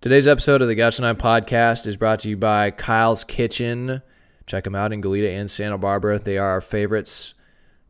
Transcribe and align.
Today's 0.00 0.28
episode 0.28 0.62
of 0.62 0.68
the 0.68 0.76
Gaucho 0.76 1.02
9 1.02 1.16
podcast 1.16 1.84
is 1.88 1.96
brought 1.96 2.20
to 2.20 2.28
you 2.28 2.36
by 2.36 2.70
Kyle's 2.70 3.24
Kitchen. 3.24 4.00
Check 4.46 4.62
them 4.62 4.76
out 4.76 4.92
in 4.92 5.02
Goleta 5.02 5.28
and 5.28 5.50
Santa 5.50 5.76
Barbara. 5.76 6.20
They 6.20 6.38
are 6.38 6.50
our 6.50 6.60
favorites, 6.60 7.34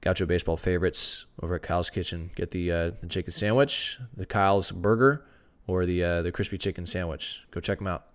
Gaucho 0.01 0.25
baseball 0.25 0.57
favorites 0.57 1.27
over 1.43 1.57
at 1.57 1.63
Kyle's 1.63 1.91
Kitchen. 1.91 2.31
Get 2.35 2.51
the, 2.51 2.73
uh, 2.73 2.91
the 3.03 3.09
chicken 3.09 3.31
sandwich, 3.31 3.99
the 4.17 4.25
Kyle's 4.25 4.73
burger, 4.73 5.27
or 5.67 5.85
the, 5.85 6.03
uh, 6.03 6.23
the 6.23 6.33
crispy 6.33 6.57
chicken 6.57 6.87
sandwich. 6.87 7.45
Go 7.51 7.61
check 7.61 7.77
them 7.77 7.89
out. 7.89 8.07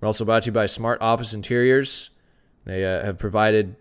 We're 0.00 0.06
also 0.06 0.24
brought 0.24 0.42
to 0.42 0.46
you 0.46 0.52
by 0.52 0.66
Smart 0.66 1.00
Office 1.00 1.32
Interiors. 1.32 2.10
They 2.64 2.84
uh, 2.84 3.04
have 3.04 3.18
provided 3.18 3.76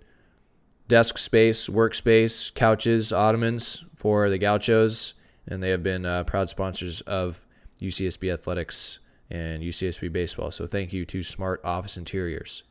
desk 0.88 1.18
space, 1.18 1.68
workspace, 1.68 2.54
couches, 2.54 3.12
ottomans 3.12 3.86
for 3.96 4.30
the 4.30 4.38
Gauchos, 4.38 5.16
and 5.48 5.64
they 5.64 5.72
have 5.72 5.82
been 5.82 6.06
uh, 6.06 6.26
proud 6.26 6.48
sponsors 6.52 7.02
of 7.02 7.48
UCSB 7.82 8.32
athletics 8.32 9.00
and 9.30 9.64
UCSB 9.64 10.12
baseball. 10.12 10.52
So 10.52 10.68
thank 10.68 10.92
you 10.94 11.06
to 11.06 11.24
Smart 11.24 11.62
Office 11.64 11.98
Interiors. 11.98 12.64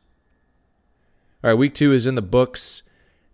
All 1.43 1.49
right, 1.49 1.57
week 1.57 1.73
two 1.73 1.93
is 1.93 2.05
in 2.05 2.15
the 2.15 2.21
books, 2.21 2.83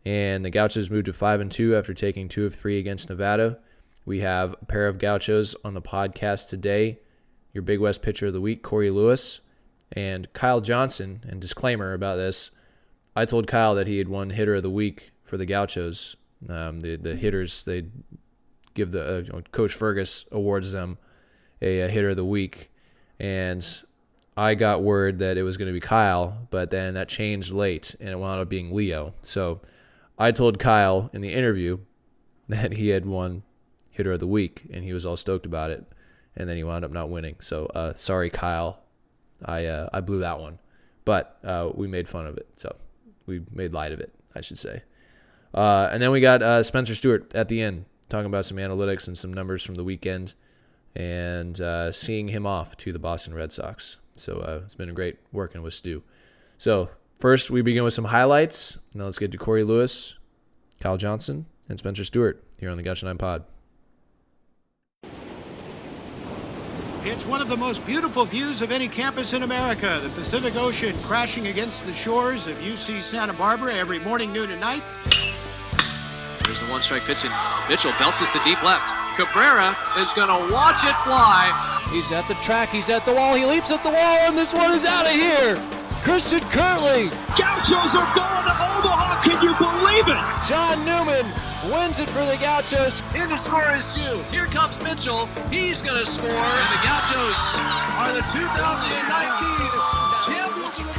and 0.05 0.45
the 0.45 0.51
Gauchos 0.51 0.91
moved 0.91 1.07
to 1.07 1.13
five 1.13 1.41
and 1.41 1.51
two 1.51 1.75
after 1.75 1.93
taking 1.93 2.29
two 2.29 2.45
of 2.45 2.53
three 2.53 2.77
against 2.77 3.09
Nevada. 3.09 3.59
We 4.05 4.19
have 4.19 4.55
a 4.61 4.65
pair 4.65 4.87
of 4.87 4.99
Gauchos 4.99 5.55
on 5.65 5.73
the 5.73 5.81
podcast 5.81 6.49
today. 6.49 6.99
Your 7.51 7.63
Big 7.63 7.79
West 7.79 8.01
pitcher 8.03 8.27
of 8.27 8.33
the 8.33 8.41
week, 8.41 8.61
Cory 8.61 8.91
Lewis, 8.91 9.41
and 9.91 10.31
Kyle 10.33 10.61
Johnson. 10.61 11.23
And 11.27 11.41
disclaimer 11.41 11.93
about 11.93 12.17
this: 12.17 12.51
I 13.15 13.25
told 13.25 13.47
Kyle 13.47 13.73
that 13.73 13.87
he 13.87 13.97
had 13.97 14.07
won 14.07 14.29
hitter 14.29 14.55
of 14.55 14.63
the 14.63 14.69
week 14.69 15.11
for 15.23 15.37
the 15.37 15.45
Gauchos. 15.45 16.15
Um, 16.47 16.81
the 16.81 16.97
the 16.97 17.15
hitters 17.15 17.63
they 17.63 17.87
give 18.75 18.91
the 18.91 19.29
uh, 19.33 19.41
Coach 19.51 19.73
Fergus 19.73 20.25
awards 20.31 20.73
them 20.73 20.99
a, 21.65 21.81
a 21.81 21.87
hitter 21.89 22.09
of 22.09 22.15
the 22.15 22.25
week, 22.25 22.69
and 23.19 23.65
I 24.37 24.55
got 24.55 24.83
word 24.83 25.19
that 25.19 25.37
it 25.37 25.43
was 25.43 25.57
going 25.57 25.67
to 25.67 25.73
be 25.73 25.79
Kyle, 25.79 26.47
but 26.51 26.69
then 26.69 26.93
that 26.93 27.09
changed 27.09 27.51
late 27.51 27.95
and 27.99 28.09
it 28.09 28.19
wound 28.19 28.41
up 28.41 28.49
being 28.49 28.73
Leo. 28.73 29.13
So 29.21 29.61
I 30.17 30.31
told 30.31 30.59
Kyle 30.59 31.09
in 31.13 31.21
the 31.21 31.33
interview 31.33 31.79
that 32.49 32.73
he 32.73 32.89
had 32.89 33.05
won 33.05 33.43
hitter 33.89 34.11
of 34.11 34.19
the 34.19 34.27
week, 34.27 34.63
and 34.71 34.83
he 34.83 34.93
was 34.93 35.05
all 35.05 35.17
stoked 35.17 35.45
about 35.45 35.71
it, 35.71 35.85
and 36.35 36.47
then 36.47 36.57
he 36.57 36.63
wound 36.63 36.85
up 36.85 36.91
not 36.91 37.09
winning. 37.09 37.37
So 37.39 37.65
uh, 37.67 37.93
sorry, 37.95 38.29
Kyle, 38.29 38.79
I 39.43 39.65
uh, 39.65 39.89
I 39.93 40.01
blew 40.01 40.19
that 40.19 40.39
one, 40.39 40.59
but 41.05 41.39
uh, 41.43 41.69
we 41.73 41.87
made 41.87 42.07
fun 42.07 42.27
of 42.27 42.37
it, 42.37 42.47
so 42.57 42.75
we 43.25 43.41
made 43.51 43.73
light 43.73 43.91
of 43.91 43.99
it, 43.99 44.13
I 44.35 44.41
should 44.41 44.57
say. 44.57 44.83
Uh, 45.53 45.89
and 45.91 46.01
then 46.01 46.11
we 46.11 46.19
got 46.19 46.43
uh, 46.43 46.61
Spencer 46.61 46.93
Stewart 46.93 47.33
at 47.33 47.47
the 47.47 47.61
end 47.61 47.85
talking 48.09 48.25
about 48.25 48.45
some 48.45 48.57
analytics 48.57 49.07
and 49.07 49.17
some 49.17 49.33
numbers 49.33 49.63
from 49.63 49.75
the 49.75 49.83
weekend 49.83 50.35
and 50.95 51.59
uh, 51.59 51.91
seeing 51.91 52.29
him 52.29 52.45
off 52.45 52.77
to 52.77 52.91
the 52.91 52.99
Boston 52.99 53.33
Red 53.33 53.51
Sox. 53.51 53.97
So 54.13 54.39
uh, 54.39 54.61
it's 54.63 54.75
been 54.75 54.93
great 54.93 55.17
working 55.31 55.61
with 55.61 55.73
Stew. 55.73 56.03
So 56.57 56.89
first, 57.19 57.51
we 57.51 57.61
begin 57.61 57.83
with 57.83 57.93
some 57.93 58.05
highlights. 58.05 58.77
Now 58.93 59.05
let's 59.05 59.19
get 59.19 59.31
to 59.31 59.37
Cory 59.37 59.63
Lewis, 59.63 60.15
Kyle 60.79 60.97
Johnson, 60.97 61.45
and 61.67 61.77
Spencer 61.77 62.03
Stewart 62.03 62.43
here 62.59 62.69
on 62.69 62.77
the 62.77 62.83
Gaucho 62.83 63.07
9 63.07 63.17
Pod. 63.17 63.43
It's 67.03 67.25
one 67.25 67.39
of 67.39 67.49
the 67.49 67.57
most 67.57 67.85
beautiful 67.85 68.25
views 68.25 68.63
of 68.63 68.71
any 68.71 68.87
campus 68.87 69.33
in 69.33 69.43
America. 69.43 69.99
The 70.01 70.09
Pacific 70.09 70.55
Ocean 70.55 70.95
crashing 71.03 71.47
against 71.47 71.85
the 71.85 71.93
shores 71.93 72.47
of 72.47 72.57
UC 72.57 72.99
Santa 72.99 73.33
Barbara 73.33 73.75
every 73.75 73.99
morning, 73.99 74.33
noon, 74.33 74.49
and 74.49 74.59
night. 74.59 74.81
There's 76.55 76.67
the 76.67 76.71
one 76.71 76.81
strike 76.81 77.03
pitch, 77.03 77.25
and 77.25 77.35
Mitchell 77.67 77.91
belts 77.99 78.23
this 78.23 78.31
to 78.31 78.39
deep 78.47 78.63
left. 78.63 78.87
Cabrera 79.19 79.75
is 79.99 80.07
going 80.15 80.31
to 80.31 80.39
watch 80.55 80.87
it 80.87 80.95
fly. 81.03 81.51
He's 81.91 82.13
at 82.13 82.25
the 82.29 82.35
track, 82.47 82.69
he's 82.69 82.87
at 82.87 83.03
the 83.03 83.11
wall, 83.11 83.35
he 83.35 83.43
leaps 83.43 83.71
at 83.71 83.83
the 83.83 83.91
wall, 83.91 84.15
and 84.23 84.37
this 84.37 84.53
one 84.53 84.71
is 84.71 84.85
out 84.85 85.03
of 85.03 85.11
here. 85.11 85.59
Christian 86.07 86.39
Kirtley. 86.55 87.11
Gauchos 87.35 87.91
are 87.99 88.07
going 88.15 88.47
to 88.47 88.55
Omaha. 88.55 89.19
Can 89.27 89.35
you 89.43 89.51
believe 89.59 90.07
it? 90.07 90.15
John 90.47 90.79
Newman 90.87 91.27
wins 91.67 91.99
it 91.99 92.07
for 92.15 92.23
the 92.23 92.39
Gauchos. 92.39 93.03
In 93.11 93.27
to 93.27 93.37
score 93.37 93.75
is 93.75 93.91
Jew. 93.91 94.23
Here 94.31 94.47
comes 94.47 94.79
Mitchell. 94.79 95.27
He's 95.51 95.81
going 95.81 95.99
to 95.99 96.07
score, 96.07 96.31
and 96.31 96.71
the 96.71 96.79
Gauchos 96.87 97.41
are 97.99 98.15
the 98.15 98.23
2019 98.31 99.75
champions 100.23 100.94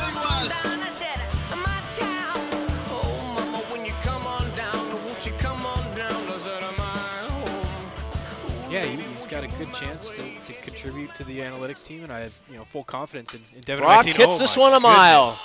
good 9.58 9.72
chance 9.72 10.10
to, 10.10 10.16
to 10.16 10.52
contribute 10.62 11.14
to 11.14 11.24
the 11.24 11.38
analytics 11.38 11.84
team, 11.84 12.02
and 12.02 12.12
I 12.12 12.20
have 12.20 12.38
you 12.50 12.56
know 12.56 12.64
full 12.64 12.84
confidence 12.84 13.32
in, 13.34 13.40
in 13.54 13.60
Devin. 13.62 13.84
Brock 13.84 14.04
hits 14.04 14.18
oh, 14.20 14.38
this 14.38 14.56
one 14.56 14.74
a 14.74 14.80
mile. 14.80 15.38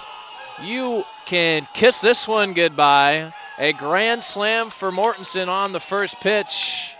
goodness. 0.57 0.69
You 0.69 1.03
can 1.25 1.67
kiss 1.73 1.99
this 1.99 2.27
one 2.27 2.53
goodbye. 2.53 3.33
A 3.57 3.73
grand 3.73 4.21
slam 4.21 4.69
for 4.69 4.91
Mortensen 4.91 5.47
on 5.47 5.71
the 5.71 5.79
first 5.79 6.19
pitch. 6.19 6.93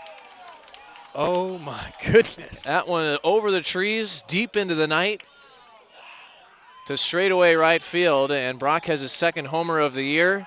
Oh 1.14 1.58
my 1.58 1.92
goodness! 2.04 2.62
That 2.62 2.88
one 2.88 3.18
over 3.24 3.50
the 3.50 3.60
trees, 3.60 4.24
deep 4.26 4.56
into 4.56 4.74
the 4.74 4.86
night 4.86 5.22
to 6.86 6.96
straightaway 6.96 7.54
right 7.54 7.82
field, 7.82 8.32
and 8.32 8.58
Brock 8.58 8.86
has 8.86 9.00
his 9.00 9.12
second 9.12 9.46
homer 9.46 9.78
of 9.78 9.94
the 9.94 10.02
year. 10.02 10.46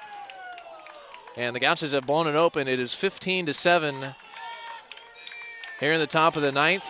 And 1.37 1.53
the 1.55 1.59
Gauchos 1.59 1.91
have 1.91 2.05
blown 2.05 2.27
it 2.27 2.35
open. 2.35 2.69
It 2.69 2.79
is 2.79 2.93
15 2.93 3.47
to 3.47 3.53
seven 3.53 4.15
here 5.79 5.93
in 5.93 5.99
the 5.99 6.07
top 6.07 6.35
of 6.35 6.41
the 6.41 6.51
ninth. 6.51 6.85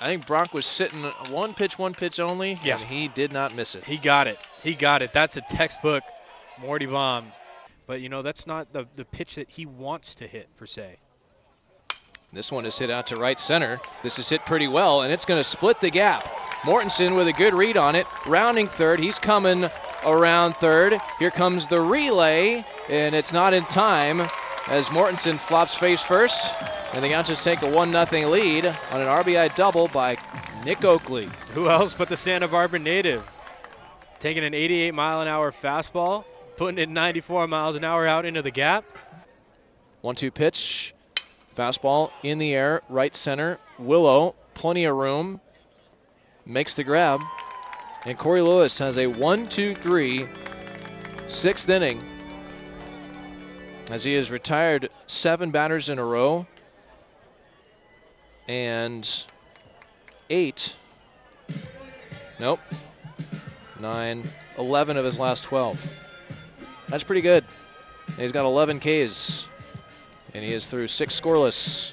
I 0.00 0.06
think 0.06 0.26
Brock 0.26 0.54
was 0.54 0.64
sitting 0.64 1.02
one 1.28 1.52
pitch, 1.52 1.78
one 1.78 1.92
pitch 1.92 2.20
only, 2.20 2.58
Yeah. 2.62 2.76
and 2.78 2.84
he 2.84 3.08
did 3.08 3.32
not 3.32 3.54
miss 3.54 3.74
it. 3.74 3.84
He 3.84 3.96
got 3.98 4.26
it. 4.26 4.38
He 4.62 4.74
got 4.74 5.02
it. 5.02 5.12
That's 5.12 5.36
a 5.36 5.42
textbook 5.42 6.02
Morty 6.58 6.86
bomb. 6.86 7.32
But 7.86 8.00
you 8.00 8.08
know 8.08 8.22
that's 8.22 8.46
not 8.46 8.72
the 8.72 8.86
the 8.96 9.04
pitch 9.04 9.34
that 9.36 9.48
he 9.50 9.66
wants 9.66 10.14
to 10.16 10.26
hit 10.26 10.48
per 10.56 10.66
se. 10.66 10.98
This 12.32 12.52
one 12.52 12.64
is 12.64 12.78
hit 12.78 12.90
out 12.90 13.08
to 13.08 13.16
right 13.16 13.40
center. 13.40 13.80
This 14.04 14.18
is 14.20 14.28
hit 14.28 14.44
pretty 14.46 14.68
well, 14.68 15.02
and 15.02 15.12
it's 15.12 15.24
going 15.24 15.40
to 15.40 15.44
split 15.44 15.80
the 15.80 15.90
gap. 15.90 16.22
Mortensen 16.62 17.16
with 17.16 17.26
a 17.26 17.32
good 17.32 17.52
read 17.54 17.76
on 17.76 17.96
it, 17.96 18.06
rounding 18.26 18.68
third. 18.68 19.00
He's 19.00 19.18
coming 19.18 19.68
around 20.06 20.54
third. 20.56 21.00
Here 21.18 21.30
comes 21.32 21.66
the 21.66 21.80
relay, 21.80 22.64
and 22.88 23.14
it's 23.16 23.32
not 23.32 23.52
in 23.52 23.64
time 23.64 24.20
as 24.68 24.88
Mortensen 24.90 25.38
flops 25.40 25.74
face 25.74 26.00
first, 26.00 26.54
and 26.92 27.04
the 27.04 27.08
Gauchos 27.08 27.42
take 27.44 27.62
a 27.62 27.68
1 27.68 27.92
0 27.92 28.28
lead 28.28 28.66
on 28.66 29.00
an 29.00 29.06
RBI 29.06 29.54
double 29.54 29.88
by 29.88 30.16
Nick 30.64 30.84
Oakley. 30.84 31.28
Who 31.54 31.68
else 31.68 31.94
but 31.94 32.08
the 32.08 32.16
Santa 32.16 32.48
Barbara 32.48 32.80
native? 32.80 33.22
Taking 34.18 34.44
an 34.44 34.54
88 34.54 34.92
mile 34.92 35.20
an 35.20 35.28
hour 35.28 35.52
fastball, 35.52 36.24
putting 36.56 36.78
it 36.78 36.88
94 36.88 37.46
miles 37.46 37.76
an 37.76 37.84
hour 37.84 38.06
out 38.06 38.24
into 38.24 38.42
the 38.42 38.50
gap. 38.50 38.84
1 40.00 40.14
2 40.16 40.30
pitch. 40.30 40.94
Fastball 41.56 42.10
in 42.22 42.38
the 42.38 42.54
air, 42.54 42.82
right 42.88 43.14
center. 43.14 43.58
Willow, 43.78 44.34
plenty 44.54 44.84
of 44.84 44.96
room, 44.96 45.40
makes 46.44 46.74
the 46.74 46.84
grab. 46.84 47.20
And 48.04 48.18
Cory 48.18 48.42
Lewis 48.42 48.78
has 48.78 48.98
a 48.98 49.06
1 49.06 49.46
2 49.46 49.74
3 49.74 50.26
sixth 51.28 51.68
inning 51.68 52.02
as 53.90 54.02
he 54.02 54.14
has 54.14 54.30
retired 54.30 54.90
seven 55.06 55.50
batters 55.50 55.88
in 55.88 55.98
a 55.98 56.04
row 56.04 56.46
and 58.50 59.26
eight, 60.28 60.74
nope, 62.40 62.58
nine, 63.78 64.28
11 64.58 64.96
of 64.96 65.04
his 65.04 65.20
last 65.20 65.44
12. 65.44 65.88
That's 66.88 67.04
pretty 67.04 67.20
good. 67.20 67.44
And 68.08 68.16
he's 68.16 68.32
got 68.32 68.44
11 68.46 68.80
Ks. 68.80 69.46
And 70.34 70.44
he 70.44 70.52
is 70.52 70.66
through 70.66 70.88
six 70.88 71.18
scoreless. 71.20 71.92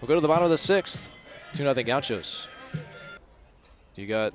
We'll 0.00 0.08
go 0.08 0.14
to 0.14 0.22
the 0.22 0.28
bottom 0.28 0.44
of 0.44 0.50
the 0.50 0.56
sixth. 0.56 1.06
2 1.52 1.64
0 1.64 1.74
Gauchos. 1.74 2.48
You 3.94 4.06
got 4.06 4.32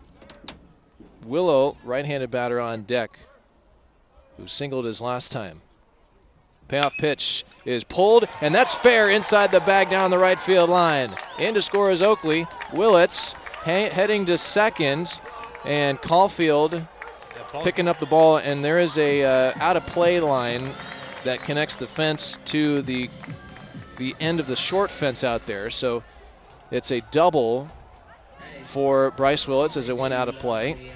Willow, 1.26 1.78
right 1.84 2.06
handed 2.06 2.30
batter 2.30 2.60
on 2.60 2.84
deck, 2.84 3.18
who 4.38 4.46
singled 4.46 4.86
his 4.86 5.02
last 5.02 5.32
time. 5.32 5.62
Payoff 6.68 6.98
pitch 6.98 7.46
is 7.66 7.84
pulled, 7.84 8.28
and 8.42 8.54
that's 8.54 8.74
fair 8.74 9.10
inside 9.10 9.52
the 9.52 9.60
bag 9.62 9.90
down 9.90 10.12
the 10.12 10.18
right 10.18 10.40
field 10.40 10.70
line. 10.70 11.16
In 11.40 11.54
to 11.54 11.62
score 11.62 11.92
is 11.92 12.02
Oakley. 12.02 12.48
Willits 12.74 13.34
ha- 13.34 13.90
heading 13.90 14.26
to 14.28 14.38
second, 14.38 15.20
and 15.64 16.02
Caulfield 16.02 16.86
picking 17.64 17.88
up 17.88 18.00
the 18.00 18.06
ball, 18.06 18.38
and 18.38 18.64
there 18.64 18.80
is 18.80 18.98
a 18.98 19.24
uh, 19.24 19.54
out 19.60 19.78
of 19.78 19.86
play 19.86 20.20
line 20.20 20.74
that 21.24 21.44
connects 21.44 21.76
the 21.76 21.88
fence 21.88 22.38
to 22.46 22.82
the 22.84 23.10
the 23.98 24.16
end 24.20 24.40
of 24.40 24.48
the 24.48 24.56
short 24.56 24.92
fence 24.92 25.24
out 25.24 25.46
there. 25.46 25.70
So 25.70 26.04
it's 26.72 26.92
a 26.92 27.02
double 27.12 27.70
for 28.64 29.12
Bryce 29.12 29.48
Willits 29.48 29.78
as 29.78 29.90
it 29.90 29.98
went 29.98 30.14
out 30.14 30.28
of 30.30 30.38
play. 30.40 30.92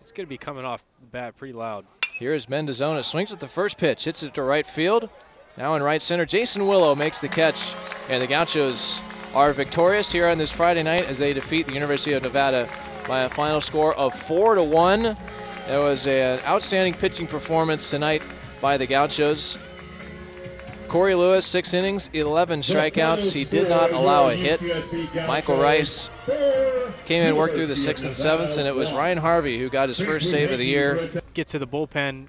It's 0.00 0.12
going 0.12 0.26
to 0.26 0.30
be 0.30 0.38
coming 0.38 0.64
off 0.64 0.82
the 1.00 1.06
bat 1.06 1.36
pretty 1.36 1.52
loud. 1.52 1.84
Here 2.18 2.32
is 2.32 2.46
Mendozona. 2.46 3.04
Swings 3.04 3.34
at 3.34 3.40
the 3.40 3.48
first 3.48 3.76
pitch. 3.76 4.04
Hits 4.04 4.22
it 4.22 4.32
to 4.34 4.42
right 4.42 4.64
field. 4.64 5.10
Now 5.58 5.74
in 5.74 5.82
right 5.82 6.00
center. 6.00 6.24
Jason 6.24 6.66
Willow 6.66 6.94
makes 6.94 7.18
the 7.18 7.28
catch. 7.28 7.74
And 8.08 8.22
the 8.22 8.26
Gauchos 8.26 9.02
are 9.34 9.52
victorious 9.52 10.10
here 10.10 10.26
on 10.26 10.38
this 10.38 10.50
Friday 10.50 10.82
night 10.82 11.04
as 11.04 11.18
they 11.18 11.34
defeat 11.34 11.66
the 11.66 11.74
University 11.74 12.14
of 12.14 12.22
Nevada 12.22 12.70
by 13.06 13.24
a 13.24 13.28
final 13.28 13.60
score 13.60 13.94
of 13.96 14.14
four 14.14 14.54
to 14.54 14.62
one. 14.62 15.02
That 15.66 15.78
was 15.78 16.06
an 16.06 16.40
outstanding 16.46 16.94
pitching 16.94 17.26
performance 17.26 17.90
tonight 17.90 18.22
by 18.62 18.78
the 18.78 18.86
Gauchos. 18.86 19.58
Cory 20.88 21.14
Lewis, 21.14 21.44
six 21.44 21.74
innings, 21.74 22.08
11 22.14 22.60
strikeouts. 22.60 23.30
He 23.30 23.44
did 23.44 23.68
not 23.68 23.90
allow 23.90 24.28
a 24.28 24.34
hit. 24.34 24.62
Michael 25.26 25.58
Rice 25.58 26.08
came 27.06 27.22
in, 27.22 27.36
worked 27.36 27.54
through 27.54 27.68
the 27.68 27.76
sixth 27.76 28.04
and 28.04 28.14
seventh, 28.14 28.58
and 28.58 28.66
it 28.66 28.74
was 28.74 28.92
Ryan 28.92 29.18
Harvey 29.18 29.58
who 29.58 29.68
got 29.68 29.88
his 29.88 30.00
first 30.00 30.30
save 30.30 30.50
of 30.50 30.58
the 30.58 30.66
year. 30.66 31.08
Get 31.34 31.48
to 31.48 31.58
the 31.58 31.66
bullpen 31.66 32.26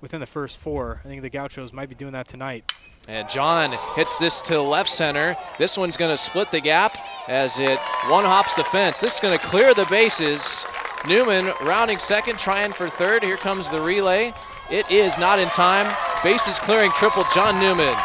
within 0.00 0.20
the 0.20 0.26
first 0.26 0.58
four. 0.58 1.00
I 1.04 1.08
think 1.08 1.22
the 1.22 1.30
Gauchos 1.30 1.72
might 1.72 1.88
be 1.88 1.94
doing 1.94 2.12
that 2.12 2.28
tonight. 2.28 2.72
And 3.08 3.28
John 3.28 3.74
hits 3.96 4.18
this 4.18 4.40
to 4.42 4.60
left 4.60 4.88
center. 4.88 5.36
This 5.58 5.76
one's 5.76 5.96
going 5.96 6.10
to 6.10 6.16
split 6.16 6.52
the 6.52 6.60
gap 6.60 6.96
as 7.28 7.58
it 7.58 7.78
one 8.06 8.24
hops 8.24 8.54
the 8.54 8.64
fence. 8.64 9.00
This 9.00 9.14
is 9.14 9.20
going 9.20 9.36
to 9.36 9.44
clear 9.44 9.74
the 9.74 9.86
bases. 9.86 10.64
Newman 11.08 11.52
rounding 11.62 11.98
second, 11.98 12.38
trying 12.38 12.72
for 12.72 12.88
third. 12.88 13.24
Here 13.24 13.36
comes 13.36 13.68
the 13.68 13.82
relay. 13.82 14.32
It 14.70 14.88
is 14.88 15.18
not 15.18 15.40
in 15.40 15.48
time. 15.48 15.92
Bases 16.22 16.60
clearing 16.60 16.92
triple 16.92 17.24
John 17.34 17.58
Newman. 17.58 17.96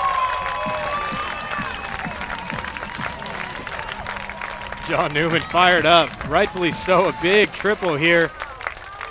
John 4.87 5.13
Newman 5.13 5.41
fired 5.41 5.85
up, 5.85 6.29
rightfully 6.29 6.71
so. 6.71 7.09
A 7.09 7.19
big 7.21 7.51
triple 7.51 7.97
here. 7.97 8.31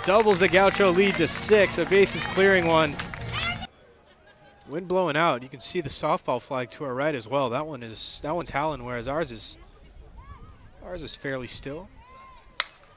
Doubles 0.05 0.39
the 0.39 0.47
Gaucho 0.47 0.91
lead 0.91 1.15
to 1.17 1.27
six. 1.27 1.77
A 1.77 1.85
bases 1.85 2.25
clearing 2.25 2.65
one. 2.65 2.95
Wind 4.67 4.87
blowing 4.87 5.15
out. 5.15 5.43
You 5.43 5.49
can 5.49 5.59
see 5.59 5.81
the 5.81 5.89
softball 5.89 6.41
flag 6.41 6.71
to 6.71 6.83
our 6.83 6.95
right 6.95 7.13
as 7.13 7.27
well. 7.27 7.51
That 7.51 7.67
one 7.67 7.83
is 7.83 8.19
that 8.23 8.35
one's 8.35 8.49
howling, 8.49 8.83
whereas 8.83 9.07
ours 9.07 9.31
is 9.31 9.59
ours 10.83 11.03
is 11.03 11.13
fairly 11.13 11.45
still. 11.45 11.87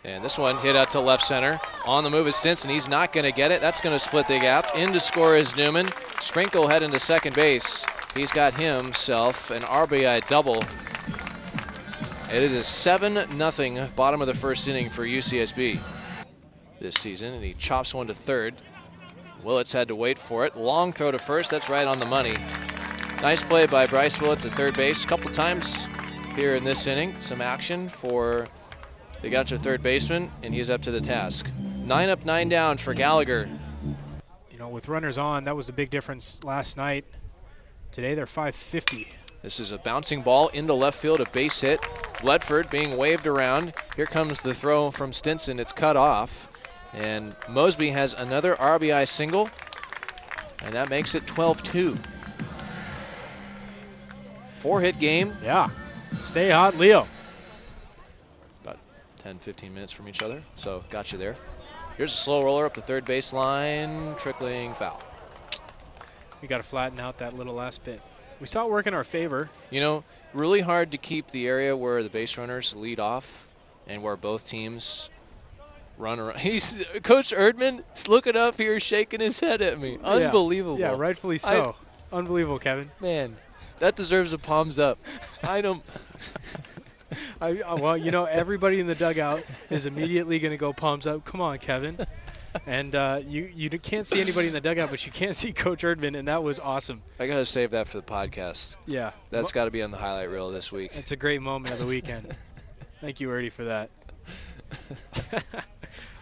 And 0.02 0.24
this 0.24 0.38
one 0.38 0.56
hit 0.56 0.74
out 0.74 0.90
to 0.92 1.00
left 1.00 1.26
center. 1.26 1.60
On 1.84 2.02
the 2.02 2.08
move 2.08 2.28
is 2.28 2.36
Stinson. 2.36 2.70
He's 2.70 2.88
not 2.88 3.12
going 3.12 3.24
to 3.24 3.32
get 3.32 3.52
it. 3.52 3.60
That's 3.60 3.82
going 3.82 3.94
to 3.94 3.98
split 3.98 4.26
the 4.26 4.38
gap. 4.38 4.74
In 4.74 4.94
to 4.94 5.00
score 5.00 5.36
is 5.36 5.54
Newman. 5.54 5.90
Sprinkle 6.20 6.66
heading 6.66 6.90
to 6.92 6.98
second 6.98 7.36
base. 7.36 7.84
He's 8.16 8.30
got 8.30 8.58
himself 8.58 9.50
an 9.50 9.60
RBI 9.62 10.26
double. 10.28 10.62
It 12.32 12.44
is 12.44 12.68
7 12.68 13.26
nothing 13.36 13.88
bottom 13.96 14.20
of 14.20 14.28
the 14.28 14.34
first 14.34 14.68
inning 14.68 14.88
for 14.88 15.04
UCSB 15.04 15.80
this 16.78 16.94
season. 16.94 17.34
And 17.34 17.42
he 17.42 17.54
chops 17.54 17.92
one 17.92 18.06
to 18.06 18.14
third. 18.14 18.54
Willits 19.42 19.72
had 19.72 19.88
to 19.88 19.96
wait 19.96 20.16
for 20.16 20.46
it. 20.46 20.56
Long 20.56 20.92
throw 20.92 21.10
to 21.10 21.18
first. 21.18 21.50
That's 21.50 21.68
right 21.68 21.88
on 21.88 21.98
the 21.98 22.06
money. 22.06 22.36
Nice 23.20 23.42
play 23.42 23.66
by 23.66 23.84
Bryce 23.84 24.20
Willits 24.20 24.44
at 24.44 24.52
third 24.52 24.76
base. 24.76 25.02
A 25.02 25.08
couple 25.08 25.28
times 25.32 25.88
here 26.36 26.54
in 26.54 26.62
this 26.62 26.86
inning. 26.86 27.16
Some 27.20 27.40
action 27.40 27.88
for 27.88 28.46
the 29.22 29.28
Gaucho 29.28 29.56
third 29.56 29.82
baseman, 29.82 30.30
and 30.44 30.54
he's 30.54 30.70
up 30.70 30.82
to 30.82 30.92
the 30.92 31.00
task. 31.00 31.50
Nine 31.58 32.10
up, 32.10 32.24
nine 32.24 32.48
down 32.48 32.78
for 32.78 32.94
Gallagher. 32.94 33.50
You 34.52 34.58
know, 34.58 34.68
with 34.68 34.86
runners 34.86 35.18
on, 35.18 35.42
that 35.44 35.56
was 35.56 35.66
the 35.66 35.72
big 35.72 35.90
difference 35.90 36.38
last 36.44 36.76
night. 36.76 37.04
Today 37.90 38.14
they're 38.14 38.26
550. 38.26 39.08
This 39.42 39.58
is 39.58 39.72
a 39.72 39.78
bouncing 39.78 40.22
ball 40.22 40.46
into 40.48 40.74
left 40.74 40.98
field, 40.98 41.20
a 41.20 41.28
base 41.30 41.60
hit. 41.60 41.80
Ledford 42.22 42.70
being 42.70 42.96
waved 42.96 43.26
around. 43.26 43.72
Here 43.96 44.06
comes 44.06 44.42
the 44.42 44.54
throw 44.54 44.90
from 44.90 45.12
Stinson. 45.12 45.58
It's 45.58 45.72
cut 45.72 45.96
off. 45.96 46.48
And 46.92 47.34
Mosby 47.48 47.90
has 47.90 48.14
another 48.14 48.56
RBI 48.56 49.06
single, 49.08 49.48
and 50.62 50.74
that 50.74 50.90
makes 50.90 51.14
it 51.14 51.26
12 51.26 51.62
2. 51.62 51.98
Four 54.56 54.80
hit 54.80 54.98
game. 54.98 55.32
Yeah. 55.42 55.70
Stay 56.18 56.50
hot, 56.50 56.76
Leo. 56.76 57.06
About 58.62 58.78
10, 59.22 59.38
15 59.38 59.72
minutes 59.72 59.92
from 59.92 60.08
each 60.08 60.22
other. 60.22 60.42
So 60.56 60.84
got 60.90 61.12
you 61.12 61.18
there. 61.18 61.36
Here's 61.96 62.12
a 62.12 62.16
slow 62.16 62.42
roller 62.42 62.66
up 62.66 62.74
the 62.74 62.82
third 62.82 63.04
base 63.04 63.32
line, 63.32 64.14
trickling 64.16 64.74
foul. 64.74 65.00
We 66.42 66.48
got 66.48 66.58
to 66.58 66.62
flatten 66.62 66.98
out 66.98 67.18
that 67.18 67.36
little 67.36 67.54
last 67.54 67.84
bit. 67.84 68.00
We 68.40 68.46
saw 68.46 68.64
it 68.64 68.70
work 68.70 68.86
in 68.86 68.94
our 68.94 69.04
favor. 69.04 69.50
You 69.70 69.80
know, 69.80 70.04
really 70.32 70.60
hard 70.60 70.92
to 70.92 70.98
keep 70.98 71.30
the 71.30 71.46
area 71.46 71.76
where 71.76 72.02
the 72.02 72.08
base 72.08 72.36
runners 72.38 72.74
lead 72.74 72.98
off 72.98 73.46
and 73.86 74.02
where 74.02 74.16
both 74.16 74.48
teams 74.48 75.10
run 75.98 76.18
around. 76.18 76.38
He's 76.40 76.86
Coach 77.02 77.32
Erdman 77.32 77.82
looking 78.08 78.36
up 78.36 78.56
here, 78.56 78.80
shaking 78.80 79.20
his 79.20 79.38
head 79.38 79.60
at 79.60 79.78
me. 79.78 79.98
Unbelievable. 80.02 80.78
Yeah, 80.78 80.92
yeah 80.92 80.98
rightfully 80.98 81.38
so. 81.38 81.74
I, 82.12 82.16
Unbelievable, 82.16 82.58
Kevin. 82.58 82.90
Man, 83.00 83.36
that 83.78 83.94
deserves 83.94 84.32
a 84.32 84.38
palms 84.38 84.78
up. 84.78 84.98
I 85.44 85.60
don't. 85.60 85.84
I, 87.40 87.62
well, 87.74 87.96
you 87.96 88.10
know, 88.10 88.24
everybody 88.24 88.80
in 88.80 88.86
the 88.86 88.94
dugout 88.94 89.44
is 89.70 89.86
immediately 89.86 90.38
going 90.38 90.52
to 90.52 90.56
go 90.56 90.72
palms 90.72 91.06
up. 91.06 91.24
Come 91.24 91.40
on, 91.40 91.58
Kevin. 91.58 91.98
And 92.66 92.94
uh, 92.94 93.20
you 93.24 93.50
you 93.54 93.70
can't 93.70 94.06
see 94.06 94.20
anybody 94.20 94.48
in 94.48 94.52
the 94.52 94.60
dugout, 94.60 94.90
but 94.90 95.04
you 95.06 95.12
can't 95.12 95.36
see 95.40 95.52
Coach 95.52 95.82
Erdman, 95.82 96.18
and 96.18 96.26
that 96.28 96.42
was 96.42 96.58
awesome. 96.58 97.02
I 97.18 97.26
gotta 97.26 97.46
save 97.46 97.70
that 97.72 97.88
for 97.88 97.98
the 97.98 98.02
podcast. 98.02 98.76
Yeah, 98.86 99.12
that's 99.30 99.44
well, 99.44 99.50
got 99.52 99.64
to 99.66 99.70
be 99.70 99.82
on 99.82 99.90
the 99.90 99.96
highlight 99.96 100.30
reel 100.30 100.50
this 100.50 100.72
week. 100.72 100.90
It's 100.94 101.12
a 101.12 101.16
great 101.16 101.42
moment 101.42 101.72
of 101.72 101.80
the 101.80 101.86
weekend. 101.86 102.34
Thank 103.00 103.20
you, 103.20 103.28
Erdy, 103.28 103.50
for 103.50 103.64
that. 103.64 103.90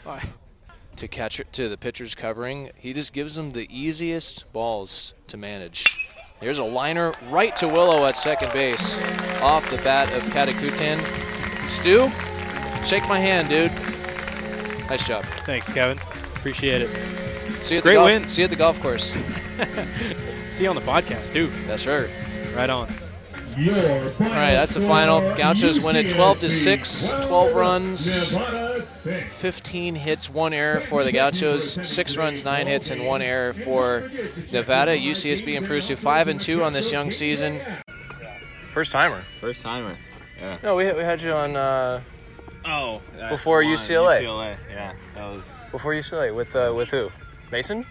to 0.97 1.09
catch 1.09 1.41
it 1.41 1.53
to 1.53 1.69
the 1.69 1.77
pitcher's 1.77 2.15
covering, 2.15 2.71
he 2.77 2.93
just 2.93 3.13
gives 3.13 3.35
them 3.35 3.51
the 3.51 3.69
easiest 3.71 4.53
balls 4.53 5.15
to 5.29 5.37
manage. 5.37 5.99
Here's 6.41 6.59
a 6.59 6.65
liner 6.65 7.13
right 7.31 7.55
to 7.57 7.67
Willow 7.67 8.07
at 8.07 8.17
second 8.17 8.53
base. 8.53 8.99
Off 9.41 9.69
the 9.71 9.79
bat 9.79 10.13
of 10.13 10.23
Katakutan. 10.25 10.99
Stew, 11.69 12.09
shake 12.87 13.07
my 13.09 13.19
hand, 13.19 13.49
dude. 13.49 13.73
Nice 14.89 15.07
job. 15.07 15.25
Thanks, 15.45 15.71
Kevin. 15.73 15.99
Appreciate 16.39 16.83
it. 16.83 16.91
See 17.63 17.75
you 17.75 17.79
at 17.79 17.83
Great 17.83 17.95
the 17.95 18.01
golf, 18.01 18.07
win. 18.07 18.29
See 18.29 18.43
you 18.43 18.45
at 18.45 18.51
the 18.51 18.57
golf 18.57 18.81
course. 18.81 19.13
see 20.51 20.63
you 20.63 20.69
on 20.69 20.77
the 20.77 20.83
podcast, 20.83 21.33
too. 21.33 21.51
That's 21.67 21.87
right. 21.87 22.09
Right 22.55 22.71
on. 22.71 22.89
All 23.59 23.65
right, 23.67 24.53
that's 24.53 24.75
the 24.75 24.81
final. 24.81 25.21
Gauchos 25.35 25.81
win 25.81 25.97
it 25.97 26.11
12 26.11 26.41
to 26.41 26.51
6, 26.51 27.15
12 27.23 27.55
runs, 27.57 28.37
15 29.31 29.95
hits, 29.97 30.31
one 30.31 30.53
error 30.53 30.81
for 30.81 31.03
the 31.03 31.11
Gauchos, 31.11 31.75
six 31.83 32.17
runs, 32.17 32.45
nine 32.45 32.69
hits, 32.69 32.93
and 32.93 33.05
one 33.05 33.21
error 33.21 33.53
for 33.53 34.09
Nevada. 34.53 34.97
UCSB 34.97 35.55
improves 35.55 35.89
to 35.89 35.97
five 35.97 36.29
and 36.29 36.41
two 36.41 36.63
on 36.63 36.73
this 36.73 36.93
young 36.93 37.11
season. 37.11 37.61
First 38.73 38.93
timer. 38.93 39.25
First 39.41 39.63
timer. 39.63 39.99
Yeah. 40.39 40.59
No, 40.63 40.77
we, 40.77 40.93
we 40.93 41.01
had 41.01 41.21
you 41.21 41.33
on. 41.33 41.57
Uh, 41.57 42.01
oh. 42.65 43.01
Before 43.29 43.65
UCLA. 43.65 44.21
UCLA. 44.21 44.57
Yeah, 44.71 44.93
that 45.19 45.35
was. 45.35 45.65
Before 45.71 45.93
UCLA 45.93 46.35
with 46.35 46.55
uh, 46.55 46.73
with 46.75 46.91
who? 46.91 47.11
Mason. 47.51 47.85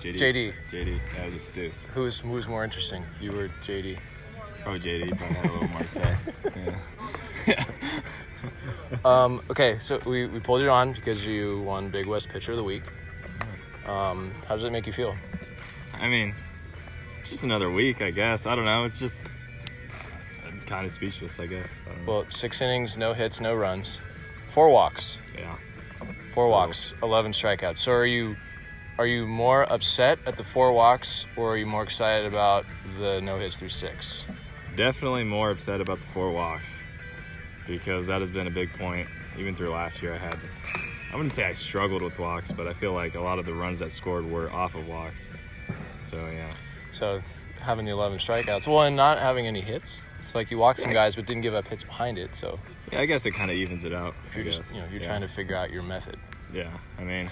JD. 0.00 0.18
JD. 0.18 0.52
JD. 0.70 1.00
Yeah, 1.16 1.30
just 1.30 1.54
do. 1.54 1.72
Who's 1.94 2.20
who's 2.20 2.46
more 2.46 2.62
interesting? 2.62 3.04
You 3.20 3.38
or 3.38 3.48
JD? 3.62 3.98
Probably 4.62 4.80
JD. 4.80 5.16
Probably 5.16 5.36
had 5.36 5.46
a 5.46 5.52
little 5.52 5.68
more 5.68 5.82
to 5.82 5.88
say. 5.88 6.16
Yeah. 7.46 7.62
um, 9.04 9.42
okay, 9.50 9.78
so 9.78 10.00
we, 10.06 10.26
we 10.26 10.40
pulled 10.40 10.62
you 10.62 10.70
on 10.70 10.94
because 10.94 11.26
you 11.26 11.60
won 11.60 11.90
Big 11.90 12.06
West 12.06 12.30
Pitcher 12.30 12.52
of 12.52 12.56
the 12.56 12.64
Week. 12.64 12.84
Um, 13.86 14.32
how 14.48 14.54
does 14.54 14.64
it 14.64 14.72
make 14.72 14.86
you 14.86 14.94
feel? 14.94 15.14
I 15.92 16.08
mean, 16.08 16.34
just 17.22 17.44
another 17.44 17.70
week, 17.70 18.00
I 18.00 18.10
guess. 18.12 18.46
I 18.46 18.54
don't 18.54 18.64
know. 18.64 18.84
It's 18.84 18.98
just 18.98 19.20
I'm 20.46 20.62
kind 20.66 20.86
of 20.86 20.92
speechless, 20.92 21.38
I 21.38 21.44
guess. 21.44 21.68
I 21.86 22.08
well, 22.08 22.24
six 22.28 22.62
innings, 22.62 22.96
no 22.96 23.12
hits, 23.12 23.42
no 23.42 23.54
runs, 23.54 24.00
four 24.48 24.70
walks. 24.70 25.18
Yeah. 25.36 25.54
Four 26.34 26.48
walks, 26.48 26.92
eleven 27.02 27.32
strikeouts. 27.32 27.78
So 27.78 27.92
are 27.92 28.04
you 28.04 28.36
are 28.98 29.06
you 29.06 29.26
more 29.26 29.72
upset 29.72 30.18
at 30.26 30.36
the 30.36 30.44
four 30.44 30.72
walks, 30.72 31.26
or 31.36 31.54
are 31.54 31.56
you 31.56 31.66
more 31.66 31.84
excited 31.84 32.26
about 32.26 32.66
the 32.98 33.20
no 33.20 33.38
hits 33.38 33.56
through 33.56 33.68
six? 33.68 34.26
Definitely 34.76 35.22
more 35.24 35.50
upset 35.50 35.80
about 35.80 36.00
the 36.00 36.06
four 36.08 36.32
walks 36.32 36.84
because 37.66 38.06
that 38.08 38.20
has 38.20 38.30
been 38.30 38.46
a 38.46 38.50
big 38.50 38.72
point. 38.74 39.08
Even 39.38 39.54
through 39.54 39.70
last 39.70 40.02
year, 40.02 40.14
I 40.14 40.18
had, 40.18 40.38
I 41.12 41.16
wouldn't 41.16 41.32
say 41.32 41.44
I 41.44 41.52
struggled 41.52 42.02
with 42.02 42.18
walks, 42.18 42.52
but 42.52 42.66
I 42.66 42.72
feel 42.72 42.92
like 42.92 43.14
a 43.14 43.20
lot 43.20 43.38
of 43.38 43.46
the 43.46 43.54
runs 43.54 43.78
that 43.80 43.90
scored 43.90 44.28
were 44.28 44.50
off 44.52 44.74
of 44.74 44.86
walks. 44.86 45.28
So, 46.04 46.16
yeah. 46.32 46.52
So, 46.92 47.20
having 47.60 47.84
the 47.84 47.90
11 47.90 48.18
strikeouts, 48.18 48.66
well, 48.68 48.82
and 48.82 48.94
not 48.94 49.18
having 49.18 49.46
any 49.46 49.60
hits. 49.60 50.02
It's 50.20 50.34
like 50.34 50.50
you 50.50 50.58
walked 50.58 50.80
some 50.80 50.92
guys, 50.92 51.16
but 51.16 51.26
didn't 51.26 51.42
give 51.42 51.54
up 51.54 51.66
hits 51.66 51.84
behind 51.84 52.18
it. 52.18 52.36
So, 52.36 52.60
yeah, 52.92 53.00
I 53.00 53.06
guess 53.06 53.26
it 53.26 53.32
kind 53.32 53.50
of 53.50 53.56
evens 53.56 53.84
it 53.84 53.92
out. 53.92 54.14
If 54.26 54.36
you're 54.36 54.44
just, 54.44 54.62
you 54.72 54.80
know, 54.80 54.86
you're 54.86 55.00
yeah. 55.00 55.06
trying 55.06 55.20
to 55.22 55.28
figure 55.28 55.56
out 55.56 55.70
your 55.70 55.82
method. 55.82 56.18
Yeah, 56.52 56.70
I 56.98 57.04
mean, 57.04 57.30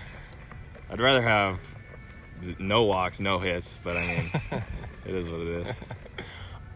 I'd 0.90 1.00
rather 1.00 1.23
have 1.23 1.59
no 2.59 2.85
walks, 2.85 3.21
no 3.21 3.38
hits, 3.38 3.76
but 3.85 3.97
I 3.97 4.00
mean, 4.00 4.30
it 5.06 5.14
is 5.14 5.28
what 5.28 5.40
it 5.40 5.66
is. 5.66 5.76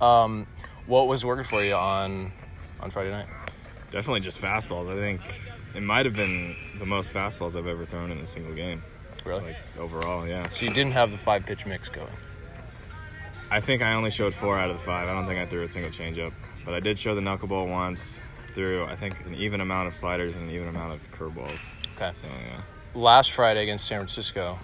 Um, 0.01 0.47
what 0.87 1.09
was 1.09 1.25
working 1.25 1.45
for 1.45 1.65
you 1.65 1.75
on 1.75 2.33
on 2.81 2.91
Friday 2.91 3.11
night? 3.11 3.27
Definitely 3.91 4.21
just 4.21 4.41
fastballs. 4.41 4.91
I 4.91 4.97
think 4.97 5.21
it 5.75 5.83
might 5.83 6.07
have 6.07 6.15
been 6.15 6.57
the 6.79 6.87
most 6.87 7.13
fastballs 7.13 7.57
I've 7.57 7.67
ever 7.67 7.85
thrown 7.85 8.11
in 8.11 8.19
a 8.19 8.27
single 8.27 8.55
game. 8.55 8.83
Really? 9.25 9.43
Like 9.43 9.57
overall, 9.79 10.27
yeah. 10.27 10.49
So 10.49 10.67
you 10.67 10.73
didn't 10.73 10.93
have 10.93 11.11
the 11.11 11.19
five 11.19 11.47
pitch 11.47 11.67
mix 11.67 11.89
going. 11.89 12.09
I 13.51 13.61
think 13.61 13.83
I 13.83 13.95
only 13.95 14.11
showed 14.11 14.35
four 14.35 14.59
out 14.59 14.71
of 14.71 14.77
the 14.77 14.83
five. 14.83 15.09
I 15.09 15.15
don't 15.15 15.27
think 15.27 15.39
I 15.39 15.47
threw 15.47 15.63
a 15.63 15.69
single 15.69 15.91
changeup. 15.91 16.33
but 16.65 16.75
I 16.75 16.81
did 16.81 16.99
show 16.99 17.15
the 17.15 17.21
knuckleball 17.21 17.71
once 17.71 18.21
through 18.57 18.87
I 18.87 18.97
think 18.97 19.15
an 19.27 19.35
even 19.35 19.61
amount 19.61 19.87
of 19.87 19.95
sliders 19.95 20.35
and 20.35 20.49
an 20.49 20.55
even 20.55 20.67
amount 20.67 20.95
of 20.95 21.11
curveballs. 21.13 21.61
Okay. 21.95 22.11
So 22.21 22.27
yeah. 22.27 22.63
Last 22.95 23.31
Friday 23.31 23.63
against 23.63 23.87
San 23.87 23.99
Francisco, 23.99 24.59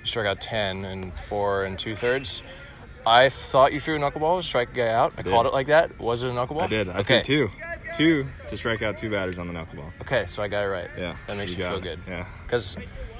you 0.00 0.06
struck 0.06 0.26
out 0.26 0.40
10 0.40 0.84
and 0.84 1.14
four 1.14 1.64
and 1.64 1.78
two 1.78 1.94
thirds. 1.94 2.42
I 3.06 3.28
thought 3.28 3.72
you 3.72 3.80
threw 3.80 3.96
a 3.96 3.98
knuckleball, 3.98 4.42
strike 4.42 4.70
a 4.72 4.74
guy 4.74 4.88
out. 4.88 5.12
I 5.18 5.22
did. 5.22 5.30
called 5.30 5.46
it 5.46 5.52
like 5.52 5.66
that. 5.66 5.98
Was 6.00 6.22
it 6.22 6.30
a 6.30 6.32
knuckleball? 6.32 6.62
I 6.62 6.66
did. 6.68 6.88
I 6.88 6.98
okay. 7.00 7.22
threw 7.22 7.48
two, 7.48 8.24
two 8.24 8.26
to 8.48 8.56
strike 8.56 8.80
out 8.82 8.96
two 8.96 9.10
batters 9.10 9.38
on 9.38 9.46
the 9.46 9.52
knuckleball. 9.52 9.92
Okay, 10.00 10.24
so 10.26 10.42
I 10.42 10.48
got 10.48 10.64
it 10.64 10.68
right. 10.68 10.88
Yeah. 10.96 11.16
That 11.26 11.36
makes 11.36 11.52
you, 11.52 11.58
got 11.58 11.68
feel 11.68 11.78
it. 11.78 11.82
good. 11.82 12.00
Yeah. 12.08 12.26
Because 12.44 12.76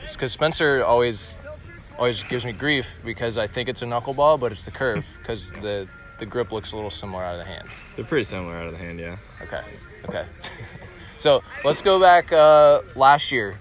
Spencer 0.06 0.84
always 0.84 1.34
always 1.98 2.22
gives 2.22 2.44
me 2.44 2.52
grief 2.52 3.00
because 3.04 3.36
I 3.36 3.46
think 3.46 3.68
it's 3.68 3.82
a 3.82 3.84
knuckleball, 3.84 4.40
but 4.40 4.52
it's 4.52 4.64
the 4.64 4.70
curve 4.70 5.18
because 5.20 5.52
the 5.52 5.88
the 6.22 6.26
grip 6.26 6.52
looks 6.52 6.70
a 6.70 6.76
little 6.76 6.88
similar 6.88 7.24
out 7.24 7.34
of 7.34 7.40
the 7.40 7.44
hand. 7.44 7.68
They're 7.96 8.04
pretty 8.04 8.22
similar 8.22 8.54
out 8.56 8.66
of 8.66 8.72
the 8.72 8.78
hand. 8.78 9.00
Yeah. 9.00 9.16
Okay. 9.40 9.60
Okay. 10.08 10.24
so 11.18 11.42
let's 11.64 11.82
go 11.82 11.98
back 12.00 12.32
uh, 12.32 12.82
last 12.94 13.32
year. 13.32 13.58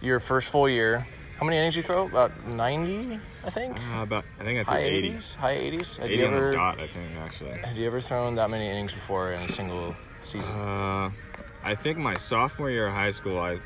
Your 0.00 0.18
first 0.18 0.50
full 0.50 0.68
year. 0.68 1.06
How 1.38 1.46
many 1.46 1.58
innings 1.58 1.76
you 1.76 1.82
throw? 1.84 2.08
About 2.08 2.48
ninety, 2.48 3.20
I 3.46 3.50
think. 3.50 3.78
Uh, 3.78 4.02
about 4.02 4.24
I 4.40 4.42
think 4.42 4.58
I 4.58 4.64
threw 4.64 4.72
High 4.72 4.80
80. 4.80 4.96
eighties. 4.96 5.34
High 5.36 5.52
eighties. 5.52 5.96
Have 5.98 6.10
80 6.10 6.16
you 6.16 6.26
on 6.26 6.32
the 6.32 6.52
dot, 6.52 6.80
I 6.80 6.88
think 6.88 7.16
actually. 7.16 7.58
have 7.58 7.76
you 7.76 7.86
ever 7.86 8.00
thrown 8.00 8.34
that 8.34 8.50
many 8.50 8.68
innings 8.68 8.92
before 8.92 9.30
in 9.32 9.42
a 9.42 9.48
single 9.48 9.94
season? 10.20 10.50
Uh, 10.50 11.10
I 11.62 11.76
think 11.76 11.96
my 11.96 12.14
sophomore 12.14 12.70
year 12.70 12.88
of 12.88 12.94
high 12.94 13.12
school, 13.12 13.38
I 13.38 13.60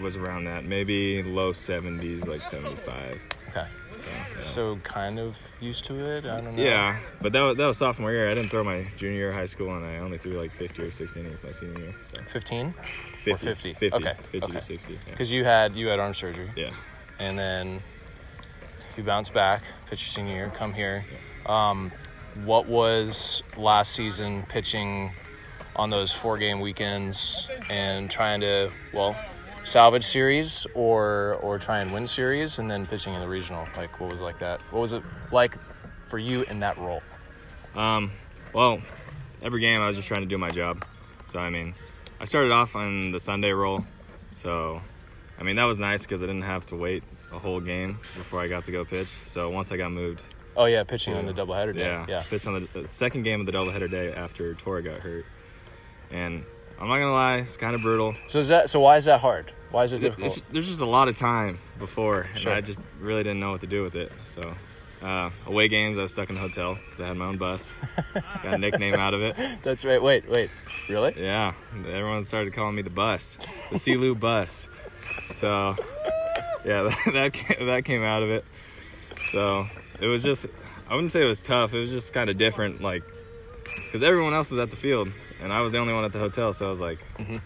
was 0.00 0.16
around 0.16 0.44
that, 0.44 0.64
maybe 0.64 1.22
low 1.22 1.52
70s, 1.52 2.26
like 2.26 2.42
75. 2.42 3.20
Okay. 3.50 3.66
So, 4.06 4.10
yeah. 4.34 4.40
So 4.40 4.76
kind 4.84 5.18
of 5.18 5.56
used 5.60 5.84
to 5.86 5.94
it. 5.94 6.24
I 6.26 6.40
don't 6.40 6.56
know. 6.56 6.62
Yeah, 6.62 6.98
but 7.20 7.32
that 7.32 7.42
was, 7.42 7.56
that 7.56 7.66
was 7.66 7.78
sophomore 7.78 8.12
year. 8.12 8.30
I 8.30 8.34
didn't 8.34 8.50
throw 8.50 8.62
my 8.64 8.86
junior 8.96 9.16
year 9.16 9.28
of 9.30 9.34
high 9.36 9.44
school, 9.46 9.74
and 9.76 9.84
I 9.84 9.98
only 9.98 10.18
threw 10.18 10.32
like 10.32 10.52
50 10.52 10.82
or 10.82 10.90
60 10.90 11.20
innings 11.20 11.38
my 11.42 11.50
senior 11.50 11.78
year. 11.80 11.94
So 12.14 12.22
Fifteen. 12.26 12.74
50, 13.24 13.30
Or 13.32 13.38
50. 13.38 13.72
50, 13.74 13.96
Okay, 13.96 14.14
50 14.30 14.38
okay. 14.38 14.52
to 14.52 14.60
60. 14.60 14.92
Yeah. 14.92 14.98
Because 15.10 15.32
you 15.32 15.44
had 15.44 15.74
you 15.74 15.88
had 15.88 15.98
arm 15.98 16.14
surgery. 16.14 16.50
yeah. 16.56 16.70
and 17.18 17.38
then 17.38 17.82
you 18.96 19.02
bounce 19.02 19.28
back, 19.30 19.62
pitch 19.90 20.02
your 20.02 20.08
senior 20.08 20.34
year, 20.34 20.52
come 20.56 20.72
here. 20.72 21.04
Um, 21.46 21.90
what 22.44 22.66
was 22.68 23.42
last 23.56 23.92
season 23.92 24.44
pitching 24.48 25.12
on 25.74 25.90
those 25.90 26.12
four 26.12 26.38
game 26.38 26.60
weekends 26.60 27.48
and 27.68 28.10
trying 28.10 28.40
to 28.42 28.70
well 28.94 29.16
salvage 29.66 30.04
series 30.04 30.64
or 30.74 31.38
or 31.42 31.58
try 31.58 31.80
and 31.80 31.92
win 31.92 32.06
series 32.06 32.58
and 32.60 32.70
then 32.70 32.86
pitching 32.86 33.14
in 33.14 33.20
the 33.20 33.28
regional? 33.28 33.66
Like 33.76 34.00
what 34.00 34.10
was 34.10 34.20
like 34.20 34.38
that? 34.38 34.60
What 34.70 34.80
was 34.80 34.92
it 34.92 35.02
like 35.32 35.56
for 36.06 36.18
you 36.18 36.42
in 36.44 36.60
that 36.60 36.78
role? 36.78 37.02
Um, 37.74 38.12
well, 38.52 38.80
every 39.42 39.60
game 39.60 39.80
I 39.80 39.86
was 39.88 39.96
just 39.96 40.08
trying 40.08 40.20
to 40.22 40.26
do 40.26 40.38
my 40.38 40.48
job. 40.48 40.84
So 41.26 41.38
I 41.40 41.50
mean, 41.50 41.74
I 42.20 42.24
started 42.24 42.52
off 42.52 42.76
on 42.76 43.10
the 43.10 43.18
Sunday 43.18 43.50
roll, 43.50 43.84
so 44.30 44.80
I 45.38 45.42
mean 45.42 45.56
that 45.56 45.64
was 45.64 45.80
nice 45.80 46.02
because 46.02 46.22
I 46.22 46.26
didn't 46.26 46.42
have 46.42 46.64
to 46.66 46.76
wait 46.76 47.02
a 47.32 47.38
whole 47.38 47.60
game 47.60 47.98
before 48.16 48.40
I 48.40 48.46
got 48.46 48.64
to 48.64 48.72
go 48.72 48.84
pitch. 48.84 49.12
So 49.24 49.50
once 49.50 49.72
I 49.72 49.76
got 49.76 49.90
moved, 49.90 50.22
Oh 50.56 50.64
yeah, 50.66 50.84
pitching 50.84 51.14
on 51.14 51.26
the 51.26 51.34
doubleheader 51.34 51.74
day. 51.74 51.80
yeah, 51.80 52.06
yeah. 52.08 52.22
pitched 52.30 52.46
on 52.46 52.54
the, 52.62 52.80
the 52.80 52.86
second 52.88 53.24
game 53.24 53.40
of 53.40 53.46
the 53.46 53.52
doubleheader 53.52 53.90
day 53.90 54.12
after 54.14 54.54
Tora 54.54 54.82
got 54.82 55.00
hurt, 55.00 55.26
and 56.10 56.44
I'm 56.80 56.88
not 56.88 56.94
gonna 56.98 57.12
lie, 57.12 57.38
it's 57.38 57.56
kind 57.58 57.74
of 57.74 57.82
brutal. 57.82 58.14
So 58.26 58.38
is 58.38 58.48
that 58.48 58.70
so? 58.70 58.80
Why 58.80 58.96
is 58.96 59.04
that 59.06 59.20
hard? 59.20 59.52
Why 59.70 59.84
is 59.84 59.92
it 59.92 60.02
It's- 60.04 60.16
difficult? 60.16 60.52
there's 60.52 60.66
just 60.68 60.80
a 60.80 60.86
lot 60.86 61.08
of 61.08 61.16
time 61.16 61.58
before, 61.78 62.28
and 62.34 62.46
I 62.48 62.60
just 62.60 62.80
really 63.00 63.22
didn't 63.22 63.40
know 63.40 63.50
what 63.52 63.60
to 63.62 63.66
do 63.66 63.82
with 63.82 63.94
it. 63.94 64.12
So, 64.24 64.54
uh, 65.02 65.30
away 65.46 65.68
games, 65.68 65.98
I 65.98 66.02
was 66.02 66.12
stuck 66.12 66.30
in 66.30 66.36
a 66.36 66.40
hotel 66.40 66.74
because 66.84 67.00
I 67.00 67.06
had 67.08 67.16
my 67.16 67.26
own 67.26 67.36
bus. 67.36 67.72
got 68.42 68.54
a 68.54 68.58
nickname 68.58 68.94
out 68.94 69.12
of 69.14 69.22
it. 69.22 69.36
That's 69.62 69.84
right. 69.84 70.02
Wait, 70.02 70.28
wait. 70.28 70.50
Really? 70.88 71.14
Yeah, 71.16 71.52
everyone 71.88 72.22
started 72.22 72.52
calling 72.54 72.74
me 72.76 72.82
the 72.82 72.90
bus, 72.90 73.38
the 73.70 73.76
Sealoo 73.76 74.18
bus. 74.18 74.68
So, 75.32 75.74
yeah, 76.64 76.82
that 77.04 77.12
that 77.12 77.32
came, 77.32 77.66
that 77.66 77.84
came 77.84 78.02
out 78.02 78.22
of 78.22 78.30
it. 78.30 78.44
So 79.32 79.66
it 80.00 80.06
was 80.06 80.22
just, 80.22 80.46
I 80.88 80.94
wouldn't 80.94 81.10
say 81.12 81.22
it 81.22 81.26
was 81.26 81.42
tough. 81.42 81.74
It 81.74 81.78
was 81.80 81.90
just 81.90 82.12
kind 82.12 82.30
of 82.30 82.38
different, 82.38 82.80
like, 82.80 83.02
because 83.84 84.02
everyone 84.02 84.34
else 84.34 84.50
was 84.50 84.58
at 84.58 84.70
the 84.70 84.76
field 84.76 85.08
and 85.40 85.52
I 85.52 85.60
was 85.60 85.72
the 85.72 85.78
only 85.78 85.92
one 85.94 86.04
at 86.04 86.12
the 86.12 86.18
hotel. 86.18 86.52
So 86.52 86.66
I 86.66 86.70
was 86.70 86.80
like, 86.80 86.98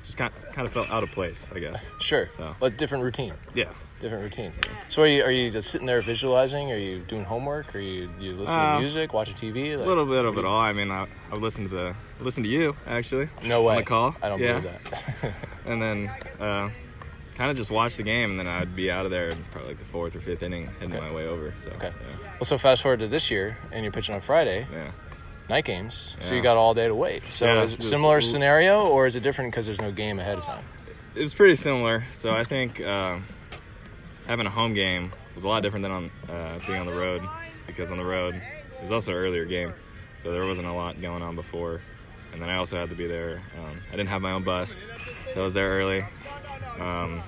just 0.05 0.17
kind 0.17 0.33
kind 0.53 0.67
of 0.67 0.73
felt 0.73 0.91
out 0.91 1.03
of 1.03 1.11
place, 1.11 1.51
I 1.55 1.59
guess. 1.59 1.91
Sure. 2.01 2.29
So- 2.31 2.55
But 2.61 2.77
different 2.79 3.05
routine. 3.05 3.35
Yeah. 3.55 3.71
Different 4.01 4.23
routine. 4.25 4.53
So 4.89 5.03
are 5.03 5.07
you 5.07 5.23
are 5.25 5.31
you 5.31 5.51
just 5.51 5.69
sitting 5.71 5.87
there 5.87 6.01
visualizing? 6.01 6.73
Are 6.73 6.77
you 6.79 7.01
doing 7.01 7.25
homework? 7.25 7.75
Are 7.75 7.81
you 7.81 8.09
you 8.19 8.33
listening 8.33 8.59
Uh, 8.59 8.75
to 8.77 8.81
music, 8.81 9.13
watching 9.13 9.35
TV? 9.35 9.77
Like, 9.77 9.85
A 9.85 9.89
little 9.89 10.07
bit 10.07 10.25
of 10.25 10.39
it 10.39 10.45
all. 10.47 10.59
I 10.61 10.73
mean, 10.73 10.91
I, 10.91 11.07
I 11.31 11.35
listen 11.37 11.69
to 11.69 11.75
the 11.75 11.95
listen 12.19 12.43
to 12.45 12.49
you 12.49 12.75
actually. 12.87 13.29
No 13.43 13.61
way. 13.63 13.75
On 13.75 13.81
the 13.81 13.85
call. 13.87 14.17
I 14.23 14.29
don't 14.31 14.41
yeah. 14.41 14.59
believe 14.61 14.81
that. 14.91 15.35
And 15.67 15.83
then 15.83 16.09
uh, 16.41 16.71
kind 17.37 17.51
of 17.51 17.57
just 17.59 17.71
watch 17.71 17.99
the 17.99 18.03
game, 18.03 18.31
and 18.31 18.39
then 18.41 18.49
I'd 18.49 18.75
be 18.75 18.91
out 18.91 19.05
of 19.05 19.11
there 19.11 19.29
in 19.29 19.37
probably 19.53 19.69
like 19.73 19.79
the 19.79 19.85
fourth 19.85 20.17
or 20.17 20.21
fifth 20.21 20.43
inning, 20.43 20.67
heading 20.81 20.97
Okay. 20.97 21.07
my 21.07 21.13
way 21.15 21.27
over. 21.27 21.53
So 21.59 21.71
okay. 21.73 21.93
Well, 22.39 22.45
so 22.47 22.57
fast 22.57 22.81
forward 22.83 23.01
to 23.01 23.07
this 23.09 23.31
year, 23.31 23.59
and 23.71 23.85
you're 23.85 23.93
pitching 23.93 24.15
on 24.15 24.23
Friday, 24.23 24.67
Yeah. 24.73 24.91
Yeah. 25.51 25.57
night 25.57 25.65
games. 25.65 26.17
So 26.21 26.35
you 26.35 26.43
got 26.43 26.57
all 26.57 26.75
day 26.75 26.89
to 26.89 26.95
wait. 26.95 27.23
So 27.31 27.47
Yeah, 27.47 27.63
is 27.63 27.75
it 27.75 27.83
similar 27.83 28.21
scenario, 28.21 28.87
or 28.87 29.07
is 29.07 29.17
it 29.17 29.23
different 29.23 29.51
because 29.51 29.67
there's 29.67 29.81
no 29.81 29.93
game 29.93 30.19
ahead 30.19 30.39
of 30.39 30.45
time? 30.45 30.65
It 31.15 31.23
was 31.23 31.35
pretty 31.35 31.57
similar. 31.57 32.05
So 32.13 32.33
I 32.33 32.45
think 32.45 32.81
um 32.81 33.25
having 34.27 34.47
a 34.47 34.51
home 34.51 34.75
game 34.75 35.13
was 35.35 35.45
a 35.45 35.49
lot 35.49 35.63
different 35.63 35.83
than 35.83 35.93
on 35.93 36.11
uh, 36.29 36.59
being 36.67 36.79
on 36.79 36.87
the 36.87 36.95
road, 36.95 37.23
because 37.67 37.91
on 37.91 37.99
the 37.99 38.05
road 38.05 38.35
it 38.35 38.83
was 38.83 38.93
also 38.93 39.13
an 39.13 39.19
earlier 39.19 39.45
game, 39.45 39.75
so 40.19 40.31
there 40.33 40.47
wasn't 40.47 40.67
a 40.67 40.73
lot 40.73 41.01
going 41.01 41.23
on 41.23 41.35
before. 41.35 41.81
And 42.33 42.41
then 42.41 42.49
I 42.49 42.57
also 42.57 42.79
had 42.79 42.91
to 42.91 42.97
be 42.97 43.09
there. 43.09 43.43
Um, 43.59 43.81
I 43.89 43.91
didn't 43.91 44.09
have 44.09 44.23
my 44.23 44.31
own 44.31 44.45
bus, 44.45 44.87
so 45.33 45.41
I 45.41 45.45
was 45.45 45.55
there 45.55 45.69
early. 45.71 46.05
Um, 46.79 47.23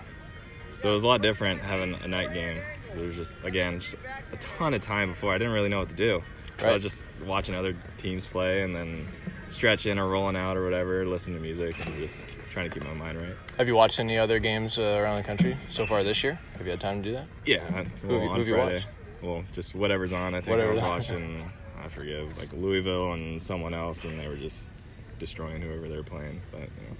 so 0.78 0.90
it 0.90 0.92
was 0.92 1.02
a 1.02 1.06
lot 1.08 1.22
different 1.22 1.60
having 1.60 1.94
a 1.94 2.08
night 2.08 2.32
game. 2.32 2.60
There 2.92 3.04
was 3.04 3.16
just 3.16 3.36
again 3.42 3.80
just 3.80 3.96
a 4.32 4.36
ton 4.36 4.74
of 4.74 4.80
time 4.80 5.10
before. 5.10 5.34
I 5.34 5.38
didn't 5.38 5.54
really 5.54 5.68
know 5.68 5.78
what 5.80 5.88
to 5.88 5.94
do. 5.94 6.22
So 6.58 6.68
I 6.68 6.72
was 6.74 6.82
just 6.82 7.04
watching 7.24 7.54
other 7.54 7.74
teams 7.96 8.26
play 8.26 8.62
and 8.62 8.74
then 8.74 9.08
stretching 9.48 9.98
or 9.98 10.08
rolling 10.08 10.36
out 10.36 10.56
or 10.56 10.64
whatever, 10.64 11.04
listening 11.06 11.36
to 11.36 11.42
music 11.42 11.74
and 11.86 11.96
just 11.98 12.26
trying 12.50 12.68
to 12.70 12.74
keep 12.74 12.86
my 12.86 12.94
mind 12.94 13.18
right. 13.18 13.34
Have 13.58 13.66
you 13.68 13.74
watched 13.74 13.98
any 14.00 14.16
other 14.18 14.38
games 14.38 14.78
uh, 14.78 14.96
around 14.98 15.16
the 15.16 15.22
country 15.24 15.56
so 15.68 15.86
far 15.86 16.02
this 16.04 16.22
year? 16.22 16.38
Have 16.56 16.64
you 16.64 16.70
had 16.70 16.80
time 16.80 17.02
to 17.02 17.08
do 17.08 17.14
that? 17.16 17.26
Yeah, 17.46 17.58
Who 17.60 17.74
have 17.74 17.88
well, 18.04 18.12
you- 18.12 18.18
on 18.20 18.28
who 18.28 18.38
have 18.38 18.48
you 18.48 18.54
Friday. 18.54 18.74
watched? 18.74 18.88
Well, 19.22 19.44
just 19.52 19.74
whatever's 19.74 20.12
on. 20.12 20.34
I 20.34 20.40
think 20.40 20.50
Whatever. 20.50 20.72
I 20.72 20.74
was 20.74 21.08
watching. 21.08 21.50
I 21.82 21.88
forget. 21.88 22.14
It 22.16 22.24
was 22.26 22.38
like 22.38 22.52
Louisville 22.52 23.12
and 23.12 23.40
someone 23.42 23.74
else, 23.74 24.04
and 24.04 24.18
they 24.18 24.26
were 24.28 24.36
just 24.36 24.70
destroying 25.18 25.60
whoever 25.62 25.88
they 25.88 25.96
were 25.96 26.02
playing. 26.02 26.40
But 26.50 26.60
you 26.62 26.66
know, 26.66 26.96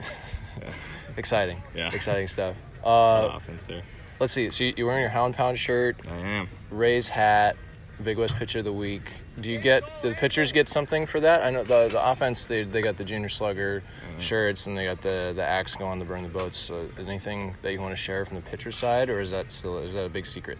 yeah, 0.63 0.73
Exciting. 1.17 1.63
Yeah. 1.75 1.93
Exciting 1.93 2.29
stuff. 2.29 2.57
no 2.85 2.91
Uh, 2.91 3.33
offense 3.37 3.67
there. 3.67 3.83
let's 4.21 4.33
see. 4.33 4.51
So 4.51 4.65
you- 4.65 4.75
you're 4.77 4.87
wearing 4.87 5.03
your 5.03 5.11
Hound 5.11 5.35
Pound 5.35 5.59
shirt, 5.59 5.97
I 6.09 6.17
am. 6.17 6.49
Ray's 6.71 7.09
hat, 7.09 7.57
Big 8.03 8.19
West 8.19 8.37
Pitcher 8.37 8.61
of 8.61 8.65
the 8.67 8.73
Week. 8.73 9.11
Do 9.41 9.51
you 9.51 9.59
get 9.59 9.83
do 10.03 10.11
the 10.11 10.15
pitchers 10.15 10.53
get 10.53 10.69
something 10.69 11.07
for 11.07 11.19
that? 11.21 11.43
I 11.43 11.51
know 11.51 11.65
the, 11.65 11.89
the 11.89 12.05
offense 12.05 12.47
they, 12.47 12.65
they 12.65 12.83
got 12.83 12.99
the 12.99 13.05
Junior 13.05 13.31
Slugger 13.31 13.81
mm-hmm. 13.81 14.21
shirts 14.21 14.67
and 14.67 14.77
they 14.77 14.85
got 14.85 15.01
the 15.01 15.33
the 15.35 15.43
axe 15.43 15.75
going 15.75 15.99
to 16.01 16.05
burn 16.05 16.23
the 16.23 16.29
boats. 16.29 16.59
So 16.59 16.89
anything 16.99 17.57
that 17.63 17.73
you 17.73 17.81
want 17.81 17.93
to 17.93 17.97
share 17.97 18.25
from 18.27 18.37
the 18.37 18.43
pitcher 18.43 18.71
side, 18.71 19.09
or 19.09 19.21
is 19.21 19.31
that 19.31 19.51
still 19.51 19.79
is 19.79 19.95
that 19.95 20.05
a 20.05 20.11
big 20.11 20.27
secret? 20.27 20.59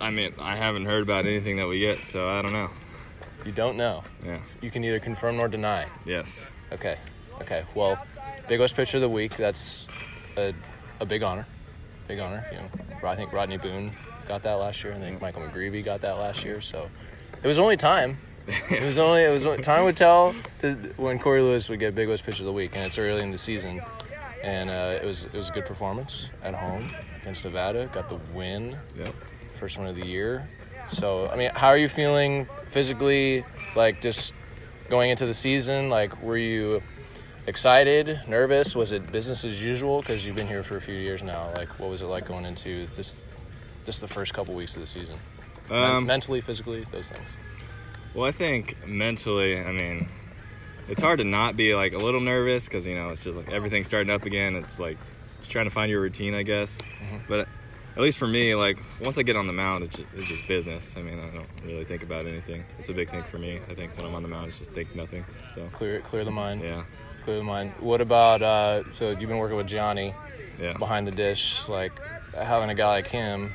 I 0.00 0.10
mean, 0.10 0.34
I 0.38 0.56
haven't 0.56 0.86
heard 0.86 1.02
about 1.02 1.26
anything 1.26 1.56
that 1.58 1.66
we 1.66 1.80
get, 1.80 2.06
so 2.06 2.28
I 2.28 2.40
don't 2.40 2.52
know. 2.52 2.70
You 3.44 3.52
don't 3.52 3.76
know. 3.76 4.04
Yeah. 4.24 4.40
You 4.62 4.70
can 4.70 4.82
neither 4.82 5.00
confirm 5.00 5.36
nor 5.36 5.48
deny. 5.48 5.86
Yes. 6.04 6.46
Okay. 6.72 6.98
Okay. 7.40 7.64
Well, 7.74 8.04
Big 8.48 8.60
West 8.60 8.74
Pitcher 8.74 8.98
of 8.98 9.02
the 9.02 9.08
Week. 9.08 9.36
That's 9.36 9.88
a, 10.36 10.54
a 11.00 11.06
big 11.06 11.22
honor. 11.22 11.46
Big 12.06 12.20
honor. 12.20 12.46
You 12.50 12.58
know, 12.58 13.08
I 13.08 13.16
think 13.16 13.32
Rodney 13.32 13.58
Boone 13.58 13.92
got 14.26 14.42
that 14.42 14.54
last 14.54 14.82
year. 14.84 14.94
I 14.94 14.98
think 14.98 15.20
Michael 15.20 15.42
McGreevy 15.42 15.84
got 15.84 16.00
that 16.02 16.18
last 16.18 16.44
year. 16.44 16.60
So 16.60 16.90
it 17.42 17.46
was 17.46 17.58
only 17.58 17.76
time. 17.76 18.18
It 18.70 18.82
was 18.82 18.96
only 18.96 19.24
it 19.24 19.30
was 19.30 19.44
only, 19.44 19.62
time 19.62 19.84
would 19.84 19.96
tell 19.96 20.34
to, 20.60 20.72
when 20.96 21.18
Cory 21.18 21.42
Lewis 21.42 21.68
would 21.68 21.78
get 21.78 21.94
Big 21.94 22.08
West 22.08 22.24
Pitcher 22.24 22.42
of 22.42 22.46
the 22.46 22.52
Week, 22.52 22.70
and 22.74 22.86
it's 22.86 22.98
early 22.98 23.22
in 23.22 23.30
the 23.30 23.36
season. 23.38 23.82
And 24.42 24.70
uh, 24.70 24.98
it 25.02 25.04
was 25.04 25.24
it 25.24 25.34
was 25.34 25.50
a 25.50 25.52
good 25.52 25.66
performance 25.66 26.30
at 26.42 26.54
home 26.54 26.90
against 27.20 27.44
Nevada. 27.44 27.90
Got 27.92 28.08
the 28.08 28.18
win 28.32 28.78
Yep. 28.96 29.14
first 29.52 29.76
one 29.78 29.86
of 29.86 29.96
the 29.96 30.06
year. 30.06 30.48
So, 30.88 31.26
I 31.26 31.36
mean, 31.36 31.50
how 31.54 31.68
are 31.68 31.76
you 31.76 31.88
feeling 31.88 32.46
physically? 32.68 33.44
Like, 33.76 34.00
just 34.00 34.32
going 34.88 35.10
into 35.10 35.26
the 35.26 35.34
season, 35.34 35.90
like, 35.90 36.22
were 36.22 36.38
you 36.38 36.82
excited, 37.46 38.20
nervous? 38.26 38.74
Was 38.74 38.92
it 38.92 39.12
business 39.12 39.44
as 39.44 39.62
usual? 39.62 40.00
Because 40.00 40.24
you've 40.24 40.36
been 40.36 40.48
here 40.48 40.62
for 40.62 40.76
a 40.76 40.80
few 40.80 40.94
years 40.94 41.22
now. 41.22 41.52
Like, 41.56 41.68
what 41.78 41.90
was 41.90 42.00
it 42.00 42.06
like 42.06 42.26
going 42.26 42.46
into 42.46 42.86
just 42.94 43.24
just 43.84 44.00
the 44.00 44.08
first 44.08 44.32
couple 44.32 44.54
weeks 44.54 44.76
of 44.76 44.80
the 44.80 44.86
season? 44.86 45.18
Um, 45.70 46.06
mentally, 46.06 46.40
physically, 46.40 46.84
those 46.90 47.10
things. 47.10 47.28
Well, 48.14 48.26
I 48.26 48.32
think 48.32 48.86
mentally, 48.86 49.60
I 49.60 49.70
mean, 49.72 50.08
it's 50.88 51.00
hard 51.00 51.18
to 51.18 51.24
not 51.24 51.56
be 51.56 51.74
like 51.74 51.92
a 51.92 51.98
little 51.98 52.20
nervous 52.20 52.64
because 52.64 52.86
you 52.86 52.94
know 52.94 53.10
it's 53.10 53.22
just 53.22 53.36
like 53.36 53.50
everything's 53.50 53.86
starting 53.86 54.10
up 54.10 54.24
again. 54.24 54.56
It's 54.56 54.80
like 54.80 54.96
just 55.40 55.50
trying 55.50 55.66
to 55.66 55.70
find 55.70 55.90
your 55.90 56.00
routine, 56.00 56.34
I 56.34 56.42
guess. 56.42 56.78
But 57.28 57.48
at 57.96 58.02
least 58.02 58.18
for 58.18 58.26
me, 58.26 58.54
like 58.54 58.82
once 59.02 59.18
I 59.18 59.22
get 59.22 59.36
on 59.36 59.46
the 59.46 59.52
mound, 59.52 59.84
it's 59.84 59.96
just, 59.96 60.08
it's 60.16 60.26
just 60.26 60.46
business. 60.48 60.96
I 60.96 61.02
mean, 61.02 61.18
I 61.18 61.30
don't 61.30 61.48
really 61.64 61.84
think 61.84 62.02
about 62.02 62.26
anything. 62.26 62.64
It's 62.78 62.88
a 62.88 62.94
big 62.94 63.10
thing 63.10 63.22
for 63.24 63.38
me. 63.38 63.60
I 63.68 63.74
think 63.74 63.96
when 63.96 64.06
I'm 64.06 64.14
on 64.14 64.22
the 64.22 64.28
mound, 64.28 64.48
it's 64.48 64.58
just 64.58 64.72
think 64.72 64.94
nothing. 64.94 65.24
So 65.54 65.68
Clear 65.72 66.00
clear 66.00 66.24
the 66.24 66.30
mind. 66.30 66.62
yeah, 66.62 66.84
Clear 67.22 67.36
the 67.36 67.44
mind. 67.44 67.72
What 67.80 68.00
about 68.00 68.40
uh, 68.42 68.90
so 68.90 69.10
you've 69.10 69.28
been 69.28 69.38
working 69.38 69.56
with 69.56 69.66
Johnny 69.66 70.14
yeah. 70.60 70.72
behind 70.74 71.06
the 71.06 71.12
dish, 71.12 71.68
like 71.68 71.92
having 72.34 72.70
a 72.70 72.74
guy 72.74 72.88
like 72.88 73.08
him 73.08 73.52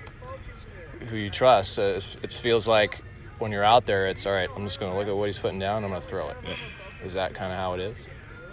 who 1.07 1.17
you 1.17 1.29
trust. 1.29 1.79
Uh, 1.79 1.83
it 1.83 2.17
it 2.23 2.31
feels 2.31 2.67
like 2.67 3.01
when 3.39 3.51
you're 3.51 3.63
out 3.63 3.85
there, 3.85 4.07
it's 4.07 4.25
all 4.25 4.33
right. 4.33 4.49
I'm 4.55 4.63
just 4.63 4.79
going 4.79 4.91
to 4.91 4.97
look 4.97 5.07
at 5.07 5.15
what 5.15 5.25
he's 5.25 5.39
putting 5.39 5.59
down. 5.59 5.83
I'm 5.83 5.89
going 5.89 6.01
to 6.01 6.07
throw 6.07 6.29
it. 6.29 6.37
Yeah. 6.43 6.55
Is 7.03 7.13
that 7.13 7.33
kind 7.33 7.51
of 7.51 7.57
how 7.57 7.73
it 7.73 7.81
is? 7.81 7.97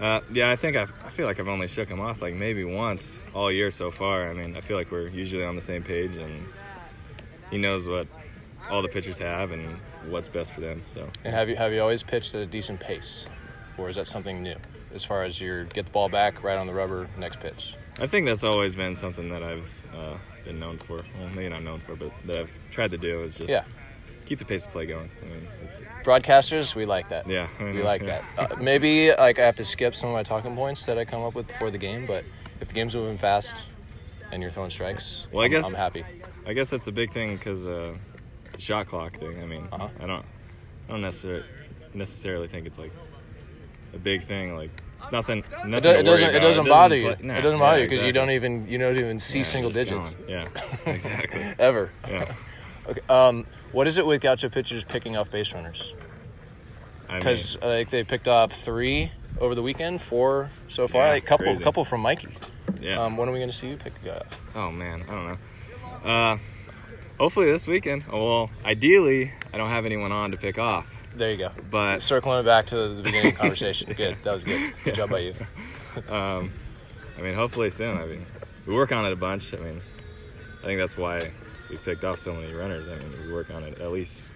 Uh, 0.00 0.20
yeah, 0.32 0.50
I 0.50 0.56
think 0.56 0.76
I've, 0.76 0.92
I 1.04 1.10
feel 1.10 1.26
like 1.26 1.38
I've 1.38 1.48
only 1.48 1.68
shook 1.68 1.88
him 1.88 2.00
off 2.00 2.22
like 2.22 2.34
maybe 2.34 2.64
once 2.64 3.20
all 3.34 3.52
year 3.52 3.70
so 3.70 3.90
far. 3.90 4.30
I 4.30 4.32
mean, 4.32 4.56
I 4.56 4.62
feel 4.62 4.76
like 4.76 4.90
we're 4.90 5.08
usually 5.08 5.44
on 5.44 5.56
the 5.56 5.62
same 5.62 5.82
page, 5.82 6.16
and 6.16 6.46
he 7.50 7.58
knows 7.58 7.86
what 7.86 8.08
all 8.70 8.80
the 8.80 8.88
pitchers 8.88 9.18
have 9.18 9.50
and 9.52 9.76
what's 10.08 10.28
best 10.28 10.52
for 10.52 10.60
them. 10.60 10.82
So 10.86 11.08
And 11.24 11.34
have 11.34 11.48
you 11.50 11.56
have 11.56 11.72
you 11.72 11.80
always 11.82 12.02
pitched 12.02 12.34
at 12.34 12.40
a 12.40 12.46
decent 12.46 12.80
pace, 12.80 13.26
or 13.76 13.90
is 13.90 13.96
that 13.96 14.08
something 14.08 14.42
new? 14.42 14.56
As 14.94 15.04
far 15.04 15.22
as 15.24 15.40
your 15.40 15.64
get 15.64 15.84
the 15.84 15.92
ball 15.92 16.08
back 16.08 16.42
right 16.42 16.56
on 16.56 16.66
the 16.66 16.74
rubber 16.74 17.08
next 17.18 17.40
pitch. 17.40 17.76
I 17.98 18.06
think 18.06 18.26
that's 18.26 18.42
always 18.44 18.74
been 18.74 18.96
something 18.96 19.28
that 19.28 19.42
I've 19.42 19.86
uh, 19.94 20.16
been 20.44 20.58
known 20.60 20.78
for. 20.78 20.96
Well, 21.18 21.28
maybe 21.34 21.48
not 21.48 21.62
known 21.62 21.80
for, 21.80 21.94
but 21.96 22.12
that 22.26 22.36
I've 22.38 22.60
tried 22.70 22.90
to 22.92 22.98
do 22.98 23.22
is 23.22 23.36
just 23.36 23.50
Yeah. 23.50 23.64
keep 24.26 24.38
the 24.38 24.44
pace 24.44 24.64
of 24.64 24.70
play 24.72 24.86
going. 24.86 25.10
I 25.22 25.24
mean, 25.26 25.46
it's 25.64 25.84
Broadcasters, 26.04 26.74
we 26.74 26.86
like 26.86 27.08
that. 27.10 27.28
yeah, 27.28 27.48
I 27.58 27.64
We 27.64 27.82
like 27.82 28.02
yeah. 28.02 28.22
that. 28.36 28.52
Uh, 28.58 28.62
maybe 28.62 29.12
like 29.14 29.38
I 29.38 29.44
have 29.44 29.56
to 29.56 29.64
skip 29.64 29.94
some 29.94 30.10
of 30.10 30.14
my 30.14 30.22
talking 30.22 30.54
points 30.54 30.86
that 30.86 30.98
I 30.98 31.04
come 31.04 31.22
up 31.22 31.34
with 31.34 31.46
before 31.48 31.70
the 31.70 31.78
game, 31.78 32.06
but 32.06 32.24
if 32.60 32.68
the 32.68 32.74
game's 32.74 32.94
moving 32.94 33.18
fast 33.18 33.66
and 34.32 34.42
you're 34.42 34.50
throwing 34.52 34.70
strikes, 34.70 35.28
Well, 35.32 35.42
I 35.42 35.44
I'm, 35.46 35.50
guess- 35.50 35.64
I'm 35.66 35.74
happy. 35.74 36.04
I 36.46 36.52
guess 36.54 36.70
that's 36.70 36.86
a 36.86 36.92
big 36.92 37.12
thing 37.12 37.36
because 37.36 37.66
uh, 37.66 37.94
the 38.52 38.60
shot 38.60 38.86
clock 38.86 39.18
thing. 39.18 39.42
I 39.42 39.46
mean, 39.46 39.68
Uh-huh. 39.72 39.88
I 40.00 40.06
don't, 40.06 40.24
I 40.88 40.92
don't 40.92 41.02
necessarily 41.02 41.44
necessarily 41.92 42.46
think 42.48 42.66
it's 42.66 42.78
like 42.78 42.92
a 43.94 43.98
big 43.98 44.24
thing. 44.24 44.56
Like 44.56 44.70
it's 45.02 45.12
nothing. 45.12 45.44
nothing 45.66 45.74
It, 45.74 45.82
do, 45.82 45.88
it 45.90 45.94
worry 45.96 46.04
doesn't. 46.04 46.34
It 46.34 46.40
doesn't 46.40 46.68
bother 46.68 46.96
you. 46.96 47.16
nah, 47.20 47.36
it 47.36 47.42
doesn't 47.42 47.58
yeah, 47.58 47.64
bother 47.64 47.78
you 47.82 47.88
because 47.88 48.02
you 48.04 48.12
don't 48.12 48.30
even 48.30 48.66
you 48.68 48.78
don't 48.78 48.96
even 48.96 49.18
see 49.18 49.38
Yeah, 49.38 49.44
single 49.44 49.70
digits. 49.70 50.16
Yeah, 50.28 50.48
exactly. 50.86 51.42
ever. 51.58 51.90
Yeah, 52.08 52.34
Okay. 52.88 53.00
Um, 53.08 53.46
what 53.72 53.86
is 53.86 53.98
it 53.98 54.06
with 54.06 54.20
Gaucho 54.20 54.48
pitchers 54.48 54.82
picking 54.84 55.16
off 55.16 55.30
base 55.30 55.52
runners? 55.54 55.94
I 57.08 57.12
mean, 57.12 57.18
Because 57.20 57.58
like 57.62 57.90
they 57.90 58.04
picked 58.04 58.26
off 58.28 58.52
three 58.52 59.12
over 59.40 59.54
the 59.54 59.62
weekend, 59.62 60.00
four 60.02 60.50
so 60.68 60.88
far. 60.88 61.06
Yeah, 61.06 61.12
like 61.12 61.26
couple 61.26 61.46
crazy. 61.46 61.62
couple 61.62 61.84
from 61.84 62.00
Mikey. 62.00 62.28
yeah. 62.80 63.00
Um, 63.02 63.16
when 63.16 63.28
are 63.28 63.32
we 63.32 63.38
going 63.38 63.50
to 63.50 63.56
see 63.56 63.68
you 63.68 63.76
pick 63.76 63.92
a 64.02 64.06
guy 64.06 64.16
off? 64.16 64.40
oh 64.54 64.70
man, 64.70 65.02
I 65.08 65.12
don't 65.12 65.26
know. 65.28 66.08
Uh, 66.10 66.38
hopefully 67.18 67.50
this 67.52 67.66
weekend. 67.66 68.04
Well, 68.10 68.50
ideally, 68.64 69.32
I 69.52 69.58
don't 69.58 69.70
have 69.70 69.84
anyone 69.86 70.12
on 70.12 70.30
to 70.32 70.36
pick 70.36 70.58
off, 70.58 70.86
There 71.20 71.30
you 71.32 71.36
go. 71.36 71.50
but 71.70 72.00
Circling 72.00 72.38
it 72.40 72.44
back 72.44 72.64
to 72.68 72.88
the 72.88 73.02
beginning 73.02 73.26
of 73.26 73.32
the 73.34 73.38
conversation. 73.40 73.92
Good. 73.96 74.16
That 74.24 74.32
was 74.32 74.42
good. 74.42 74.72
Good 74.82 74.94
job 74.94 75.10
by 75.10 75.18
you. 75.18 75.34
um, 76.08 76.50
I 77.18 77.20
mean, 77.20 77.34
hopefully 77.34 77.68
soon. 77.68 77.98
I 77.98 78.06
mean, 78.06 78.24
we 78.66 78.72
work 78.74 78.90
on 78.90 79.04
it 79.04 79.12
a 79.12 79.16
bunch. 79.16 79.52
I 79.52 79.58
mean, 79.58 79.82
I 80.62 80.64
think 80.64 80.80
that's 80.80 80.96
why 80.96 81.20
we 81.68 81.76
picked 81.76 82.04
off 82.04 82.18
so 82.18 82.32
many 82.32 82.50
runners. 82.54 82.88
I 82.88 82.94
mean, 82.94 83.12
we 83.26 83.30
work 83.34 83.50
on 83.50 83.64
it 83.64 83.78
at 83.82 83.92
least 83.92 84.32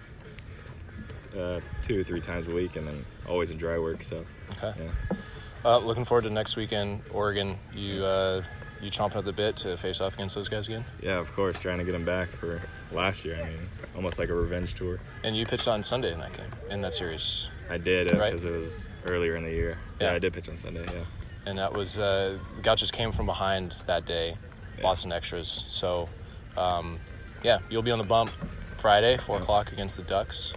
uh, 1.34 1.60
two 1.82 1.98
or 1.98 2.04
three 2.04 2.20
times 2.20 2.48
a 2.48 2.50
week, 2.50 2.76
and 2.76 2.86
then 2.86 3.02
always 3.26 3.48
in 3.48 3.56
dry 3.56 3.78
work. 3.78 4.04
So, 4.04 4.22
Okay. 4.62 4.74
yeah, 4.84 5.16
Uh, 5.64 5.78
looking 5.78 6.04
forward 6.04 6.24
to 6.24 6.30
next 6.30 6.54
weekend, 6.56 7.00
Oregon. 7.10 7.58
You 7.72 8.04
uh, 8.04 8.42
you 8.82 8.90
chomping 8.90 9.16
at 9.16 9.24
the 9.24 9.32
bit 9.32 9.56
to 9.56 9.76
face 9.76 10.00
off 10.00 10.14
against 10.14 10.34
those 10.34 10.48
guys 10.48 10.66
again? 10.66 10.84
yeah, 11.02 11.18
of 11.18 11.32
course, 11.34 11.58
trying 11.58 11.78
to 11.78 11.84
get 11.84 11.92
them 11.92 12.04
back 12.04 12.28
for 12.28 12.60
last 12.92 13.24
year. 13.24 13.36
I 13.40 13.44
mean, 13.48 13.68
almost 13.96 14.18
like 14.18 14.28
a 14.28 14.34
revenge 14.34 14.74
tour. 14.74 15.00
And 15.22 15.36
you 15.36 15.46
pitched 15.46 15.68
on 15.68 15.82
Sunday 15.82 16.12
in 16.12 16.18
that 16.20 16.32
game 16.36 16.50
in 16.70 16.80
that 16.82 16.94
series, 16.94 17.48
I 17.70 17.78
did 17.78 18.12
Right. 18.12 18.26
because 18.26 18.44
it 18.44 18.50
was 18.50 18.88
earlier 19.06 19.36
in 19.36 19.44
the 19.44 19.50
year. 19.50 19.78
Yeah. 20.00 20.08
Yeah. 20.10 20.14
I 20.14 20.18
did 20.18 20.32
pitch 20.32 20.48
on 20.48 20.56
Sunday. 20.58 20.84
Yeah, 20.92 21.04
and 21.46 21.58
that 21.58 21.72
was 21.72 21.98
uh, 21.98 22.38
the 22.56 22.62
Gauchos 22.62 22.90
came 22.90 23.10
from 23.12 23.26
behind 23.26 23.74
that 23.86 24.04
day, 24.06 24.36
Yeah. 24.78 24.84
lost 24.84 25.02
some 25.02 25.12
extras. 25.12 25.64
So, 25.68 26.08
um, 26.56 26.98
yeah, 27.42 27.58
you'll 27.70 27.82
be 27.82 27.90
on 27.90 27.98
the 27.98 28.04
bump 28.04 28.30
Friday, 28.76 29.16
four 29.16 29.38
o'clock 29.38 29.72
against 29.72 29.96
the 29.96 30.02
Ducks. 30.02 30.52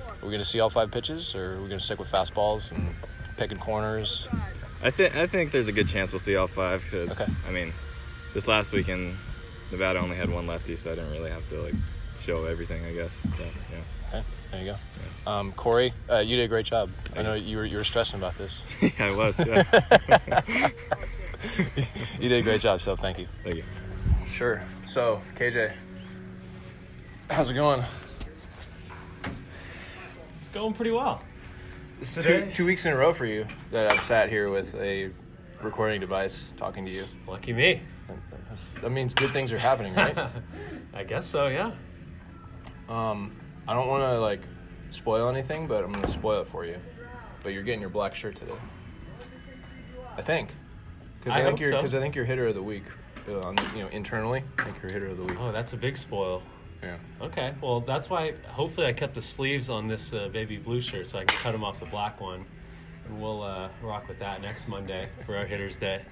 Are 0.00 0.26
we 0.26 0.28
going 0.30 0.38
to 0.40 0.44
see 0.44 0.60
all 0.60 0.70
five 0.70 0.92
pitches, 0.92 1.34
or 1.34 1.54
are 1.54 1.62
we 1.62 1.66
going 1.66 1.80
to 1.80 1.84
stick 1.84 1.98
with 1.98 2.10
fastballs 2.10 2.70
and 2.70 2.94
picking 3.36 3.58
corners? 3.58 4.28
I 4.82 4.90
think 4.90 5.14
I 5.16 5.26
think 5.26 5.52
there's 5.52 5.68
a 5.68 5.72
good 5.72 5.88
chance 5.88 6.12
we'll 6.12 6.20
see 6.20 6.36
all 6.36 6.46
five 6.46 6.82
because 6.84 7.20
Okay. 7.20 7.32
I 7.48 7.52
mean, 7.52 7.72
this 8.34 8.48
last 8.48 8.72
weekend 8.72 9.16
Nevada 9.70 10.00
only 10.00 10.16
had 10.16 10.28
one 10.30 10.46
lefty, 10.46 10.76
so 10.76 10.92
I 10.92 10.94
didn't 10.96 11.12
really 11.12 11.30
have 11.30 11.48
to 11.50 11.62
like 11.62 11.74
show 12.20 12.44
everything. 12.44 12.84
I 12.84 12.92
guess. 12.92 13.16
So 13.36 13.42
yeah. 13.42 13.78
Okay, 14.08 14.24
there 14.50 14.60
you 14.64 14.72
go. 14.72 15.30
Um, 15.30 15.52
Cory, 15.52 15.94
uh, 16.10 16.18
you 16.18 16.36
did 16.36 16.44
a 16.44 16.48
great 16.48 16.66
job. 16.66 16.90
I 17.16 17.22
know 17.22 17.34
you 17.34 17.56
were 17.56 17.64
you 17.64 17.76
were 17.76 17.84
stressing 17.84 18.18
about 18.18 18.36
this. 18.38 18.64
yeah, 18.80 18.90
I 18.98 19.16
was. 19.16 19.38
Yeah. 19.38 20.70
You 22.20 22.28
did 22.28 22.38
a 22.38 22.42
great 22.42 22.60
job, 22.60 22.80
so 22.80 22.94
thank 22.94 23.18
you. 23.18 23.26
Thank 23.42 23.56
you. 23.56 23.64
Sure. 24.30 24.62
So, 24.86 25.20
KJ, 25.34 25.72
how's 27.28 27.50
it 27.50 27.54
going? 27.54 27.82
It's 30.40 30.48
going 30.50 30.72
pretty 30.72 30.92
well. 30.92 31.20
Is 32.02 32.16
two, 32.16 32.50
two 32.52 32.66
weeks 32.66 32.84
in 32.84 32.92
a 32.92 32.96
row 32.96 33.12
for 33.12 33.26
you 33.26 33.46
that 33.70 33.92
I've 33.92 34.02
sat 34.02 34.28
here 34.28 34.50
with 34.50 34.74
a 34.74 35.12
recording 35.62 36.00
device 36.00 36.52
talking 36.56 36.84
to 36.84 36.90
you. 36.90 37.04
Lucky 37.28 37.52
me. 37.52 37.80
That 38.80 38.90
means 38.90 39.14
good 39.14 39.32
things 39.32 39.52
are 39.52 39.58
happening, 39.58 39.94
right? 39.94 40.18
I 40.94 41.04
guess 41.04 41.24
so, 41.24 41.46
yeah. 41.46 41.70
um, 42.88 43.40
I 43.68 43.74
don't 43.74 43.86
want 43.86 44.02
to 44.02 44.18
like 44.18 44.40
spoil 44.90 45.28
anything, 45.28 45.68
but 45.68 45.84
I'm 45.84 45.92
gonna 45.92 46.08
spoil 46.08 46.40
it 46.40 46.48
for 46.48 46.66
you. 46.66 46.76
But 47.44 47.52
you're 47.52 47.62
getting 47.62 47.80
your 47.80 47.88
black 47.88 48.16
shirt 48.16 48.34
today. 48.34 48.52
I 50.16 50.22
think. 50.22 50.50
Because 51.20 51.38
I, 51.38 51.42
I 51.42 51.44
think 51.44 51.60
you're 51.60 51.70
so. 51.70 51.76
because 51.76 51.94
I 51.94 52.00
think 52.00 52.16
you're 52.16 52.24
hitter 52.24 52.48
of 52.48 52.56
the 52.56 52.62
week. 52.64 52.84
Uh, 53.28 53.38
on, 53.42 53.56
you 53.76 53.82
know, 53.82 53.88
internally, 53.90 54.42
I 54.58 54.64
think 54.64 54.82
you're 54.82 54.90
hitter 54.90 55.06
of 55.06 55.18
the 55.18 55.24
week. 55.24 55.38
Oh, 55.38 55.52
that's 55.52 55.72
a 55.72 55.76
big 55.76 55.96
spoil. 55.96 56.42
Yeah. 56.82 56.96
Okay, 57.20 57.54
well, 57.62 57.80
that's 57.80 58.10
why 58.10 58.34
hopefully 58.48 58.86
I 58.86 58.92
kept 58.92 59.14
the 59.14 59.22
sleeves 59.22 59.70
on 59.70 59.86
this 59.86 60.12
uh, 60.12 60.28
baby 60.28 60.56
blue 60.56 60.80
shirt 60.80 61.06
so 61.06 61.18
I 61.18 61.24
can 61.24 61.38
cut 61.38 61.52
them 61.52 61.62
off 61.62 61.78
the 61.78 61.86
black 61.86 62.20
one. 62.20 62.44
And 63.06 63.20
we'll 63.20 63.42
uh, 63.42 63.68
rock 63.82 64.08
with 64.08 64.18
that 64.18 64.42
next 64.42 64.68
Monday 64.68 65.08
for 65.24 65.36
our 65.36 65.46
Hitters 65.46 65.76
Day. 65.76 66.02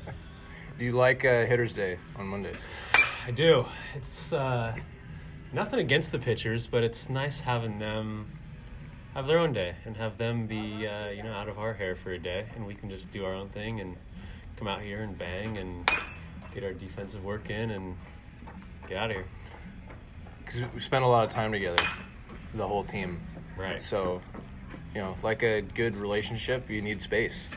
Do 0.78 0.84
you 0.84 0.92
like 0.92 1.24
uh, 1.24 1.44
Hitters 1.44 1.74
Day 1.74 1.98
on 2.16 2.26
Mondays? 2.28 2.60
I 3.26 3.30
do. 3.30 3.66
It's 3.94 4.32
uh, 4.32 4.74
nothing 5.52 5.80
against 5.80 6.12
the 6.12 6.18
pitchers, 6.18 6.66
but 6.66 6.82
it's 6.82 7.10
nice 7.10 7.40
having 7.40 7.78
them 7.78 8.26
have 9.12 9.26
their 9.26 9.38
own 9.38 9.52
day 9.52 9.74
and 9.84 9.96
have 9.96 10.16
them 10.16 10.46
be, 10.46 10.86
uh, 10.86 11.08
you 11.08 11.22
know, 11.22 11.32
out 11.32 11.48
of 11.48 11.58
our 11.58 11.74
hair 11.74 11.96
for 11.96 12.12
a 12.12 12.18
day, 12.18 12.46
and 12.54 12.64
we 12.64 12.74
can 12.74 12.88
just 12.88 13.10
do 13.10 13.24
our 13.24 13.34
own 13.34 13.48
thing 13.48 13.80
and 13.80 13.96
come 14.56 14.68
out 14.68 14.80
here 14.80 15.02
and 15.02 15.18
bang 15.18 15.58
and 15.58 15.90
get 16.54 16.62
our 16.62 16.72
defensive 16.72 17.24
work 17.24 17.50
in 17.50 17.70
and 17.70 17.96
get 18.88 18.96
out 18.96 19.10
of 19.10 19.16
here. 19.16 19.26
Because 20.48 20.72
we 20.72 20.80
spent 20.80 21.04
a 21.04 21.08
lot 21.08 21.26
of 21.26 21.30
time 21.30 21.52
together, 21.52 21.82
the 22.54 22.66
whole 22.66 22.82
team. 22.82 23.20
Right. 23.54 23.82
So, 23.82 24.22
you 24.94 25.02
know, 25.02 25.14
like 25.22 25.42
a 25.42 25.60
good 25.60 25.94
relationship, 25.94 26.70
you 26.70 26.80
need 26.80 27.02
space. 27.02 27.48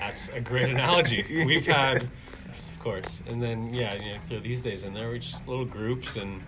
That's 0.00 0.28
a 0.34 0.40
great 0.40 0.68
analogy. 0.70 1.24
We've 1.46 1.64
had, 1.64 2.02
of 2.02 2.80
course, 2.80 3.22
and 3.28 3.40
then 3.40 3.72
yeah, 3.72 3.94
you 3.94 4.14
know, 4.14 4.18
throw 4.28 4.40
these 4.40 4.60
days 4.60 4.82
in 4.82 4.92
there. 4.92 5.12
We 5.12 5.20
just 5.20 5.46
little 5.46 5.64
groups 5.64 6.16
and 6.16 6.42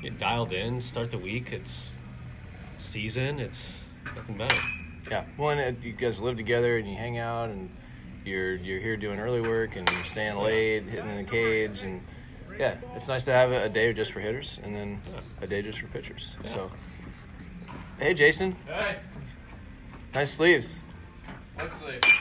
get 0.00 0.16
dialed 0.20 0.52
in. 0.52 0.80
Start 0.80 1.10
the 1.10 1.18
week. 1.18 1.50
It's 1.50 1.92
season. 2.78 3.40
It's 3.40 3.82
nothing 4.14 4.38
better. 4.38 4.60
Yeah. 5.10 5.24
Well, 5.36 5.50
and 5.50 5.76
uh, 5.76 5.80
you 5.82 5.92
guys 5.92 6.20
live 6.20 6.36
together 6.36 6.76
and 6.76 6.88
you 6.88 6.94
hang 6.94 7.18
out 7.18 7.48
and 7.48 7.68
you're 8.24 8.54
you're 8.54 8.80
here 8.80 8.96
doing 8.96 9.18
early 9.18 9.40
work 9.40 9.74
and 9.74 9.90
you're 9.90 10.04
staying 10.04 10.36
late, 10.36 10.84
hitting 10.84 11.10
in 11.10 11.16
the 11.16 11.30
cage, 11.30 11.82
and 11.82 12.00
yeah, 12.60 12.76
it's 12.94 13.08
nice 13.08 13.24
to 13.24 13.32
have 13.32 13.52
a, 13.52 13.70
day 13.70 13.90
just 13.94 14.12
for 14.12 14.20
hitters 14.20 14.60
and 14.62 14.76
then 14.76 15.00
a 15.40 15.46
day 15.46 15.62
just 15.62 15.78
for 15.80 15.86
pitchers. 15.86 16.36
So, 16.44 16.70
hey, 17.98 18.12
Jason, 18.12 18.54
Hey, 18.66 18.98
nice 20.12 20.30
sleeves. 20.32 20.82
let's 21.56 21.72
see. 21.80 22.12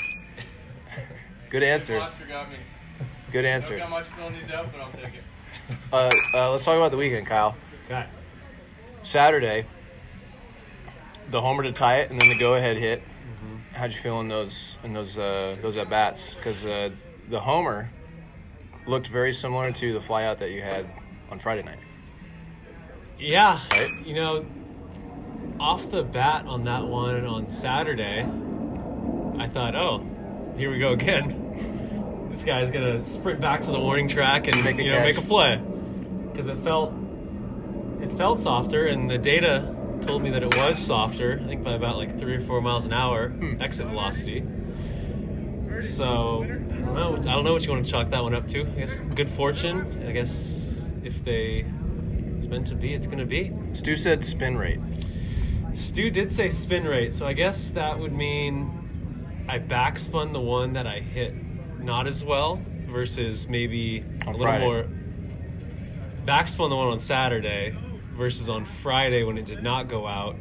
Good 1.50 1.64
answer. 1.64 2.00
Oscar 2.00 2.26
got 2.26 2.50
me. 2.50 2.56
Good 3.34 3.42
Don't 3.42 3.52
answer. 3.52 3.78
got 3.78 3.90
much 3.90 4.06
filling 4.16 4.34
these 4.40 4.50
out, 4.50 4.72
but 4.72 4.80
I'll 4.80 4.92
take 4.94 5.16
it. 5.16 5.24
Uh, 5.92 6.10
uh, 6.34 6.52
let's 6.52 6.64
talk 6.64 6.78
about 6.78 6.92
the 6.92 6.98
weekend, 6.98 7.28
Kyle. 7.28 7.58
Okay. 7.86 8.06
Saturday, 9.04 9.66
the 11.28 11.42
homer 11.42 11.64
to 11.64 11.74
tie 11.74 11.98
it, 11.98 12.12
and 12.12 12.20
then 12.20 12.30
the 12.30 12.36
go-ahead 12.36 12.78
hit. 12.78 13.04
How'd 13.74 13.92
you 13.92 14.00
feel 14.00 14.22
in 14.22 14.30
those 14.30 14.78
in 14.84 14.94
those 14.94 15.20
uh, 15.20 15.58
those 15.62 15.76
at 15.78 15.90
bats? 15.90 16.34
Because 16.34 16.66
uh, 16.66 16.92
the 17.30 17.40
homer 17.40 17.90
looked 18.90 19.08
very 19.08 19.32
similar 19.34 19.72
to 19.72 19.94
the 19.94 20.00
flyout 20.00 20.38
that 20.40 20.52
you 20.52 20.62
had 20.62 20.90
on 21.32 21.40
Friday 21.40 21.64
night. 21.64 21.80
Yeah. 23.20 23.60
Right? 23.72 23.92
You 24.06 24.16
know, 24.16 24.46
off 25.60 25.90
the 25.92 26.04
bat 26.04 26.46
on 26.46 26.64
that 26.66 26.86
one 26.86 27.26
on 27.26 27.50
Saturday, 27.50 28.22
I 29.38 29.48
thought, 29.48 29.76
oh, 29.76 30.06
here 30.58 30.72
we 30.72 30.80
go 30.80 30.94
again. 30.94 32.28
this 32.32 32.44
guy's 32.44 32.72
gonna 32.72 33.04
sprint 33.04 33.42
back 33.42 33.62
to 33.64 33.72
the 33.72 33.80
warning 33.80 34.08
track 34.08 34.48
and 34.48 34.64
Make 34.64 34.78
a 34.80 34.84
you 34.84 34.92
know 34.92 35.00
make 35.02 35.18
a 35.18 35.22
play 35.22 35.62
because 36.32 36.48
it 36.48 36.58
felt 36.64 36.94
it 38.02 38.12
felt 38.18 38.40
softer, 38.40 38.88
and 38.88 39.10
the 39.10 39.18
data 39.18 39.76
told 40.02 40.22
me 40.24 40.30
that 40.30 40.42
it 40.44 40.56
was 40.56 40.78
softer. 40.80 41.40
I 41.44 41.48
think 41.48 41.64
by 41.64 41.74
about 41.74 41.98
like 41.98 42.18
three 42.18 42.36
or 42.36 42.42
four 42.42 42.62
miles 42.62 42.86
an 42.86 42.94
hour 42.94 43.30
Hmm. 43.30 43.62
exit 43.62 43.88
velocity. 43.88 44.44
So 45.82 46.44
I 46.44 46.48
don't 46.48 46.94
know. 46.94 47.16
I 47.16 47.34
don't 47.34 47.44
know 47.44 47.54
what 47.54 47.66
you 47.66 47.72
want 47.72 47.86
to 47.86 47.92
chalk 47.92 48.10
that 48.12 48.24
one 48.24 48.34
up 48.34 48.48
to. 48.50 48.62
I 48.62 48.80
guess 48.80 49.02
good 49.16 49.30
fortune. 49.30 50.06
I 50.08 50.12
guess 50.12 50.82
if 51.04 51.24
they 51.24 51.66
it's 52.38 52.48
meant 52.48 52.68
to 52.68 52.76
be, 52.76 52.94
it's 52.94 53.08
gonna 53.08 53.26
be. 53.26 53.54
Stew 53.74 53.96
said 53.96 54.24
spin 54.24 54.58
rate. 54.58 54.80
Stew 55.74 56.10
did 56.10 56.32
say 56.32 56.50
spin 56.50 56.86
rate, 56.86 57.14
so 57.14 57.26
I 57.26 57.34
guess 57.34 57.70
that 57.72 58.00
would 58.00 58.14
mean 58.14 59.46
I 59.48 59.60
backspun 59.60 60.34
the 60.34 60.42
one 60.42 60.74
that 60.74 60.86
I 60.86 61.00
hit 61.00 61.34
not 61.80 62.08
as 62.08 62.24
well 62.24 62.62
versus 62.88 63.48
maybe 63.48 64.04
On 64.28 64.34
a 64.36 64.38
little 64.38 64.60
more. 64.60 64.88
Backspun 66.26 66.70
the 66.70 66.76
one 66.76 66.88
on 66.88 67.00
Saturday 67.00 67.76
versus 68.16 68.50
on 68.50 68.66
Friday 68.66 69.24
when 69.24 69.38
it 69.38 69.46
did 69.46 69.64
not 69.64 69.88
go 69.88 70.06
out. 70.06 70.36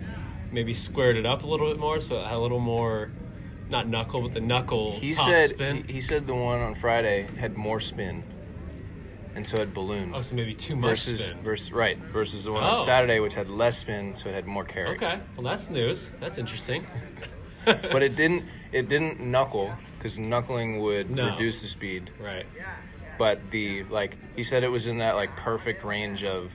Maybe 0.50 0.74
squared 0.74 1.16
it 1.16 1.24
up 1.26 1.42
a 1.42 1.46
little 1.46 1.68
bit 1.68 1.78
more, 1.78 2.00
so 2.00 2.20
it 2.20 2.26
had 2.26 2.36
a 2.36 2.38
little 2.38 2.58
more, 2.58 3.10
not 3.70 3.88
knuckle, 3.88 4.22
but 4.22 4.32
the 4.32 4.40
knuckle 4.40 4.92
He 4.92 5.14
top 5.14 5.26
said 5.26 5.50
spin. 5.50 5.84
he, 5.88 6.00
said 6.00 6.26
the 6.26 6.34
one 6.34 6.60
on 6.60 6.74
Friday 6.74 7.26
had 7.38 7.56
more 7.56 7.80
spin, 7.80 8.22
and 9.34 9.46
so 9.46 9.58
it 9.58 9.72
ballooned. 9.74 10.14
oh, 10.16 10.22
so 10.22 10.34
maybe 10.34 10.54
too 10.54 10.74
much 10.76 10.90
versus 10.90 11.24
spin. 11.26 11.38
versus 11.42 11.72
right 11.72 11.98
versus 11.98 12.44
the 12.44 12.52
one 12.52 12.64
Oh. 12.64 12.68
on 12.68 12.76
Saturday, 12.76 13.20
which 13.20 13.34
had 13.34 13.48
less 13.48 13.78
spin, 13.78 14.14
so 14.14 14.28
it 14.28 14.34
had 14.34 14.46
more 14.46 14.64
carry. 14.64 14.96
Okay, 14.96 15.20
well 15.36 15.44
that's 15.44 15.70
news. 15.70 16.10
That's 16.20 16.38
interesting. 16.38 16.86
But 17.66 18.02
it 18.02 18.16
didn't 18.16 18.44
it 18.72 18.88
didn't 18.88 19.20
knuckle 19.20 19.74
because 19.98 20.18
knuckling 20.18 20.80
would 20.80 21.10
No. 21.10 21.30
reduce 21.32 21.60
the 21.60 21.68
speed. 21.68 22.10
right. 22.18 22.46
But 23.18 23.50
the 23.50 23.82
like 23.84 24.16
he 24.36 24.42
said 24.44 24.64
it 24.64 24.68
was 24.70 24.86
in 24.86 24.98
that 24.98 25.16
like 25.16 25.36
perfect 25.36 25.84
range 25.84 26.24
of 26.24 26.50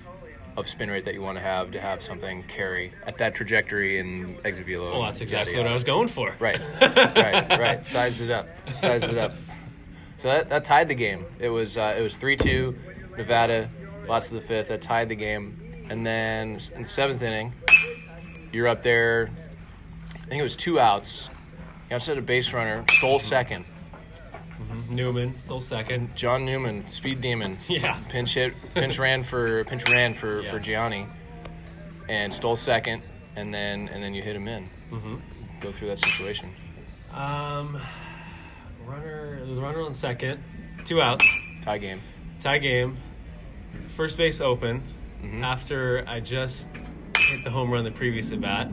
of 0.56 0.68
spin 0.68 0.90
rate 0.90 1.06
that 1.06 1.14
you 1.14 1.22
want 1.22 1.38
to 1.38 1.44
have 1.44 1.72
to 1.72 1.82
have 1.82 2.02
something 2.02 2.44
carry 2.44 2.94
at 3.06 3.18
that 3.18 3.36
trajectory 3.36 4.00
and 4.00 4.40
exit 4.46 4.66
velo. 4.66 4.92
Well, 4.92 5.04
that's 5.04 5.22
exactly 5.22 5.54
yada, 5.54 5.64
what 5.64 5.72
I 5.72 5.74
was 5.74 5.84
going 5.84 6.08
for. 6.08 6.36
Right, 6.40 6.60
right, 6.82 7.50
right. 7.60 7.86
Sized 7.86 8.22
it 8.22 8.32
up. 8.32 8.48
Sized 8.76 9.06
it 9.06 9.18
up. 9.18 9.34
So 10.18 10.30
that, 10.30 10.50
that 10.50 10.64
tied 10.64 10.88
the 10.88 10.96
game. 10.96 11.26
It 11.40 11.50
was 11.50 11.78
uh, 11.78 11.96
it 11.98 12.02
was 12.02 12.16
three 12.16 12.38
two, 12.38 12.78
Nevada, 13.18 13.70
lots 14.08 14.30
of 14.32 14.36
the 14.36 14.42
fifth. 14.42 14.70
That 14.70 14.82
tied 14.82 15.10
the 15.10 15.16
game, 15.16 15.86
and 15.90 16.06
then 16.06 16.60
in 16.76 16.84
the 16.84 16.88
seventh 16.88 17.22
inning, 17.22 17.54
you're 18.52 18.68
up 18.68 18.84
there. 18.84 19.30
I 20.16 20.26
think 20.28 20.40
it 20.40 20.44
was 20.44 20.56
two 20.56 20.80
outs. 20.80 21.30
You 21.90 21.96
outside 21.96 22.18
a 22.18 22.22
base 22.22 22.54
runner, 22.54 22.86
stole 22.90 23.20
second. 23.20 23.66
Newman 24.90 25.38
still 25.38 25.62
second. 25.62 26.16
John 26.16 26.46
Newman, 26.46 26.88
speed 26.88 27.22
demon. 27.22 27.58
Yeah. 27.68 28.00
Pinch 28.10 28.34
hit, 28.36 28.54
pinch 28.74 29.00
ran 29.00 29.24
for 29.24 29.64
pinch 29.66 29.88
ran 29.90 30.14
for 30.14 30.42
Yeah. 30.42 30.52
for 30.52 30.60
Gianni, 30.60 31.08
and 32.10 32.34
stole 32.34 32.56
second, 32.56 33.02
and 33.36 33.54
then 33.54 33.90
and 33.90 34.04
then 34.04 34.14
you 34.14 34.22
hit 34.22 34.36
him 34.36 34.48
in. 34.48 34.70
Mm-hmm. 34.92 35.16
Go 35.62 35.72
through 35.72 35.90
that 35.90 36.00
situation. 36.00 36.50
Um, 37.14 37.80
runner, 38.86 39.46
the 39.46 39.62
runner 39.62 39.82
on 39.82 39.94
second, 39.94 40.44
two 40.86 41.02
outs, 41.02 41.26
Tie 41.64 41.78
game. 41.78 42.02
tie 42.42 42.58
game, 42.58 42.98
first 43.88 44.18
base 44.18 44.42
open. 44.42 44.82
Mm-hmm. 45.24 45.44
After 45.44 46.04
I 46.08 46.20
just 46.20 46.70
hit 47.18 47.44
the 47.46 47.50
home 47.52 47.72
run 47.72 47.84
the 47.86 47.92
previous 47.92 48.32
at 48.34 48.42
bat, 48.42 48.70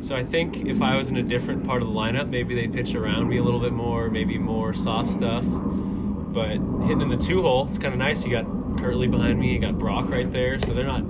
so 0.00 0.16
I 0.16 0.24
think 0.24 0.66
if 0.66 0.80
I 0.80 0.96
was 0.96 1.08
in 1.10 1.16
a 1.16 1.22
different 1.22 1.64
part 1.64 1.82
of 1.82 1.88
the 1.88 1.94
lineup, 1.94 2.28
maybe 2.28 2.54
they 2.54 2.66
pitch 2.66 2.94
around 2.94 3.28
me 3.28 3.36
a 3.36 3.42
little 3.42 3.60
bit 3.60 3.72
more, 3.72 4.08
maybe 4.08 4.38
more 4.38 4.72
soft 4.72 5.10
stuff. 5.10 5.44
But 5.44 6.58
hitting 6.86 7.00
in 7.00 7.08
the 7.08 7.16
two 7.16 7.42
hole, 7.42 7.68
it's 7.68 7.78
kind 7.78 7.92
of 7.92 7.98
nice. 7.98 8.24
You 8.24 8.30
got 8.30 8.46
Kirtley 8.78 9.08
behind 9.08 9.38
me, 9.38 9.52
you 9.52 9.58
got 9.58 9.78
Brock 9.78 10.08
right 10.08 10.30
there, 10.32 10.58
so 10.60 10.72
they're 10.72 10.86
not 10.86 11.02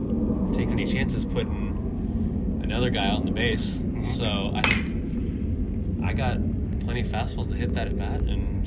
taking 0.53 0.73
any 0.73 0.91
chances 0.91 1.25
putting 1.25 2.61
another 2.63 2.91
guy 2.91 3.07
out 3.09 3.21
in 3.21 3.27
the 3.27 3.33
base. 3.33 3.75
Mm-hmm. 3.75 4.11
So 4.13 4.53
I 4.55 6.11
I 6.11 6.13
got 6.13 6.39
plenty 6.81 7.03
of 7.03 7.07
fastballs 7.07 7.49
to 7.49 7.55
hit 7.55 7.75
that 7.75 7.87
at 7.87 7.97
bat 7.97 8.23
and 8.23 8.65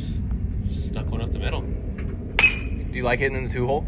just 0.67 0.87
stuck 0.87 1.07
one 1.07 1.21
up 1.21 1.31
the 1.31 1.39
middle. 1.39 1.61
Do 1.61 2.99
you 2.99 3.03
like 3.03 3.19
hitting 3.19 3.37
in 3.37 3.45
the 3.45 3.49
two 3.49 3.65
hole? 3.65 3.85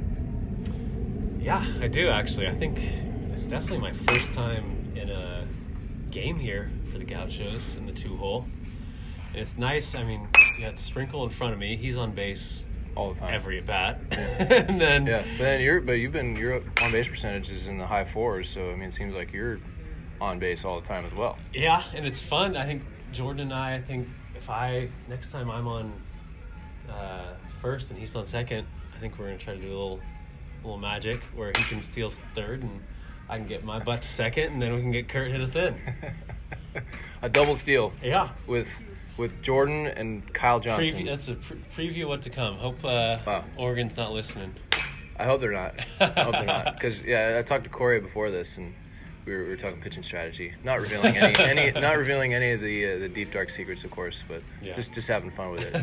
Yeah, 1.39 1.65
I 1.79 1.87
do 1.87 2.09
actually. 2.09 2.47
I 2.47 2.55
think 2.55 2.79
it's 3.33 3.45
definitely 3.45 3.77
my 3.77 3.93
first 3.93 4.33
time 4.33 4.74
game 6.15 6.39
here 6.39 6.71
for 6.93 6.97
the 6.97 7.03
Gauchos 7.03 7.75
in 7.75 7.85
the 7.85 7.91
two 7.91 8.15
hole. 8.15 8.45
And 9.31 9.41
it's 9.41 9.57
nice. 9.57 9.95
I 9.95 10.03
mean, 10.05 10.25
you 10.57 10.65
got 10.65 10.79
Sprinkle 10.79 11.25
in 11.25 11.29
front 11.29 11.51
of 11.51 11.59
me. 11.59 11.75
He's 11.75 11.97
on 11.97 12.13
base 12.13 12.63
All 12.95 13.13
the 13.13 13.19
time. 13.19 13.33
every 13.33 13.57
at 13.57 13.65
bat. 13.65 13.99
and 14.11 14.79
then 14.79 15.05
Yeah, 15.05 15.23
but 15.37 15.43
then 15.43 15.61
you're 15.61 15.81
but 15.81 15.93
you've 15.93 16.13
been 16.13 16.37
your 16.37 16.63
on 16.81 16.93
base 16.93 17.09
percentage 17.09 17.51
is 17.51 17.67
in 17.67 17.77
the 17.77 17.85
high 17.85 18.05
fours, 18.05 18.47
so 18.47 18.71
I 18.71 18.75
mean 18.75 18.87
it 18.87 18.93
seems 18.93 19.13
like 19.13 19.33
you're 19.33 19.59
on 20.21 20.39
base 20.39 20.63
all 20.63 20.79
the 20.79 20.87
time 20.87 21.05
as 21.05 21.13
well. 21.13 21.37
Yeah, 21.53 21.83
and 21.93 22.07
it's 22.07 22.21
fun. 22.21 22.55
I 22.55 22.65
think 22.65 22.83
Jordan 23.11 23.41
and 23.41 23.53
I. 23.53 23.75
I 23.75 23.81
think 23.81 24.07
if 24.37 24.49
I 24.49 24.87
next 25.09 25.31
time 25.33 25.51
I'm 25.51 25.67
on 25.67 25.93
uh, 26.89 27.33
first 27.61 27.91
and 27.91 27.99
he's 27.99 28.15
on 28.15 28.25
second, 28.25 28.65
I 28.95 28.99
think 29.01 29.19
we're 29.19 29.25
gonna 29.25 29.37
try 29.37 29.53
to 29.53 29.59
do 29.59 29.67
a 29.67 29.75
little, 29.75 29.99
little 30.63 30.77
magic 30.77 31.19
where 31.35 31.49
he 31.49 31.63
can 31.65 31.81
steal 31.81 32.09
third 32.35 32.63
and 32.63 32.81
I 33.29 33.37
can 33.37 33.47
get 33.47 33.63
my 33.63 33.79
butt 33.79 34.01
to 34.03 34.07
second, 34.07 34.53
and 34.53 34.61
then 34.61 34.73
we 34.73 34.81
can 34.81 34.91
get 34.91 35.07
Kurt 35.09 35.31
hit 35.31 35.41
us 35.41 35.55
in. 35.55 35.75
A 37.21 37.29
double 37.29 37.55
steal 37.55 37.93
Yeah. 38.03 38.29
with 38.47 38.83
with 39.17 39.41
Jordan 39.41 39.87
and 39.87 40.31
Kyle 40.33 40.59
Johnson. 40.59 40.93
Preview, 40.97 41.05
that's 41.05 41.29
a 41.29 41.35
pre- 41.35 41.63
preview 41.75 42.03
of 42.03 42.09
what 42.09 42.21
to 42.23 42.29
come. 42.29 42.57
Hope 42.57 42.83
uh, 42.83 43.19
Wow. 43.25 43.45
Oregon's 43.57 43.95
not 43.95 44.11
listening. 44.11 44.53
I 45.17 45.23
hope 45.23 45.39
they're 45.39 45.53
not. 45.53 45.79
I 46.01 46.05
hope 46.23 46.33
they're 46.33 46.43
not 46.43 46.73
because 46.75 47.01
yeah, 47.01 47.37
I 47.39 47.41
talked 47.41 47.63
to 47.63 47.69
Cory 47.69 47.99
before 47.99 48.29
this 48.31 48.57
and. 48.57 48.73
We 49.25 49.33
were, 49.33 49.41
we 49.45 49.49
were 49.49 49.57
talking 49.57 49.81
pitching 49.81 50.03
strategy, 50.03 50.53
not 50.63 50.79
revealing 50.79 51.17
any, 51.17 51.35
any 51.43 51.71
not 51.81 51.97
revealing 51.97 52.35
any 52.35 52.51
of 52.51 52.61
the 52.61 52.91
uh, 52.93 52.99
the 52.99 53.09
deep 53.09 53.31
dark 53.31 53.49
secrets, 53.49 53.83
of 53.83 53.89
course, 53.89 54.23
but 54.27 54.43
Yeah. 54.61 54.73
just 54.73 54.93
just 54.93 55.07
having 55.07 55.31
fun 55.31 55.49
with 55.49 55.61
it. 55.63 55.73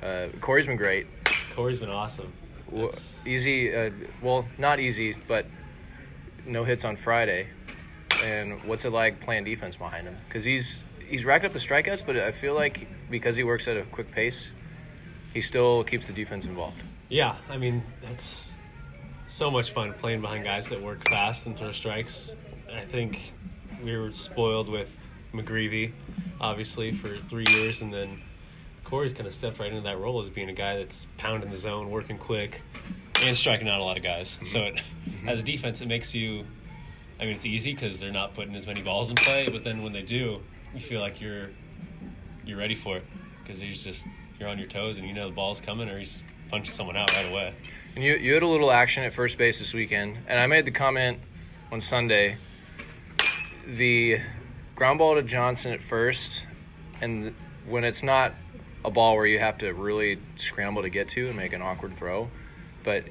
But 0.00 0.06
uh, 0.06 0.28
Cory's 0.40 0.68
been 0.68 0.76
great. 0.76 1.08
Cory's 1.56 1.80
been 1.80 1.90
awesome. 1.90 2.32
Well, 2.70 2.92
easy, 3.26 3.74
uh, 3.74 3.90
well, 4.22 4.46
not 4.58 4.78
easy, 4.78 5.16
but 5.26 5.46
no 6.46 6.64
hits 6.64 6.84
on 6.84 6.96
Friday. 6.96 7.48
And 8.22 8.64
what's 8.64 8.84
it 8.84 8.92
like 8.92 9.20
playing 9.20 9.44
defense 9.44 9.76
behind 9.76 10.06
him? 10.06 10.16
Because 10.28 10.44
he's 10.44 10.80
he's 11.06 11.24
racked 11.24 11.44
up 11.44 11.52
the 11.52 11.58
strikeouts, 11.58 12.04
but 12.04 12.16
I 12.16 12.32
feel 12.32 12.54
like 12.54 12.88
because 13.10 13.36
he 13.36 13.44
works 13.44 13.68
at 13.68 13.76
a 13.76 13.82
quick 13.82 14.10
pace, 14.10 14.50
he 15.32 15.42
still 15.42 15.84
keeps 15.84 16.06
the 16.06 16.12
defense 16.12 16.44
involved. 16.44 16.82
Yeah, 17.08 17.36
I 17.48 17.56
mean 17.56 17.82
that's 18.02 18.58
so 19.26 19.50
much 19.50 19.72
fun 19.72 19.92
playing 19.94 20.20
behind 20.20 20.44
guys 20.44 20.68
that 20.70 20.82
work 20.82 21.08
fast 21.08 21.46
and 21.46 21.56
throw 21.56 21.72
strikes. 21.72 22.34
I 22.74 22.84
think 22.84 23.32
we 23.82 23.96
were 23.96 24.12
spoiled 24.12 24.68
with 24.68 24.98
McGreevy, 25.32 25.92
obviously 26.40 26.92
for 26.92 27.18
three 27.18 27.46
years, 27.50 27.82
and 27.82 27.92
then 27.92 28.22
Cory's 28.84 29.12
kind 29.12 29.26
of 29.26 29.34
stepped 29.34 29.58
right 29.58 29.70
into 29.70 29.82
that 29.82 29.98
role 29.98 30.20
as 30.22 30.30
being 30.30 30.48
a 30.48 30.54
guy 30.54 30.78
that's 30.78 31.06
pounding 31.18 31.50
the 31.50 31.56
zone, 31.56 31.90
working 31.90 32.18
quick, 32.18 32.62
and 33.22 33.36
striking 33.36 33.68
out 33.68 33.80
a 33.80 33.84
lot 33.84 33.96
of 33.96 34.02
guys. 34.02 34.30
Mm-hmm. 34.30 34.46
So 34.46 34.60
it, 34.60 34.74
mm-hmm. 34.76 35.28
as 35.28 35.40
a 35.40 35.42
defense, 35.42 35.80
it 35.80 35.88
makes 35.88 36.14
you. 36.14 36.44
I 37.20 37.24
mean, 37.24 37.34
it's 37.34 37.46
easy 37.46 37.74
because 37.74 37.98
they're 37.98 38.12
not 38.12 38.34
putting 38.34 38.54
as 38.54 38.66
many 38.66 38.80
balls 38.80 39.10
in 39.10 39.16
play, 39.16 39.48
but 39.50 39.64
then 39.64 39.82
when 39.82 39.92
they 39.92 40.02
do, 40.02 40.40
you 40.72 40.80
feel 40.80 41.00
like 41.00 41.20
you're 41.20 41.50
you're 42.44 42.58
ready 42.58 42.76
for 42.76 42.96
it 42.96 43.04
because 43.42 43.60
he's 43.60 43.82
just 43.82 44.06
you're 44.38 44.48
on 44.48 44.58
your 44.58 44.68
toes 44.68 44.98
and 44.98 45.06
you 45.06 45.12
know 45.12 45.28
the 45.28 45.34
ball's 45.34 45.60
coming 45.60 45.88
or 45.88 45.98
he's 45.98 46.22
punching 46.48 46.72
someone 46.72 46.96
out 46.96 47.12
right 47.12 47.26
away. 47.26 47.54
And 47.94 48.04
you 48.04 48.14
you 48.14 48.34
had 48.34 48.42
a 48.42 48.46
little 48.46 48.70
action 48.70 49.02
at 49.02 49.12
first 49.12 49.36
base 49.38 49.58
this 49.58 49.74
weekend, 49.74 50.18
and 50.26 50.38
I 50.38 50.46
made 50.46 50.64
the 50.64 50.70
comment 50.70 51.20
on 51.72 51.80
Sunday. 51.80 52.38
The 53.66 54.20
ground 54.74 54.98
ball 54.98 55.16
to 55.16 55.22
Johnson 55.22 55.72
at 55.72 55.82
first, 55.82 56.46
and 57.00 57.22
th- 57.22 57.34
when 57.66 57.84
it's 57.84 58.02
not 58.02 58.34
a 58.84 58.90
ball 58.90 59.16
where 59.16 59.26
you 59.26 59.38
have 59.38 59.58
to 59.58 59.72
really 59.72 60.18
scramble 60.36 60.82
to 60.82 60.88
get 60.88 61.08
to 61.10 61.26
and 61.26 61.36
make 61.36 61.52
an 61.52 61.60
awkward 61.60 61.96
throw, 61.96 62.30
but 62.88 63.04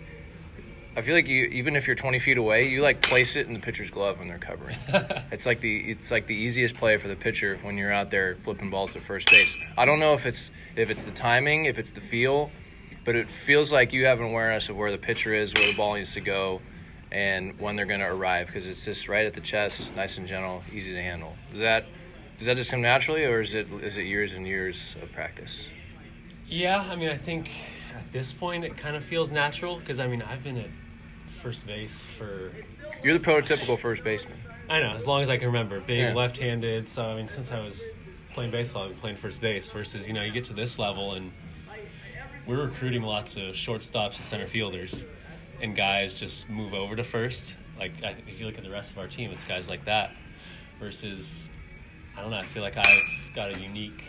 I 0.95 1.03
feel 1.03 1.13
like 1.13 1.27
you 1.27 1.43
even 1.45 1.75
if 1.75 1.85
you're 1.85 1.95
20 1.95 2.17
feet 2.17 2.39
away, 2.39 2.67
you 2.67 2.81
like 2.81 3.03
place 3.03 3.35
it 3.35 3.45
in 3.45 3.53
the 3.53 3.59
pitcher's 3.59 3.91
glove 3.91 4.17
when 4.17 4.27
they're 4.27 4.39
covering. 4.39 4.75
it's 5.31 5.45
like 5.45 5.61
the 5.61 5.91
it's 5.91 6.09
like 6.09 6.25
the 6.25 6.33
easiest 6.33 6.75
play 6.77 6.97
for 6.97 7.07
the 7.07 7.15
pitcher 7.15 7.59
when 7.61 7.77
you're 7.77 7.93
out 7.93 8.09
there 8.09 8.35
flipping 8.37 8.71
balls 8.71 8.93
to 8.93 9.01
first 9.01 9.29
base. 9.29 9.55
I 9.77 9.85
don't 9.85 9.99
know 9.99 10.15
if 10.15 10.25
it's 10.25 10.49
if 10.75 10.89
it's 10.89 11.05
the 11.05 11.11
timing, 11.11 11.65
if 11.65 11.77
it's 11.77 11.91
the 11.91 12.01
feel, 12.01 12.49
but 13.05 13.15
it 13.15 13.29
feels 13.29 13.71
like 13.71 13.93
you 13.93 14.07
have 14.07 14.19
an 14.19 14.25
awareness 14.25 14.67
of 14.69 14.77
where 14.77 14.91
the 14.91 14.97
pitcher 14.97 15.31
is, 15.31 15.53
where 15.53 15.67
the 15.67 15.75
ball 15.75 15.93
needs 15.93 16.15
to 16.15 16.21
go, 16.21 16.59
and 17.11 17.59
when 17.59 17.75
they're 17.75 17.85
going 17.85 17.99
to 17.99 18.07
arrive 18.07 18.47
because 18.47 18.65
it's 18.65 18.83
just 18.83 19.07
right 19.07 19.27
at 19.27 19.35
the 19.35 19.41
chest, 19.41 19.95
nice 19.95 20.17
and 20.17 20.27
gentle, 20.27 20.63
easy 20.73 20.91
to 20.91 21.01
handle. 21.03 21.35
Does 21.51 21.59
that 21.59 21.85
does 22.39 22.47
that 22.47 22.57
just 22.57 22.71
come 22.71 22.81
naturally, 22.81 23.25
or 23.25 23.41
is 23.41 23.53
it 23.53 23.67
is 23.83 23.95
it 23.95 24.07
years 24.07 24.31
and 24.31 24.47
years 24.47 24.95
of 25.03 25.11
practice? 25.11 25.67
Yeah, 26.47 26.79
I 26.79 26.95
mean, 26.95 27.09
I 27.09 27.17
think 27.17 27.51
at 27.97 28.11
this 28.11 28.31
point 28.33 28.63
it 28.63 28.77
kind 28.77 28.95
of 28.95 29.03
feels 29.03 29.31
natural 29.31 29.79
because 29.79 29.99
I 29.99 30.07
mean 30.07 30.21
I've 30.21 30.43
been 30.43 30.57
at 30.57 30.69
first 31.41 31.65
base 31.65 32.03
for 32.17 32.51
You're 33.03 33.17
the 33.17 33.23
prototypical 33.23 33.77
first 33.77 34.03
baseman. 34.03 34.37
I 34.69 34.79
know 34.79 34.91
as 34.93 35.07
long 35.07 35.21
as 35.21 35.29
I 35.29 35.37
can 35.37 35.47
remember 35.47 35.79
being 35.79 35.99
Yeah. 35.99 36.13
left-handed. 36.13 36.89
So 36.89 37.03
I 37.05 37.15
mean, 37.15 37.27
since 37.27 37.51
I 37.51 37.59
was 37.59 37.81
playing 38.33 38.51
baseball, 38.51 38.83
I've 38.83 38.89
been 38.91 38.99
playing 38.99 39.17
first 39.17 39.39
base. 39.41 39.71
Versus 39.71 40.07
you 40.07 40.13
know 40.13 40.23
you 40.23 40.31
get 40.31 40.45
to 40.45 40.53
this 40.53 40.77
level 40.79 41.13
and 41.13 41.31
we're 42.45 42.63
recruiting 42.65 43.01
lots 43.03 43.35
of 43.35 43.55
shortstops 43.55 44.15
and 44.15 44.23
center 44.23 44.47
fielders, 44.47 45.05
and 45.61 45.75
guys 45.75 46.15
just 46.15 46.49
move 46.49 46.73
over 46.73 46.95
to 46.95 47.03
first. 47.03 47.55
Like 47.77 47.91
I, 48.03 48.15
if 48.27 48.39
you 48.39 48.45
look 48.45 48.57
at 48.57 48.63
the 48.63 48.69
rest 48.69 48.91
of 48.91 48.97
our 48.97 49.07
team, 49.07 49.31
it's 49.31 49.43
guys 49.43 49.67
like 49.69 49.85
that. 49.85 50.11
Versus, 50.79 51.49
I 52.15 52.21
don't 52.21 52.31
know. 52.31 52.37
I 52.37 52.45
feel 52.45 52.61
like 52.63 52.77
I've 52.77 53.01
got 53.35 53.55
a 53.55 53.59
unique 53.59 54.03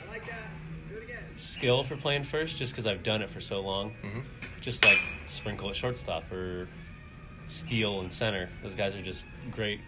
skill 1.38 1.84
for 1.84 1.96
playing 1.96 2.24
first, 2.24 2.56
just 2.58 2.72
because 2.72 2.86
I've 2.86 3.02
done 3.02 3.22
it 3.22 3.30
for 3.30 3.40
so 3.40 3.60
long. 3.60 3.90
Mm-hmm. 4.04 4.20
Just 4.60 4.84
like 4.84 4.98
Sprinkle 5.28 5.70
at 5.70 5.76
shortstop 5.76 6.30
or 6.32 6.68
steal 7.48 8.00
and 8.00 8.12
center. 8.12 8.48
Those 8.62 8.74
guys 8.74 8.94
are 8.94 9.02
just 9.02 9.26
great 9.50 9.80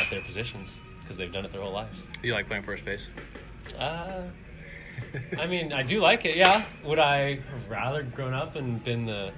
at 0.00 0.10
their 0.10 0.20
positions 0.22 0.80
because 1.00 1.16
they've 1.16 1.32
done 1.32 1.44
it 1.44 1.52
their 1.52 1.62
whole 1.62 1.72
lives. 1.72 1.98
You 2.22 2.32
like 2.34 2.46
playing 2.48 2.62
first 2.64 2.84
base? 2.84 3.06
Uh, 3.78 4.22
I 5.38 5.46
mean, 5.48 5.72
I 5.72 5.82
do 5.82 6.00
like 6.00 6.24
it. 6.24 6.36
Yeah. 6.36 6.64
Would 6.84 6.98
I 6.98 7.36
have 7.36 7.68
rather 7.68 8.02
grown 8.02 8.34
up 8.34 8.56
and 8.56 8.82
been 8.82 9.06
the 9.06 9.32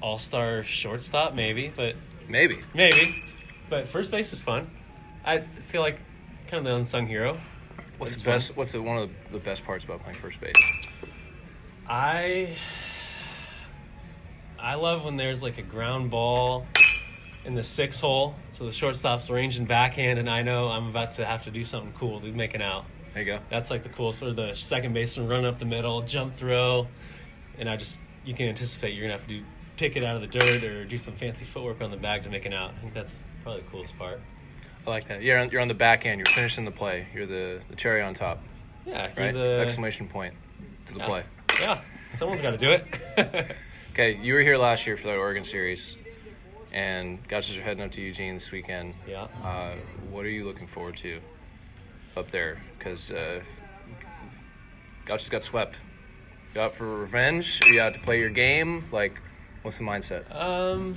all-star 0.00 0.64
shortstop? 0.64 1.34
Maybe, 1.34 1.72
but 1.74 1.96
Maybe. 2.28 2.60
maybe. 2.74 3.22
But 3.68 3.88
first 3.88 4.10
base 4.10 4.32
is 4.32 4.40
fun. 4.40 4.70
I 5.24 5.40
feel 5.68 5.80
like 5.82 5.98
kind 6.48 6.58
of 6.58 6.64
the 6.64 6.74
unsung 6.74 7.06
hero. 7.06 7.40
What's 8.00 8.14
the 8.14 8.24
best? 8.24 8.56
What's 8.56 8.72
the, 8.72 8.80
one 8.80 8.96
of 8.96 9.10
the 9.30 9.38
best 9.38 9.62
parts 9.62 9.84
about 9.84 10.02
playing 10.02 10.18
first 10.18 10.40
base? 10.40 10.54
I 11.86 12.56
I 14.58 14.76
love 14.76 15.04
when 15.04 15.18
there's 15.18 15.42
like 15.42 15.58
a 15.58 15.62
ground 15.62 16.10
ball 16.10 16.66
in 17.44 17.54
the 17.54 17.62
six 17.62 18.00
hole, 18.00 18.36
so 18.52 18.64
the 18.64 18.72
shortstop's 18.72 19.28
ranging 19.28 19.66
backhand, 19.66 20.18
and 20.18 20.30
I 20.30 20.40
know 20.40 20.68
I'm 20.68 20.88
about 20.88 21.12
to 21.12 21.26
have 21.26 21.44
to 21.44 21.50
do 21.50 21.62
something 21.62 21.92
cool. 21.98 22.20
He's 22.20 22.34
making 22.34 22.62
out. 22.62 22.86
There 23.12 23.22
you 23.22 23.32
go. 23.32 23.40
That's 23.50 23.70
like 23.70 23.82
the 23.82 23.90
cool 23.90 24.14
sort 24.14 24.30
of 24.30 24.36
the 24.36 24.54
second 24.54 24.94
baseman 24.94 25.28
running 25.28 25.44
up 25.44 25.58
the 25.58 25.66
middle, 25.66 26.00
jump 26.00 26.38
throw, 26.38 26.86
and 27.58 27.68
I 27.68 27.76
just 27.76 28.00
you 28.24 28.32
can 28.32 28.48
anticipate 28.48 28.94
you're 28.94 29.04
gonna 29.04 29.18
have 29.18 29.28
to 29.28 29.40
do 29.40 29.44
pick 29.76 29.96
it 29.96 30.04
out 30.04 30.16
of 30.16 30.22
the 30.22 30.38
dirt 30.38 30.64
or 30.64 30.86
do 30.86 30.96
some 30.96 31.16
fancy 31.16 31.44
footwork 31.44 31.82
on 31.82 31.90
the 31.90 31.98
bag 31.98 32.22
to 32.22 32.30
make 32.30 32.46
an 32.46 32.54
out. 32.54 32.72
I 32.78 32.80
think 32.80 32.94
that's 32.94 33.24
probably 33.42 33.60
the 33.60 33.70
coolest 33.70 33.98
part. 33.98 34.20
I 34.86 34.90
like 34.90 35.08
that. 35.08 35.22
You're 35.22 35.38
on, 35.38 35.50
you're 35.50 35.60
on 35.60 35.68
the 35.68 35.74
back 35.74 36.06
end. 36.06 36.18
You're 36.20 36.34
finishing 36.34 36.64
the 36.64 36.70
play. 36.70 37.06
You're 37.14 37.26
the, 37.26 37.60
the 37.68 37.76
cherry 37.76 38.02
on 38.02 38.14
top, 38.14 38.42
Yeah, 38.86 39.10
you're 39.16 39.24
right? 39.26 39.34
the 39.34 39.60
Exclamation 39.64 40.08
point 40.08 40.34
to 40.86 40.92
the 40.94 40.98
yeah. 41.00 41.06
play. 41.06 41.24
Yeah, 41.60 41.80
someone's 42.16 42.42
got 42.42 42.52
to 42.52 42.58
do 42.58 42.70
it. 42.72 43.56
Okay, 43.92 44.16
you 44.22 44.34
were 44.34 44.40
here 44.40 44.56
last 44.56 44.86
year 44.86 44.96
for 44.96 45.08
that 45.08 45.16
Oregon 45.16 45.42
series, 45.42 45.96
and 46.72 47.18
Gauchos 47.26 47.58
are 47.58 47.60
heading 47.62 47.82
up 47.82 47.90
to 47.90 48.00
Eugene 48.00 48.34
this 48.34 48.52
weekend. 48.52 48.94
Yeah. 49.06 49.26
Uh, 49.42 49.74
what 50.10 50.24
are 50.24 50.28
you 50.30 50.44
looking 50.46 50.68
forward 50.68 50.96
to 50.98 51.20
up 52.16 52.30
there? 52.30 52.62
Because 52.78 53.10
uh, 53.10 53.40
Gauchos 55.06 55.28
got 55.28 55.42
swept. 55.42 55.76
You 56.54 56.60
out 56.60 56.74
for 56.76 56.86
revenge? 56.98 57.60
You 57.66 57.80
out 57.80 57.94
to 57.94 58.00
play 58.00 58.20
your 58.20 58.30
game? 58.30 58.84
Like, 58.92 59.20
what's 59.62 59.78
the 59.78 59.84
mindset? 59.84 60.32
um, 60.34 60.96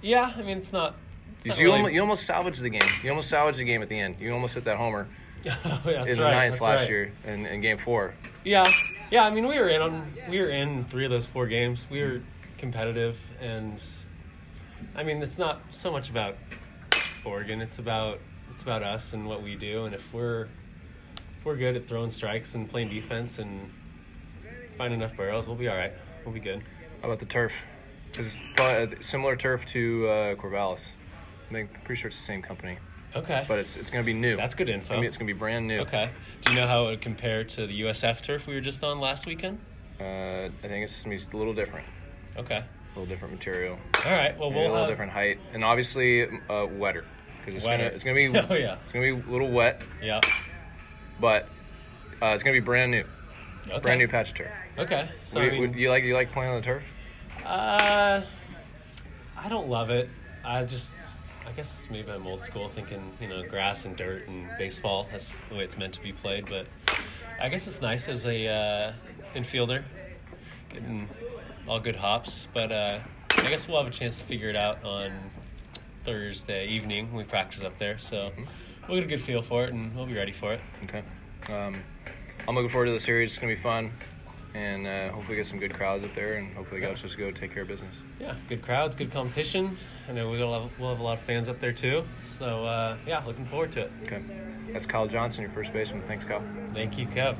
yeah, 0.00 0.32
I 0.34 0.40
mean 0.40 0.56
it's 0.56 0.72
not. 0.72 0.96
Because 1.42 1.58
not 1.58 1.62
you, 1.62 1.66
really- 1.66 1.76
almost, 1.78 1.94
you 1.94 2.00
almost 2.00 2.26
salvaged 2.26 2.62
the 2.62 2.70
game. 2.70 2.90
You 3.02 3.10
almost 3.10 3.28
salvaged 3.28 3.58
the 3.58 3.64
game 3.64 3.82
at 3.82 3.88
the 3.88 3.98
end. 3.98 4.16
You 4.20 4.32
almost 4.32 4.54
hit 4.54 4.64
that 4.64 4.76
homer 4.76 5.08
oh, 5.46 5.82
yeah, 5.86 6.04
in 6.04 6.16
the 6.16 6.22
right, 6.22 6.50
ninth 6.50 6.60
last 6.60 6.82
right. 6.82 6.90
year 6.90 7.12
in, 7.24 7.46
in 7.46 7.60
game 7.60 7.78
four. 7.78 8.14
Yeah, 8.44 8.70
yeah. 9.10 9.22
I 9.22 9.30
mean, 9.30 9.46
we 9.46 9.58
were 9.58 9.68
in 9.68 9.80
on 9.80 10.12
we 10.28 10.38
were 10.38 10.50
in 10.50 10.84
three 10.84 11.04
of 11.04 11.10
those 11.10 11.26
four 11.26 11.46
games. 11.46 11.86
We 11.90 12.02
were 12.02 12.22
competitive, 12.58 13.18
and 13.40 13.80
I 14.94 15.02
mean, 15.02 15.22
it's 15.22 15.38
not 15.38 15.62
so 15.70 15.90
much 15.90 16.10
about 16.10 16.36
Oregon. 17.24 17.60
It's 17.60 17.78
about 17.78 18.20
it's 18.50 18.62
about 18.62 18.82
us 18.82 19.12
and 19.14 19.26
what 19.26 19.42
we 19.42 19.54
do. 19.54 19.84
And 19.84 19.94
if 19.94 20.12
we're 20.12 20.48
if 21.38 21.44
we're 21.44 21.56
good 21.56 21.76
at 21.76 21.88
throwing 21.88 22.10
strikes 22.10 22.54
and 22.54 22.68
playing 22.68 22.90
defense 22.90 23.38
and 23.38 23.70
find 24.76 24.92
enough 24.92 25.16
barrels, 25.16 25.46
we'll 25.46 25.56
be 25.56 25.68
all 25.68 25.76
right. 25.76 25.92
We'll 26.24 26.34
be 26.34 26.40
good. 26.40 26.62
How 27.00 27.08
about 27.08 27.18
the 27.18 27.26
turf? 27.26 27.64
Because 28.10 28.40
it's 28.58 29.06
similar 29.06 29.36
turf 29.36 29.64
to 29.66 30.08
uh, 30.08 30.34
Corvallis. 30.34 30.92
I 31.50 31.52
think 31.52 31.84
pretty 31.84 32.00
sure 32.00 32.08
it's 32.08 32.16
the 32.18 32.24
same 32.24 32.42
company, 32.42 32.78
Okay, 33.16 33.44
but 33.48 33.58
it's 33.58 33.76
it's 33.76 33.90
going 33.90 34.04
to 34.04 34.06
be 34.06 34.14
new. 34.14 34.36
that's 34.36 34.54
good 34.54 34.68
It's 34.68 34.76
info. 34.76 34.90
gonna 34.90 35.00
be, 35.00 35.06
it's 35.08 35.16
gonna 35.16 35.26
be 35.26 35.32
brand 35.32 35.66
new. 35.66 35.80
Okay. 35.80 36.10
Do 36.44 36.52
you 36.52 36.56
know 36.60 36.68
how 36.68 36.84
it 36.84 36.90
would 36.90 37.00
compare 37.00 37.42
to 37.42 37.66
the 37.66 37.80
USF 37.82 38.22
turf 38.22 38.46
we 38.46 38.54
were 38.54 38.60
just 38.60 38.84
on 38.84 39.00
last 39.00 39.26
weekend? 39.26 39.58
Uh, 40.00 40.04
I 40.04 40.50
think 40.62 40.84
it's 40.84 41.02
gonna 41.02 41.16
be 41.16 41.22
a 41.32 41.36
little 41.36 41.52
different, 41.52 41.86
Okay. 42.36 42.58
a 42.58 42.64
little 42.98 43.06
different 43.06 43.34
material, 43.34 43.78
All 44.04 44.12
right. 44.12 44.38
Well, 44.38 44.50
maybe 44.50 44.60
we'll 44.60 44.68
a 44.68 44.70
little 44.70 44.78
have, 44.84 44.88
different 44.88 45.10
height, 45.10 45.40
and 45.52 45.64
obviously 45.64 46.22
uh, 46.48 46.66
wetter 46.70 47.04
because 47.40 47.56
it's 47.56 47.66
Wetter. 47.66 47.82
gonna 47.84 47.94
it's 47.96 48.04
gonna 48.04 48.14
be 48.14 48.26
Oh 48.50 48.54
yeah. 48.54 48.76
it's 48.84 48.92
gonna 48.92 49.12
be 49.16 49.20
a 49.28 49.30
little 49.32 49.50
wet, 49.50 49.82
Yeah. 50.00 50.20
but 51.18 51.48
uh, 52.22 52.26
it's 52.26 52.44
gonna 52.44 52.54
be 52.54 52.60
brand 52.60 52.92
new, 52.92 53.04
Okay. 53.68 53.80
brand 53.80 53.98
new 53.98 54.06
patch 54.08 54.28
of 54.30 54.34
turf. 54.36 54.52
Okay. 54.78 55.08
So 55.24 55.40
Would 55.40 55.42
I 55.42 55.46
you, 55.46 55.60
mean, 55.60 55.70
would 55.72 55.78
you 55.80 55.90
like 55.90 56.04
you 56.04 56.14
like 56.14 56.30
playing 56.30 56.50
on 56.52 56.56
the 56.60 56.64
turf? 56.64 56.88
Uh, 57.44 58.20
I 59.36 59.48
don't 59.48 59.68
love 59.68 59.90
it. 59.90 60.08
I 60.44 60.62
just, 60.64 60.92
I 61.50 61.52
guess 61.52 61.82
maybe 61.90 62.08
I'm 62.12 62.28
old 62.28 62.44
school, 62.44 62.68
thinking 62.68 63.10
you 63.20 63.26
know 63.26 63.42
grass 63.42 63.84
and 63.84 63.96
dirt 63.96 64.28
and 64.28 64.48
baseball. 64.56 65.08
That's 65.10 65.40
the 65.48 65.56
way 65.56 65.64
it's 65.64 65.76
meant 65.76 65.94
to 65.94 66.00
be 66.00 66.12
played. 66.12 66.46
But 66.46 66.66
I 67.40 67.48
guess 67.48 67.66
it's 67.66 67.80
nice 67.80 68.08
as 68.08 68.24
a 68.24 68.46
uh, 68.46 68.92
infielder, 69.34 69.82
getting 70.72 71.08
all 71.66 71.80
good 71.80 71.96
hops. 71.96 72.46
But 72.54 72.70
uh, 72.70 73.00
I 73.32 73.48
guess 73.48 73.66
we'll 73.66 73.82
have 73.82 73.92
a 73.92 73.96
chance 73.96 74.16
to 74.18 74.24
figure 74.24 74.48
it 74.48 74.54
out 74.54 74.84
on 74.84 75.10
Thursday 76.04 76.68
evening. 76.68 77.12
We 77.12 77.24
practice 77.24 77.64
up 77.64 77.78
there, 77.78 77.98
so 77.98 78.30
we'll 78.88 78.98
get 78.98 79.06
a 79.06 79.08
good 79.08 79.22
feel 79.22 79.42
for 79.42 79.64
it, 79.64 79.72
and 79.72 79.92
we'll 79.96 80.06
be 80.06 80.14
ready 80.14 80.32
for 80.32 80.52
it. 80.52 80.60
Okay. 80.84 81.02
Um, 81.48 81.82
I'm 82.46 82.54
looking 82.54 82.70
forward 82.70 82.86
to 82.86 82.92
the 82.92 83.00
series. 83.00 83.32
It's 83.32 83.40
gonna 83.40 83.52
be 83.52 83.60
fun, 83.60 83.92
and 84.54 84.86
uh, 84.86 85.10
hopefully 85.10 85.36
get 85.36 85.46
some 85.46 85.58
good 85.58 85.74
crowds 85.74 86.04
up 86.04 86.14
there, 86.14 86.34
and 86.34 86.54
hopefully 86.54 86.80
Gauchos 86.80 87.14
go 87.14 87.30
take 87.30 87.52
care 87.52 87.62
of 87.62 87.68
business. 87.68 88.02
Yeah, 88.20 88.34
good 88.48 88.62
crowds, 88.62 88.96
good 88.96 89.12
competition. 89.12 89.76
I 90.08 90.12
know 90.12 90.30
we'll 90.30 90.52
have, 90.52 90.70
we'll 90.78 90.90
have 90.90 91.00
a 91.00 91.02
lot 91.02 91.18
of 91.18 91.24
fans 91.24 91.48
up 91.48 91.60
there 91.60 91.72
too. 91.72 92.04
So 92.38 92.64
uh, 92.64 92.96
yeah, 93.06 93.24
looking 93.24 93.44
forward 93.44 93.72
to 93.72 93.82
it. 93.82 93.92
Okay. 94.04 94.22
That's 94.72 94.86
Kyle 94.86 95.08
Johnson, 95.08 95.42
your 95.42 95.50
first 95.50 95.72
baseman. 95.72 96.02
Thanks, 96.02 96.24
Kyle. 96.24 96.42
Thank 96.74 96.96
you, 96.98 97.06
Kev. 97.06 97.38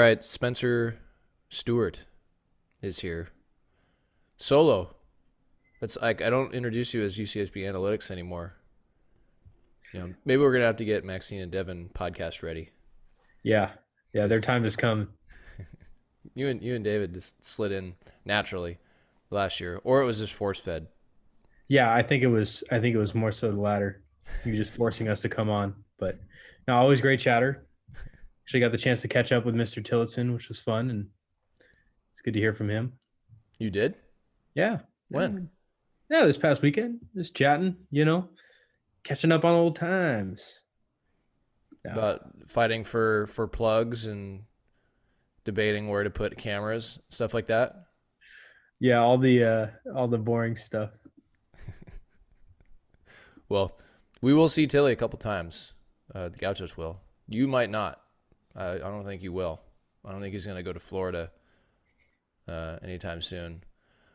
Right, 0.00 0.24
Spencer 0.24 0.98
Stewart 1.48 2.06
is 2.82 3.00
here. 3.00 3.28
Solo. 4.36 4.96
That's 5.80 5.98
like 6.00 6.22
I 6.22 6.30
don't 6.30 6.54
introduce 6.54 6.94
you 6.94 7.02
as 7.02 7.18
UCSB 7.18 7.56
Analytics 7.56 8.10
anymore. 8.10 8.54
You 9.92 10.00
know, 10.00 10.14
maybe 10.24 10.40
we're 10.40 10.52
gonna 10.52 10.64
have 10.64 10.76
to 10.76 10.84
get 10.84 11.04
Maxine 11.04 11.40
and 11.40 11.52
Devin 11.52 11.90
podcast 11.94 12.42
ready. 12.42 12.70
Yeah, 13.42 13.70
yeah, 14.12 14.26
their 14.26 14.40
time 14.40 14.64
has 14.64 14.76
come. 14.76 15.08
You 16.34 16.48
and 16.48 16.62
you 16.62 16.74
and 16.76 16.84
David 16.84 17.14
just 17.14 17.42
slid 17.44 17.72
in 17.72 17.94
naturally 18.24 18.78
last 19.30 19.58
year, 19.58 19.80
or 19.82 20.02
it 20.02 20.04
was 20.04 20.20
just 20.20 20.34
force 20.34 20.60
fed. 20.60 20.86
Yeah, 21.66 21.92
I 21.92 22.02
think 22.02 22.22
it 22.22 22.28
was. 22.28 22.62
I 22.70 22.78
think 22.78 22.94
it 22.94 22.98
was 22.98 23.14
more 23.14 23.32
so 23.32 23.50
the 23.50 23.60
latter. 23.60 24.02
You 24.44 24.54
just 24.54 24.74
forcing 24.74 25.08
us 25.08 25.22
to 25.22 25.28
come 25.30 25.48
on, 25.48 25.74
but 25.98 26.20
no, 26.68 26.76
always 26.76 27.00
great 27.00 27.20
chatter. 27.20 27.66
Actually, 28.50 28.60
got 28.62 28.72
the 28.72 28.78
chance 28.78 29.00
to 29.00 29.06
catch 29.06 29.30
up 29.30 29.44
with 29.44 29.54
Mr. 29.54 29.80
Tillotson, 29.84 30.32
which 30.34 30.48
was 30.48 30.58
fun, 30.58 30.90
and 30.90 31.06
it's 32.10 32.20
good 32.20 32.34
to 32.34 32.40
hear 32.40 32.52
from 32.52 32.68
him. 32.68 32.94
You 33.60 33.70
did? 33.70 33.94
Yeah, 34.56 34.78
When? 35.08 35.50
yeah, 36.10 36.26
this 36.26 36.36
past 36.36 36.60
weekend, 36.60 36.98
just 37.14 37.36
chatting, 37.36 37.76
you 37.92 38.04
know, 38.04 38.28
catching 39.04 39.30
up 39.30 39.44
on 39.44 39.54
old 39.54 39.76
times. 39.76 40.62
Yeah. 41.84 41.92
About 41.92 42.28
fighting 42.48 42.82
for 42.82 43.28
for 43.28 43.46
plugs 43.46 44.06
and 44.06 44.42
debating 45.44 45.86
where 45.86 46.02
to 46.02 46.10
put 46.10 46.36
cameras, 46.36 46.98
stuff 47.08 47.32
like 47.32 47.46
that. 47.46 47.76
Yeah, 48.80 48.98
all 48.98 49.16
the 49.16 49.44
uh 49.44 49.66
all 49.94 50.08
the 50.08 50.18
boring 50.18 50.56
stuff. 50.56 50.90
Well, 53.48 53.78
we 54.20 54.34
will 54.34 54.48
see 54.48 54.66
Tilly 54.66 54.90
a 54.92 54.96
couple 54.96 55.20
times. 55.20 55.72
Uh, 56.12 56.30
the 56.30 56.38
Gauchos 56.38 56.76
will. 56.76 57.00
You 57.28 57.46
might 57.46 57.70
not. 57.70 58.00
I, 58.56 58.74
I 58.74 58.78
don't 58.78 59.04
think 59.04 59.20
he 59.20 59.28
will. 59.28 59.60
I 60.04 60.12
don't 60.12 60.20
think 60.20 60.32
he's 60.32 60.46
going 60.46 60.56
to 60.56 60.62
go 60.62 60.72
to 60.72 60.80
Florida 60.80 61.30
uh, 62.48 62.76
anytime 62.82 63.22
soon. 63.22 63.62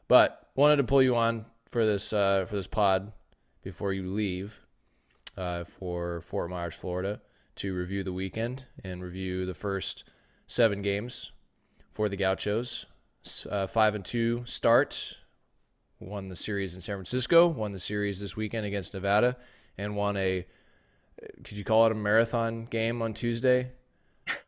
But 0.08 0.50
wanted 0.56 0.78
to 0.78 0.84
pull 0.84 1.02
you 1.02 1.15
on 1.15 1.45
for 1.67 1.86
this 1.86 2.13
uh, 2.13 2.45
for 2.45 2.56
this 2.56 2.67
pod 2.67 3.12
before 3.63 3.93
you 3.93 4.12
leave 4.12 4.62
uh, 5.38 5.63
for 5.63 6.21
Fort 6.21 6.50
Myers, 6.50 6.76
Florida, 6.76 7.21
to 7.56 7.74
review 7.76 8.04
the 8.04 8.13
weekend 8.13 8.65
and 8.84 9.04
review 9.04 9.45
the 9.45 9.54
first 9.54 10.04
seven 10.48 10.82
games 10.82 11.32
for 11.91 12.10
the 12.10 12.17
Gauchos. 12.17 12.86
Uh, 13.50 13.65
five 13.65 13.95
and 13.95 14.06
two 14.06 14.43
start 14.45 15.17
won 16.00 16.30
the 16.30 16.36
series 16.36 16.76
in 16.76 16.82
San 16.82 16.98
Francisco, 16.98 17.48
won 17.48 17.71
the 17.71 17.80
series 17.80 18.21
this 18.21 18.38
weekend 18.38 18.65
against 18.65 18.93
Nevada, 18.93 19.38
and 19.78 19.95
won 19.95 20.15
a 20.17 20.45
could 21.43 21.58
you 21.58 21.63
call 21.63 21.86
it 21.86 21.91
a 21.91 21.95
marathon 21.95 22.65
game 22.65 23.02
on 23.02 23.13
Tuesday? 23.13 23.71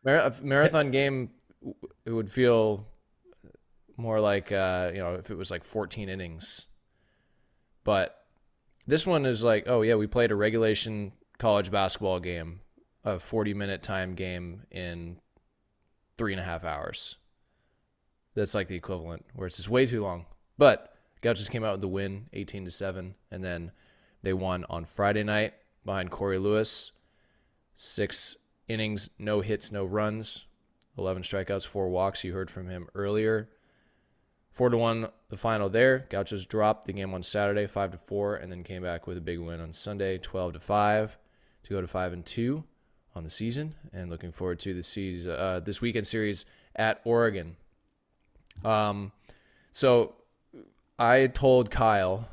Mar- 0.04 0.16
a 0.16 0.34
marathon 0.42 0.90
game 0.90 1.30
it 2.04 2.10
would 2.10 2.30
feel 2.30 2.86
more 3.96 4.20
like 4.20 4.52
uh, 4.52 4.90
you 4.92 5.00
know 5.00 5.14
if 5.14 5.30
it 5.30 5.36
was 5.36 5.50
like 5.50 5.64
14 5.64 6.08
innings. 6.08 6.66
But 7.84 8.18
this 8.86 9.06
one 9.06 9.26
is 9.26 9.42
like, 9.42 9.64
oh 9.66 9.82
yeah, 9.82 9.94
we 9.94 10.06
played 10.06 10.30
a 10.30 10.36
regulation 10.36 11.12
college 11.38 11.70
basketball 11.70 12.20
game, 12.20 12.60
a 13.04 13.18
40 13.18 13.54
minute 13.54 13.82
time 13.82 14.14
game 14.14 14.64
in 14.70 15.18
three 16.16 16.32
and 16.32 16.40
a 16.40 16.44
half 16.44 16.64
hours. 16.64 17.16
That's 18.34 18.54
like 18.54 18.68
the 18.68 18.76
equivalent, 18.76 19.24
where 19.34 19.46
it's 19.46 19.56
just 19.56 19.68
way 19.68 19.86
too 19.86 20.02
long. 20.02 20.26
But 20.58 20.94
Gauchos 21.22 21.48
came 21.48 21.64
out 21.64 21.72
with 21.72 21.80
the 21.80 21.88
win, 21.88 22.26
18 22.32 22.64
to 22.66 22.70
seven, 22.70 23.14
and 23.30 23.42
then 23.42 23.72
they 24.22 24.32
won 24.32 24.64
on 24.68 24.84
Friday 24.84 25.24
night 25.24 25.54
behind 25.84 26.10
Cory 26.10 26.38
Lewis. 26.38 26.92
Six 27.74 28.36
innings, 28.68 29.10
no 29.18 29.40
hits, 29.40 29.72
no 29.72 29.84
runs, 29.84 30.46
11 30.96 31.22
strikeouts, 31.22 31.66
four 31.66 31.88
walks. 31.88 32.24
You 32.24 32.32
heard 32.32 32.50
from 32.50 32.68
him 32.68 32.88
earlier. 32.94 33.48
Four 34.50 34.70
to 34.70 34.76
one, 34.76 35.08
the 35.28 35.36
final 35.36 35.68
there. 35.68 36.06
Gauchos 36.10 36.44
dropped 36.44 36.86
the 36.86 36.92
game 36.92 37.14
on 37.14 37.22
Saturday, 37.22 37.66
five 37.66 37.92
to 37.92 37.98
four, 37.98 38.34
and 38.34 38.50
then 38.50 38.64
came 38.64 38.82
back 38.82 39.06
with 39.06 39.16
a 39.16 39.20
big 39.20 39.38
win 39.38 39.60
on 39.60 39.72
Sunday, 39.72 40.18
12 40.18 40.54
to 40.54 40.60
five, 40.60 41.16
to 41.62 41.70
go 41.70 41.80
to 41.80 41.86
five 41.86 42.12
and 42.12 42.26
two 42.26 42.64
on 43.14 43.22
the 43.22 43.30
season. 43.30 43.74
And 43.92 44.10
looking 44.10 44.32
forward 44.32 44.58
to 44.60 44.74
the 44.74 44.82
season, 44.82 45.32
uh, 45.32 45.60
this 45.60 45.80
weekend 45.80 46.06
series 46.06 46.44
at 46.74 47.00
Oregon. 47.04 47.56
Um, 48.64 49.12
so 49.70 50.14
I 50.98 51.28
told 51.28 51.70
Kyle 51.70 52.28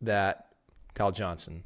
that 0.00 0.46
Kyle 0.94 1.10
Johnson 1.10 1.64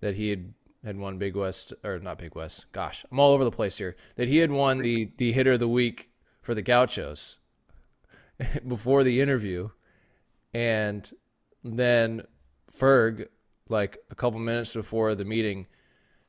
that 0.00 0.16
he 0.16 0.30
had 0.30 0.52
had 0.84 0.98
won 0.98 1.18
Big 1.18 1.34
West 1.34 1.72
or 1.84 1.98
not 1.98 2.18
Big 2.18 2.34
West. 2.34 2.66
Gosh, 2.72 3.04
I'm 3.10 3.18
all 3.18 3.32
over 3.32 3.44
the 3.44 3.50
place 3.50 3.78
here. 3.78 3.96
That 4.16 4.28
he 4.28 4.38
had 4.38 4.50
won 4.50 4.78
the 4.78 5.10
the 5.16 5.32
hitter 5.32 5.52
of 5.52 5.60
the 5.60 5.68
week 5.68 6.10
for 6.42 6.54
the 6.54 6.62
Gauchos 6.62 7.38
before 8.66 9.04
the 9.04 9.20
interview, 9.20 9.70
and 10.54 11.10
then 11.64 12.22
Ferg, 12.70 13.28
like 13.68 13.98
a 14.10 14.14
couple 14.14 14.38
minutes 14.38 14.72
before 14.72 15.14
the 15.14 15.24
meeting, 15.24 15.66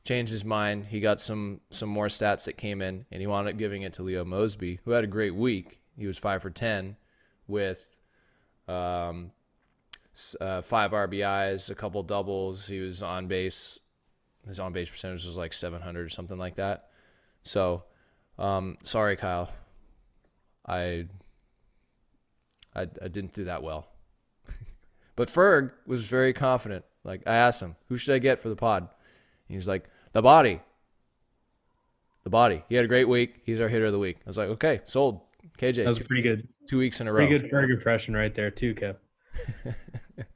changed 0.04 0.32
his 0.32 0.44
mind. 0.44 0.86
He 0.86 1.00
got 1.00 1.20
some 1.20 1.60
some 1.70 1.88
more 1.88 2.08
stats 2.08 2.44
that 2.46 2.56
came 2.56 2.82
in, 2.82 3.06
and 3.10 3.20
he 3.20 3.26
wound 3.26 3.48
up 3.48 3.56
giving 3.56 3.82
it 3.82 3.92
to 3.94 4.02
Leo 4.02 4.24
Mosby, 4.24 4.80
who 4.84 4.92
had 4.92 5.04
a 5.04 5.08
great 5.08 5.34
week. 5.34 5.80
He 5.96 6.06
was 6.06 6.18
five 6.18 6.42
for 6.42 6.50
ten 6.50 6.96
with 7.46 8.00
um, 8.66 9.32
uh, 10.40 10.62
five 10.62 10.92
RBIs, 10.92 11.70
a 11.70 11.74
couple 11.74 12.02
doubles. 12.02 12.66
He 12.66 12.80
was 12.80 13.02
on 13.02 13.26
base 13.26 13.78
his 14.50 14.60
on 14.60 14.72
base 14.72 14.90
percentage 14.90 15.26
was 15.26 15.36
like 15.36 15.52
700 15.52 16.04
or 16.04 16.08
something 16.08 16.38
like 16.38 16.56
that. 16.56 16.88
So, 17.42 17.84
um, 18.38 18.76
sorry, 18.82 19.16
Kyle. 19.16 19.50
I, 20.66 21.06
I, 22.74 22.82
I 22.82 23.08
didn't 23.08 23.32
do 23.32 23.44
that 23.44 23.62
well. 23.62 23.88
but 25.16 25.28
Ferg 25.28 25.72
was 25.86 26.06
very 26.06 26.32
confident. 26.32 26.84
Like 27.02 27.22
I 27.26 27.34
asked 27.34 27.62
him, 27.62 27.76
"Who 27.88 27.96
should 27.96 28.14
I 28.14 28.18
get 28.18 28.40
for 28.40 28.50
the 28.50 28.56
pod?" 28.56 28.88
He's 29.48 29.66
like, 29.66 29.88
"The 30.12 30.22
body." 30.22 30.60
The 32.24 32.30
body. 32.30 32.62
He 32.68 32.74
had 32.74 32.84
a 32.84 32.88
great 32.88 33.08
week. 33.08 33.40
He's 33.44 33.60
our 33.60 33.68
hitter 33.68 33.86
of 33.86 33.92
the 33.92 33.98
week. 33.98 34.18
I 34.18 34.28
was 34.28 34.36
like, 34.36 34.50
"Okay, 34.50 34.80
sold." 34.84 35.22
KJ. 35.58 35.76
That 35.76 35.88
was 35.88 36.00
pretty 36.00 36.22
good. 36.22 36.46
Two 36.68 36.78
weeks 36.78 37.00
in 37.00 37.08
a 37.08 37.10
pretty 37.10 37.32
row. 37.32 37.38
Pretty 37.38 37.48
good 37.48 37.56
Ferg 37.56 37.70
impression 37.70 38.14
right 38.14 38.34
there 38.34 38.50
too, 38.50 38.74
Kev. 38.74 38.96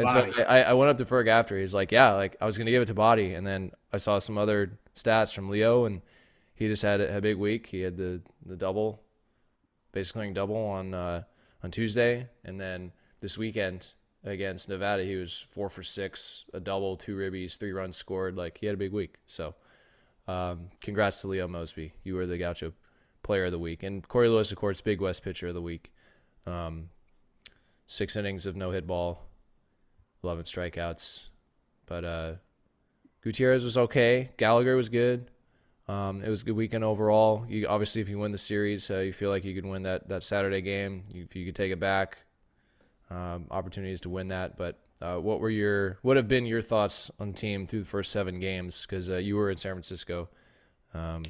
and 0.00 0.10
so 0.10 0.44
I, 0.44 0.62
I 0.62 0.72
went 0.74 0.90
up 0.90 0.98
to 0.98 1.04
Ferg 1.04 1.28
after. 1.28 1.58
He's 1.58 1.74
like, 1.74 1.92
yeah, 1.92 2.12
like 2.12 2.36
I 2.40 2.46
was 2.46 2.58
gonna 2.58 2.70
give 2.70 2.82
it 2.82 2.86
to 2.86 2.94
Body, 2.94 3.34
and 3.34 3.46
then 3.46 3.72
I 3.92 3.98
saw 3.98 4.18
some 4.18 4.38
other 4.38 4.78
stats 4.94 5.34
from 5.34 5.48
Leo, 5.48 5.84
and 5.84 6.02
he 6.54 6.66
just 6.68 6.82
had 6.82 7.00
a, 7.00 7.18
a 7.18 7.20
big 7.20 7.36
week. 7.36 7.66
He 7.68 7.80
had 7.80 7.96
the 7.96 8.22
the 8.44 8.56
double, 8.56 9.02
basically 9.92 10.32
double 10.32 10.56
on 10.56 10.94
uh, 10.94 11.22
on 11.62 11.70
Tuesday, 11.70 12.28
and 12.44 12.60
then 12.60 12.92
this 13.20 13.38
weekend 13.38 13.94
against 14.24 14.68
Nevada, 14.68 15.04
he 15.04 15.16
was 15.16 15.38
four 15.38 15.68
for 15.68 15.82
six, 15.82 16.44
a 16.52 16.60
double, 16.60 16.96
two 16.96 17.16
ribbies, 17.16 17.56
three 17.56 17.72
runs 17.72 17.96
scored. 17.96 18.36
Like 18.36 18.58
he 18.58 18.66
had 18.66 18.74
a 18.74 18.78
big 18.78 18.92
week. 18.92 19.16
So, 19.26 19.54
um, 20.26 20.68
congrats 20.82 21.20
to 21.22 21.28
Leo 21.28 21.48
Mosby. 21.48 21.92
You 22.04 22.14
were 22.14 22.26
the 22.26 22.38
Gaucho 22.38 22.72
Player 23.22 23.46
of 23.46 23.52
the 23.52 23.58
Week, 23.58 23.82
and 23.82 24.06
Cory 24.06 24.28
Lewis, 24.28 24.50
of 24.52 24.58
course, 24.58 24.80
Big 24.80 25.00
West 25.00 25.22
Pitcher 25.22 25.48
of 25.48 25.54
the 25.54 25.62
Week. 25.62 25.92
Um, 26.46 26.90
six 27.86 28.16
innings 28.16 28.46
of 28.46 28.56
no 28.56 28.70
hit 28.70 28.86
ball 28.86 29.27
11 30.22 30.44
strikeouts. 30.44 31.26
But 31.86 32.04
uh, 32.04 32.32
Gutierrez 33.22 33.64
was 33.64 33.78
okay. 33.78 34.30
Gallagher 34.36 34.76
was 34.76 34.88
good. 34.88 35.30
Um, 35.88 36.22
it 36.22 36.28
was 36.28 36.42
a 36.42 36.44
good 36.44 36.56
weekend 36.56 36.84
overall. 36.84 37.46
You 37.48 37.66
obviously, 37.66 38.02
if 38.02 38.08
you 38.08 38.18
win 38.18 38.32
the 38.32 38.38
series, 38.38 38.90
uh, 38.90 38.98
you 38.98 39.12
feel 39.12 39.30
like 39.30 39.44
you 39.44 39.54
could 39.54 39.64
win 39.64 39.84
that 39.84 40.08
that 40.08 40.22
Saturday 40.22 40.60
game. 40.60 41.04
You, 41.14 41.22
if 41.22 41.34
you 41.34 41.46
could 41.46 41.56
take 41.56 41.72
it 41.72 41.80
back, 41.80 42.18
um, 43.10 43.46
opportunities 43.50 44.02
to 44.02 44.10
win 44.10 44.28
that. 44.28 44.58
But 44.58 44.78
uh, 45.00 45.16
what 45.16 45.40
were 45.40 45.48
your 45.48 45.98
what 46.02 46.18
have 46.18 46.28
been 46.28 46.44
your 46.44 46.60
thoughts 46.60 47.10
on 47.18 47.28
the 47.28 47.34
team 47.34 47.66
through 47.66 47.80
the 47.80 47.86
first 47.86 48.12
seven 48.12 48.38
games? 48.38 48.84
Because 48.86 49.08
uh, 49.08 49.16
you 49.16 49.36
were 49.36 49.50
in 49.50 49.56
San 49.56 49.72
Francisco, 49.72 50.28
um, 50.92 51.22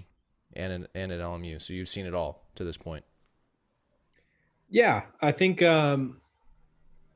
and 0.54 0.72
in, 0.72 0.88
and 0.94 1.12
at 1.12 1.20
LMU, 1.20 1.62
so 1.62 1.72
you've 1.72 1.88
seen 1.88 2.06
it 2.06 2.14
all 2.14 2.42
to 2.56 2.64
this 2.64 2.76
point. 2.76 3.04
Yeah, 4.68 5.02
I 5.22 5.32
think 5.32 5.62
um, 5.62 6.20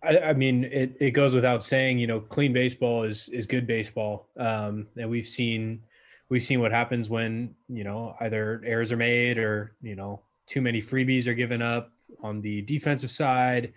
I, 0.02 0.18
I, 0.18 0.32
mean, 0.32 0.64
it, 0.64 0.96
it 1.00 1.10
goes 1.12 1.34
without 1.34 1.62
saying, 1.62 1.98
you 1.98 2.06
know, 2.06 2.20
clean 2.20 2.52
baseball 2.52 3.04
is 3.04 3.28
is 3.28 3.46
good 3.46 3.66
baseball. 3.66 4.28
Um, 4.36 4.88
and 4.96 5.08
we've 5.08 5.28
seen 5.28 5.82
we've 6.28 6.42
seen 6.42 6.60
what 6.60 6.72
happens 6.72 7.08
when 7.08 7.54
you 7.68 7.84
know 7.84 8.16
either 8.20 8.62
errors 8.64 8.90
are 8.90 8.96
made 8.96 9.38
or 9.38 9.76
you 9.82 9.94
know 9.94 10.20
too 10.46 10.60
many 10.60 10.82
freebies 10.82 11.26
are 11.26 11.34
given 11.34 11.62
up 11.62 11.92
on 12.22 12.40
the 12.40 12.62
defensive 12.62 13.10
side, 13.10 13.72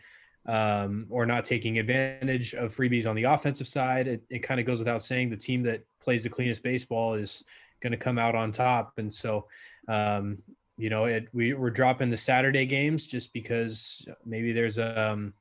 um, 0.46 1.06
or 1.10 1.26
not 1.26 1.46
taking 1.46 1.80
advantage 1.80 2.54
of 2.54 2.76
freebies 2.76 3.08
on 3.08 3.16
the 3.16 3.24
offensive 3.24 3.68
side. 3.68 4.08
It, 4.08 4.24
it 4.30 4.40
kind 4.40 4.60
of 4.60 4.66
goes 4.66 4.80
without 4.80 5.04
saying 5.04 5.30
the 5.30 5.38
team 5.38 5.64
that 5.64 5.86
plays 6.02 6.24
the 6.24 6.30
cleanest 6.30 6.64
baseball 6.64 7.14
is 7.14 7.44
going 7.82 7.92
to 7.92 7.98
come 7.98 8.18
out 8.18 8.36
on 8.36 8.52
top. 8.52 8.94
And 8.98 9.14
so, 9.14 9.48
um, 9.88 10.40
you 10.78 10.90
know, 10.90 11.06
it, 11.06 11.28
we, 11.34 11.54
we're 11.54 11.70
dropping 11.70 12.10
the 12.10 12.18
Saturday 12.18 12.66
games 12.66 13.08
just 13.08 13.34
because 13.34 14.08
maybe 14.26 14.52
there's 14.52 14.78
a 14.78 15.12
um, 15.12 15.34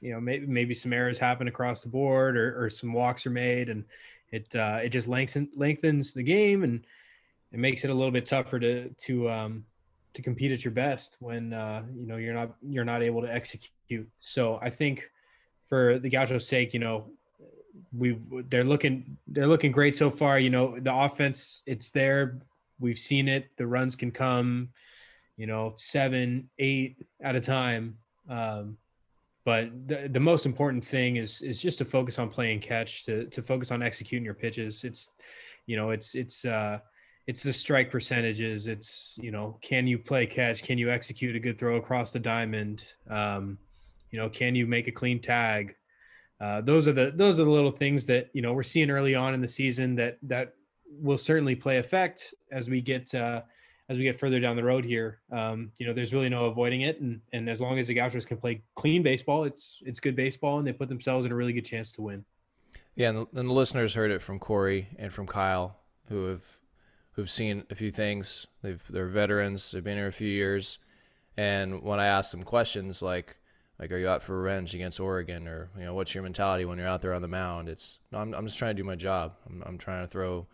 you 0.00 0.12
know 0.12 0.20
maybe 0.20 0.46
maybe 0.46 0.74
some 0.74 0.92
errors 0.92 1.18
happen 1.18 1.48
across 1.48 1.82
the 1.82 1.88
board 1.88 2.36
or, 2.36 2.64
or 2.64 2.70
some 2.70 2.92
walks 2.92 3.26
are 3.26 3.30
made 3.30 3.68
and 3.68 3.84
it 4.30 4.54
uh, 4.54 4.80
it 4.82 4.90
just 4.90 5.08
lengthens 5.08 5.48
lengthens 5.56 6.12
the 6.12 6.22
game 6.22 6.64
and 6.64 6.84
it 7.52 7.58
makes 7.58 7.84
it 7.84 7.90
a 7.90 7.94
little 7.94 8.10
bit 8.10 8.26
tougher 8.26 8.58
to 8.58 8.88
to 8.90 9.30
um, 9.30 9.64
to 10.14 10.22
compete 10.22 10.52
at 10.52 10.64
your 10.64 10.72
best 10.72 11.16
when 11.20 11.52
uh, 11.52 11.82
you 11.96 12.06
know 12.06 12.16
you're 12.16 12.34
not 12.34 12.54
you're 12.62 12.84
not 12.84 13.02
able 13.02 13.22
to 13.22 13.32
execute. 13.32 14.08
So 14.20 14.58
I 14.60 14.70
think 14.70 15.10
for 15.68 15.98
the 15.98 16.10
Gaucho's 16.10 16.46
sake, 16.46 16.74
you 16.74 16.80
know, 16.80 17.10
we've 17.96 18.20
they're 18.50 18.64
looking 18.64 19.16
they're 19.28 19.46
looking 19.46 19.72
great 19.72 19.94
so 19.94 20.10
far. 20.10 20.38
You 20.38 20.50
know, 20.50 20.78
the 20.78 20.94
offense 20.94 21.62
it's 21.66 21.90
there. 21.90 22.40
We've 22.80 22.98
seen 22.98 23.28
it. 23.28 23.48
The 23.56 23.66
runs 23.66 23.96
can 23.96 24.10
come, 24.10 24.70
you 25.36 25.46
know, 25.46 25.74
seven, 25.76 26.48
eight 26.58 27.06
at 27.20 27.34
a 27.34 27.40
time. 27.40 27.98
Um, 28.28 28.76
but 29.48 29.70
the, 29.88 30.10
the 30.12 30.20
most 30.20 30.44
important 30.44 30.84
thing 30.84 31.16
is 31.16 31.40
is 31.40 31.62
just 31.62 31.78
to 31.78 31.86
focus 31.86 32.18
on 32.18 32.28
playing 32.28 32.60
catch 32.60 33.02
to 33.04 33.24
to 33.28 33.40
focus 33.40 33.70
on 33.70 33.82
executing 33.82 34.22
your 34.22 34.34
pitches. 34.34 34.84
It's 34.84 35.12
you 35.64 35.74
know 35.74 35.88
it's 35.88 36.14
it's 36.14 36.44
uh 36.44 36.80
it's 37.26 37.42
the 37.42 37.54
strike 37.54 37.90
percentages. 37.90 38.66
It's 38.66 39.18
you 39.22 39.30
know 39.30 39.56
can 39.62 39.86
you 39.86 39.98
play 39.98 40.26
catch? 40.26 40.62
Can 40.62 40.76
you 40.76 40.90
execute 40.90 41.34
a 41.34 41.40
good 41.40 41.58
throw 41.58 41.76
across 41.76 42.12
the 42.12 42.18
diamond? 42.18 42.84
Um 43.08 43.56
you 44.10 44.18
know 44.18 44.28
can 44.28 44.54
you 44.54 44.66
make 44.66 44.86
a 44.86 44.92
clean 44.92 45.18
tag? 45.18 45.76
Uh, 46.38 46.60
those 46.60 46.86
are 46.86 46.92
the 46.92 47.10
those 47.16 47.40
are 47.40 47.44
the 47.44 47.50
little 47.50 47.72
things 47.72 48.04
that 48.04 48.28
you 48.34 48.42
know 48.42 48.52
we're 48.52 48.62
seeing 48.74 48.90
early 48.90 49.14
on 49.14 49.32
in 49.32 49.40
the 49.40 49.48
season 49.48 49.94
that 49.94 50.18
that 50.24 50.52
will 51.00 51.16
certainly 51.16 51.54
play 51.54 51.78
effect 51.78 52.34
as 52.52 52.68
we 52.68 52.82
get 52.82 53.14
uh, 53.14 53.40
as 53.88 53.96
we 53.96 54.04
get 54.04 54.18
further 54.18 54.38
down 54.40 54.56
the 54.56 54.64
road 54.64 54.84
here, 54.84 55.20
um, 55.32 55.72
you 55.78 55.86
know, 55.86 55.92
there's 55.92 56.12
really 56.12 56.28
no 56.28 56.46
avoiding 56.46 56.82
it. 56.82 57.00
And 57.00 57.20
and 57.32 57.48
as 57.48 57.60
long 57.60 57.78
as 57.78 57.86
the 57.86 57.94
Gauchos 57.94 58.24
can 58.24 58.36
play 58.36 58.62
clean 58.74 59.02
baseball, 59.02 59.44
it's 59.44 59.82
it's 59.84 60.00
good 60.00 60.16
baseball, 60.16 60.58
and 60.58 60.66
they 60.66 60.72
put 60.72 60.88
themselves 60.88 61.26
in 61.26 61.32
a 61.32 61.34
really 61.34 61.52
good 61.52 61.64
chance 61.64 61.92
to 61.92 62.02
win. 62.02 62.24
Yeah, 62.94 63.10
and 63.10 63.18
the, 63.18 63.40
and 63.40 63.48
the 63.48 63.52
listeners 63.52 63.94
heard 63.94 64.10
it 64.10 64.22
from 64.22 64.38
Cory 64.38 64.88
and 64.98 65.12
from 65.12 65.26
Kyle, 65.26 65.76
who 66.08 66.26
have 66.26 66.44
who've 67.12 67.30
seen 67.30 67.64
a 67.70 67.74
few 67.74 67.90
things. 67.90 68.46
They've 68.62 68.82
they're 68.90 69.06
veterans. 69.06 69.70
They've 69.70 69.84
been 69.84 69.96
here 69.96 70.08
a 70.08 70.12
few 70.12 70.28
years, 70.28 70.78
and 71.36 71.82
when 71.82 72.00
I 72.00 72.06
ask 72.06 72.30
them 72.30 72.42
questions 72.42 73.02
like 73.02 73.38
like, 73.78 73.92
are 73.92 73.98
you 73.98 74.08
out 74.08 74.22
for 74.22 74.40
revenge 74.40 74.74
against 74.74 74.98
Oregon, 74.98 75.46
or 75.46 75.70
you 75.78 75.84
know, 75.84 75.94
what's 75.94 76.12
your 76.12 76.24
mentality 76.24 76.64
when 76.64 76.78
you're 76.78 76.88
out 76.88 77.00
there 77.00 77.14
on 77.14 77.22
the 77.22 77.28
mound? 77.28 77.68
It's 77.68 78.00
no, 78.10 78.18
I'm 78.18 78.34
I'm 78.34 78.46
just 78.46 78.58
trying 78.58 78.74
to 78.74 78.82
do 78.82 78.86
my 78.86 78.96
job. 78.96 79.34
I'm 79.46 79.62
I'm 79.64 79.78
trying 79.78 80.04
to 80.04 80.10
throw 80.10 80.46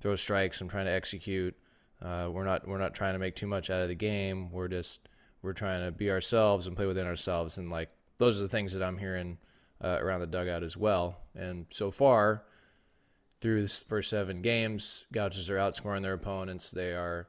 throw 0.00 0.16
strikes. 0.16 0.60
I'm 0.60 0.68
trying 0.68 0.86
to 0.86 0.92
execute. 0.92 1.56
Uh, 2.02 2.28
we're 2.30 2.44
not 2.44 2.66
we're 2.66 2.78
not 2.78 2.94
trying 2.94 3.12
to 3.12 3.18
make 3.18 3.36
too 3.36 3.46
much 3.46 3.70
out 3.70 3.80
of 3.80 3.88
the 3.88 3.94
game. 3.94 4.50
We're 4.50 4.68
just 4.68 5.08
we're 5.42 5.52
trying 5.52 5.84
to 5.84 5.92
be 5.92 6.10
ourselves 6.10 6.66
and 6.66 6.76
play 6.76 6.86
within 6.86 7.06
ourselves. 7.06 7.58
And 7.58 7.70
like 7.70 7.90
those 8.18 8.38
are 8.38 8.42
the 8.42 8.48
things 8.48 8.72
that 8.72 8.82
I'm 8.82 8.98
hearing 8.98 9.38
uh, 9.82 9.98
around 10.00 10.20
the 10.20 10.26
dugout 10.26 10.62
as 10.62 10.76
well. 10.76 11.18
And 11.34 11.66
so 11.70 11.90
far, 11.90 12.44
through 13.40 13.62
the 13.62 13.68
first 13.68 14.10
seven 14.10 14.42
games, 14.42 15.04
Gauchos 15.12 15.50
are 15.50 15.56
outscoring 15.56 16.02
their 16.02 16.12
opponents. 16.14 16.70
They 16.70 16.92
are 16.92 17.28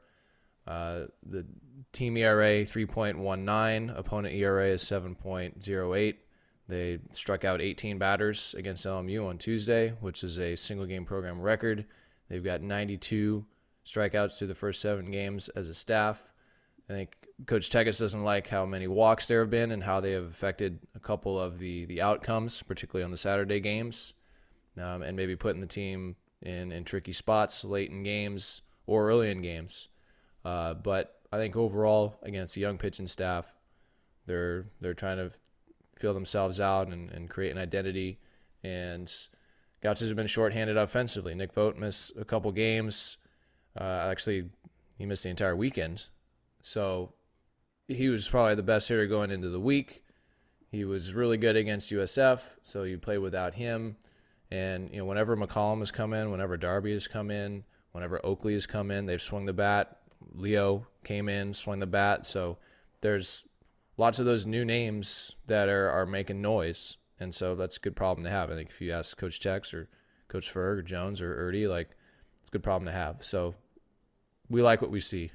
uh, 0.66 1.06
the 1.24 1.44
team 1.92 2.16
ERA 2.16 2.62
3.19, 2.62 3.96
opponent 3.96 4.34
ERA 4.34 4.68
is 4.68 4.82
7.08. 4.82 6.14
They 6.66 6.98
struck 7.10 7.44
out 7.44 7.60
18 7.60 7.98
batters 7.98 8.54
against 8.56 8.86
LMU 8.86 9.28
on 9.28 9.36
Tuesday, 9.36 9.90
which 10.00 10.24
is 10.24 10.38
a 10.38 10.56
single 10.56 10.86
game 10.86 11.04
program 11.04 11.40
record. 11.40 11.84
They've 12.28 12.42
got 12.42 12.62
92 12.62 13.44
strikeouts 13.84 14.38
through 14.38 14.48
the 14.48 14.54
first 14.54 14.80
seven 14.80 15.10
games 15.10 15.48
as 15.50 15.68
a 15.68 15.74
staff. 15.74 16.32
I 16.88 16.92
think 16.92 17.16
Coach 17.46 17.70
Tegas 17.70 17.98
doesn't 17.98 18.24
like 18.24 18.48
how 18.48 18.64
many 18.64 18.88
walks 18.88 19.26
there 19.26 19.40
have 19.40 19.50
been 19.50 19.70
and 19.70 19.82
how 19.82 20.00
they 20.00 20.12
have 20.12 20.24
affected 20.24 20.78
a 20.94 21.00
couple 21.00 21.38
of 21.38 21.58
the, 21.58 21.84
the 21.86 22.02
outcomes, 22.02 22.62
particularly 22.62 23.04
on 23.04 23.10
the 23.10 23.18
Saturday 23.18 23.60
games, 23.60 24.14
um, 24.80 25.02
and 25.02 25.16
maybe 25.16 25.34
putting 25.36 25.60
the 25.60 25.66
team 25.66 26.16
in, 26.42 26.72
in 26.72 26.84
tricky 26.84 27.12
spots 27.12 27.64
late 27.64 27.90
in 27.90 28.02
games 28.02 28.62
or 28.86 29.08
early 29.08 29.30
in 29.30 29.42
games. 29.42 29.88
Uh, 30.44 30.74
but 30.74 31.20
I 31.32 31.38
think 31.38 31.56
overall, 31.56 32.18
against 32.22 32.56
a 32.56 32.60
young 32.60 32.78
pitching 32.78 33.06
staff, 33.08 33.56
they're 34.26 34.66
they're 34.80 34.94
trying 34.94 35.16
to 35.16 35.30
feel 35.98 36.14
themselves 36.14 36.60
out 36.60 36.88
and, 36.88 37.10
and 37.10 37.30
create 37.30 37.50
an 37.50 37.58
identity. 37.58 38.18
And 38.62 39.12
Gauchos 39.82 40.08
have 40.08 40.16
been 40.16 40.26
shorthanded 40.26 40.76
offensively. 40.76 41.34
Nick 41.34 41.52
Vogt 41.52 41.78
missed 41.78 42.12
a 42.16 42.24
couple 42.24 42.52
games. 42.52 43.16
Uh, 43.78 44.08
actually, 44.10 44.50
he 44.98 45.06
missed 45.06 45.24
the 45.24 45.30
entire 45.30 45.56
weekend. 45.56 46.08
So 46.62 47.12
he 47.88 48.08
was 48.08 48.28
probably 48.28 48.54
the 48.54 48.62
best 48.62 48.88
hitter 48.88 49.06
going 49.06 49.30
into 49.30 49.48
the 49.48 49.60
week. 49.60 50.02
He 50.70 50.84
was 50.84 51.14
really 51.14 51.36
good 51.36 51.56
against 51.56 51.92
USF, 51.92 52.58
so 52.62 52.82
you 52.82 52.98
play 52.98 53.18
without 53.18 53.54
him. 53.54 53.96
And 54.50 54.90
you 54.90 54.98
know, 54.98 55.04
whenever 55.04 55.36
McCollum 55.36 55.80
has 55.80 55.92
come 55.92 56.12
in, 56.12 56.30
whenever 56.30 56.56
Darby 56.56 56.92
has 56.92 57.06
come 57.06 57.30
in, 57.30 57.64
whenever 57.92 58.24
Oakley 58.24 58.54
has 58.54 58.66
come 58.66 58.90
in, 58.90 59.06
they've 59.06 59.22
swung 59.22 59.46
the 59.46 59.52
bat. 59.52 59.98
Leo 60.34 60.86
came 61.04 61.28
in, 61.28 61.54
swung 61.54 61.78
the 61.78 61.86
bat. 61.86 62.26
So 62.26 62.58
there's 63.02 63.46
lots 63.96 64.18
of 64.18 64.26
those 64.26 64.46
new 64.46 64.64
names 64.64 65.36
that 65.46 65.68
are, 65.68 65.90
are 65.90 66.06
making 66.06 66.42
noise. 66.42 66.96
And 67.20 67.34
so 67.34 67.54
that's 67.54 67.76
a 67.76 67.80
good 67.80 67.94
problem 67.94 68.24
to 68.24 68.30
have. 68.30 68.50
I 68.50 68.54
think 68.54 68.70
if 68.70 68.80
you 68.80 68.92
ask 68.92 69.16
Coach 69.16 69.38
Tex 69.40 69.72
or 69.72 69.88
Coach 70.28 70.52
Ferg 70.52 70.78
or 70.78 70.82
Jones 70.82 71.20
or 71.20 71.36
Erdy, 71.36 71.68
like 71.68 71.90
it's 72.40 72.48
a 72.48 72.52
good 72.52 72.64
problem 72.64 72.86
to 72.86 72.92
have. 72.92 73.22
So 73.22 73.54
we 74.48 74.62
like 74.62 74.82
what 74.82 74.90
we 74.90 75.00
see 75.00 75.30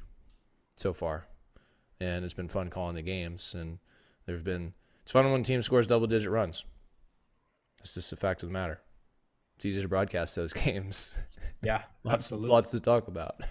so 0.76 0.93
far. 0.93 1.26
And 1.99 2.24
it's 2.24 2.34
been 2.34 2.47
fun 2.47 2.70
calling 2.70 2.95
the 2.95 3.01
games. 3.01 3.53
And 3.53 3.80
there's 4.26 4.43
been 4.43 4.74
it's 5.03 5.12
fun 5.12 5.32
when 5.32 5.41
a 5.41 5.43
team 5.43 5.62
scores 5.62 5.88
double 5.88 6.07
digit 6.07 6.32
runs. 6.32 6.66
It's 7.82 7.95
just 7.95 8.14
a 8.14 8.16
fact 8.16 8.43
of 8.43 8.49
the 8.49 8.53
matter. 8.53 8.80
It's 9.55 9.66
easy 9.66 9.82
to 9.82 9.88
broadcast 9.88 10.36
those 10.36 10.53
games. 10.66 11.18
Yeah, 11.62 11.82
lots, 12.03 12.14
absolutely. 12.14 12.49
lots 12.49 12.72
to 12.72 12.80
talk 12.80 13.07
about. 13.07 13.41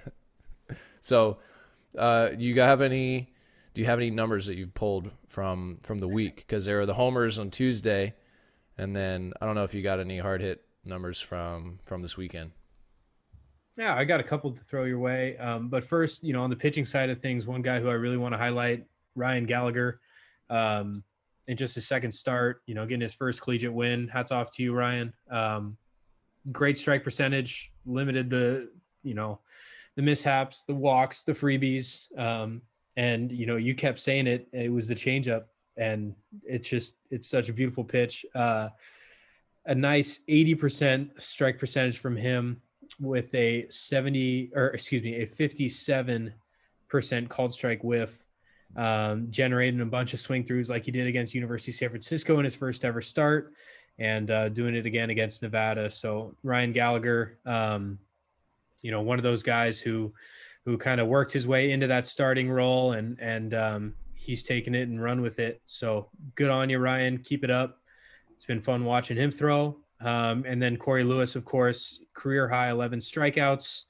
so, 1.00 1.38
uh, 1.96 2.30
you 2.38 2.60
have 2.60 2.80
any? 2.80 3.32
Do 3.74 3.82
you 3.82 3.86
have 3.86 3.98
any 3.98 4.10
numbers 4.10 4.46
that 4.46 4.56
you've 4.56 4.74
pulled 4.74 5.10
from 5.26 5.78
from 5.82 5.98
the 5.98 6.08
week? 6.08 6.36
Because 6.36 6.64
there 6.64 6.80
are 6.80 6.86
the 6.86 6.94
homers 6.94 7.38
on 7.38 7.50
Tuesday, 7.50 8.14
and 8.76 8.94
then 8.94 9.32
I 9.40 9.46
don't 9.46 9.54
know 9.54 9.64
if 9.64 9.74
you 9.74 9.82
got 9.82 10.00
any 10.00 10.18
hard 10.18 10.40
hit 10.40 10.64
numbers 10.84 11.20
from 11.20 11.78
from 11.84 12.02
this 12.02 12.16
weekend. 12.16 12.52
Yeah, 13.78 13.94
I 13.94 14.04
got 14.04 14.18
a 14.18 14.24
couple 14.24 14.50
to 14.50 14.64
throw 14.64 14.84
your 14.84 14.98
way. 14.98 15.36
Um, 15.38 15.68
but 15.68 15.84
first, 15.84 16.24
you 16.24 16.32
know, 16.32 16.42
on 16.42 16.50
the 16.50 16.56
pitching 16.56 16.84
side 16.84 17.10
of 17.10 17.22
things, 17.22 17.46
one 17.46 17.62
guy 17.62 17.78
who 17.78 17.88
I 17.88 17.92
really 17.92 18.16
want 18.16 18.34
to 18.34 18.38
highlight, 18.38 18.84
Ryan 19.14 19.46
Gallagher. 19.46 20.00
Um, 20.50 21.04
in 21.46 21.56
just 21.56 21.74
his 21.74 21.86
second 21.86 22.12
start, 22.12 22.62
you 22.66 22.74
know, 22.74 22.84
getting 22.84 23.00
his 23.00 23.14
first 23.14 23.40
collegiate 23.40 23.72
win. 23.72 24.06
Hats 24.08 24.32
off 24.32 24.50
to 24.52 24.62
you, 24.62 24.74
Ryan. 24.74 25.14
Um, 25.30 25.78
great 26.52 26.76
strike 26.76 27.02
percentage, 27.02 27.72
limited 27.86 28.28
the, 28.28 28.68
you 29.02 29.14
know, 29.14 29.40
the 29.96 30.02
mishaps, 30.02 30.64
the 30.64 30.74
walks, 30.74 31.22
the 31.22 31.32
freebies. 31.32 32.06
Um, 32.18 32.60
and, 32.96 33.32
you 33.32 33.46
know, 33.46 33.56
you 33.56 33.74
kept 33.74 33.98
saying 33.98 34.26
it, 34.26 34.46
it 34.52 34.70
was 34.70 34.88
the 34.88 34.94
changeup. 34.94 35.44
And 35.78 36.14
it's 36.42 36.68
just, 36.68 36.94
it's 37.10 37.28
such 37.28 37.48
a 37.48 37.52
beautiful 37.52 37.84
pitch. 37.84 38.26
Uh, 38.34 38.68
a 39.64 39.74
nice 39.74 40.20
80% 40.28 41.22
strike 41.22 41.58
percentage 41.58 41.98
from 41.98 42.16
him 42.16 42.60
with 43.00 43.34
a 43.34 43.66
70 43.70 44.50
or 44.54 44.68
excuse 44.68 45.02
me, 45.02 45.16
a 45.16 45.26
57% 45.26 46.32
called 47.28 47.52
strike 47.52 47.82
whiff, 47.84 48.24
um, 48.76 49.28
generating 49.30 49.80
a 49.80 49.86
bunch 49.86 50.14
of 50.14 50.20
swing 50.20 50.44
throughs 50.44 50.68
like 50.68 50.84
he 50.84 50.90
did 50.90 51.06
against 51.06 51.34
University 51.34 51.70
of 51.70 51.76
San 51.76 51.90
Francisco 51.90 52.38
in 52.38 52.44
his 52.44 52.54
first 52.54 52.84
ever 52.84 53.00
start 53.00 53.52
and 53.98 54.30
uh, 54.30 54.48
doing 54.48 54.74
it 54.74 54.86
again 54.86 55.10
against 55.10 55.42
Nevada. 55.42 55.90
So 55.90 56.34
Ryan 56.42 56.72
Gallagher, 56.72 57.38
um, 57.46 57.98
you 58.82 58.90
know, 58.90 59.02
one 59.02 59.18
of 59.18 59.24
those 59.24 59.42
guys 59.42 59.80
who, 59.80 60.12
who 60.64 60.78
kind 60.78 61.00
of 61.00 61.08
worked 61.08 61.32
his 61.32 61.46
way 61.46 61.72
into 61.72 61.86
that 61.88 62.06
starting 62.06 62.50
role 62.50 62.92
and, 62.92 63.18
and 63.20 63.54
um, 63.54 63.94
he's 64.14 64.44
taken 64.44 64.74
it 64.74 64.88
and 64.88 65.02
run 65.02 65.20
with 65.20 65.38
it. 65.38 65.60
So 65.66 66.10
good 66.34 66.50
on 66.50 66.70
you, 66.70 66.78
Ryan. 66.78 67.18
Keep 67.18 67.44
it 67.44 67.50
up. 67.50 67.80
It's 68.36 68.44
been 68.44 68.60
fun 68.60 68.84
watching 68.84 69.16
him 69.16 69.32
throw. 69.32 69.78
Um, 70.00 70.44
and 70.46 70.62
then 70.62 70.76
Cory 70.76 71.04
Lewis, 71.04 71.36
of 71.36 71.44
course, 71.44 72.00
career 72.14 72.48
high 72.48 72.70
11 72.70 73.00
strikeouts, 73.00 73.84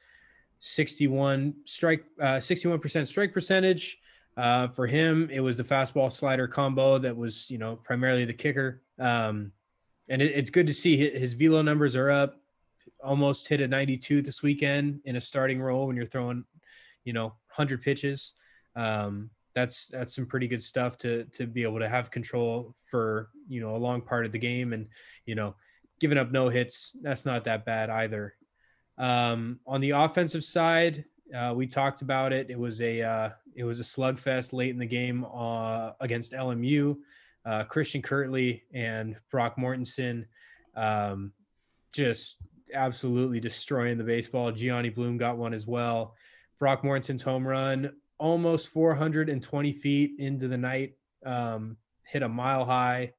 61 0.60 1.54
strike, 1.64 2.04
uh, 2.20 2.38
61% 2.38 3.06
strike 3.06 3.32
percentage. 3.32 3.98
Uh, 4.36 4.68
for 4.68 4.86
him, 4.86 5.28
it 5.32 5.40
was 5.40 5.56
the 5.56 5.64
fastball 5.64 6.12
slider 6.12 6.46
combo 6.46 6.96
that 6.98 7.16
was, 7.16 7.50
you 7.50 7.58
know, 7.58 7.76
primarily 7.76 8.24
the 8.24 8.32
kicker. 8.32 8.82
Um, 8.98 9.52
and 10.08 10.22
it, 10.22 10.32
it's 10.32 10.50
good 10.50 10.66
to 10.68 10.74
see 10.74 10.96
his, 10.96 11.20
his 11.20 11.34
velo 11.34 11.60
numbers 11.60 11.96
are 11.96 12.10
up. 12.10 12.40
Almost 13.02 13.48
hit 13.48 13.60
a 13.60 13.68
92 13.68 14.22
this 14.22 14.42
weekend 14.42 15.00
in 15.04 15.16
a 15.16 15.20
starting 15.20 15.60
role 15.60 15.86
when 15.86 15.96
you're 15.96 16.06
throwing, 16.06 16.44
you 17.04 17.12
know, 17.12 17.26
100 17.26 17.82
pitches. 17.82 18.32
Um, 18.76 19.30
that's 19.54 19.88
that's 19.88 20.14
some 20.14 20.26
pretty 20.26 20.46
good 20.46 20.62
stuff 20.62 20.96
to 20.98 21.24
to 21.32 21.46
be 21.46 21.62
able 21.62 21.80
to 21.80 21.88
have 21.88 22.10
control 22.10 22.74
for 22.84 23.30
you 23.48 23.60
know 23.60 23.74
a 23.74 23.78
long 23.78 24.00
part 24.00 24.24
of 24.24 24.30
the 24.30 24.38
game 24.38 24.72
and 24.72 24.86
you 25.26 25.34
know 25.34 25.54
giving 26.00 26.18
up 26.18 26.30
no 26.30 26.48
hits, 26.48 26.94
that's 27.02 27.26
not 27.26 27.44
that 27.44 27.64
bad 27.64 27.90
either. 27.90 28.34
Um, 28.96 29.60
on 29.66 29.80
the 29.80 29.90
offensive 29.90 30.44
side, 30.44 31.04
uh, 31.34 31.52
we 31.54 31.66
talked 31.66 32.02
about 32.02 32.32
it. 32.32 32.50
It 32.50 32.58
was 32.58 32.80
a 32.80 33.02
uh, 33.02 33.30
it 33.54 33.64
was 33.64 33.80
a 33.80 33.84
slugfest 33.84 34.52
late 34.52 34.70
in 34.70 34.78
the 34.78 34.86
game 34.86 35.24
uh, 35.24 35.92
against 36.00 36.32
LMU. 36.32 36.96
Uh, 37.44 37.64
Christian 37.64 38.02
Kirtley 38.02 38.62
and 38.72 39.16
Brock 39.30 39.56
Mortensen 39.56 40.26
um, 40.74 41.32
just 41.92 42.36
absolutely 42.74 43.40
destroying 43.40 43.98
the 43.98 44.04
baseball. 44.04 44.52
Gianni 44.52 44.90
Bloom 44.90 45.16
got 45.16 45.38
one 45.38 45.54
as 45.54 45.66
well. 45.66 46.14
Brock 46.58 46.82
Mortensen's 46.82 47.22
home 47.22 47.46
run, 47.46 47.92
almost 48.18 48.68
420 48.68 49.72
feet 49.72 50.12
into 50.18 50.48
the 50.48 50.56
night, 50.56 50.94
um, 51.24 51.76
hit 52.02 52.22
a 52.22 52.28
mile 52.28 52.64
high 52.64 53.12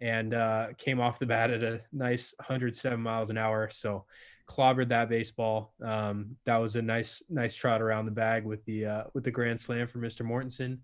and 0.00 0.34
uh, 0.34 0.68
came 0.78 1.00
off 1.00 1.18
the 1.18 1.26
bat 1.26 1.50
at 1.50 1.62
a 1.62 1.80
nice 1.92 2.34
107 2.38 3.00
miles 3.00 3.30
an 3.30 3.38
hour. 3.38 3.68
So 3.70 4.04
clobbered 4.46 4.88
that 4.88 5.08
baseball. 5.08 5.74
Um, 5.82 6.36
that 6.44 6.56
was 6.56 6.76
a 6.76 6.82
nice 6.82 7.22
nice 7.28 7.54
trot 7.54 7.82
around 7.82 8.06
the 8.06 8.12
bag 8.12 8.44
with 8.44 8.64
the 8.64 8.86
uh, 8.86 9.04
with 9.14 9.24
the 9.24 9.30
grand 9.30 9.60
slam 9.60 9.86
for 9.86 9.98
Mr. 9.98 10.26
Mortensen. 10.26 10.78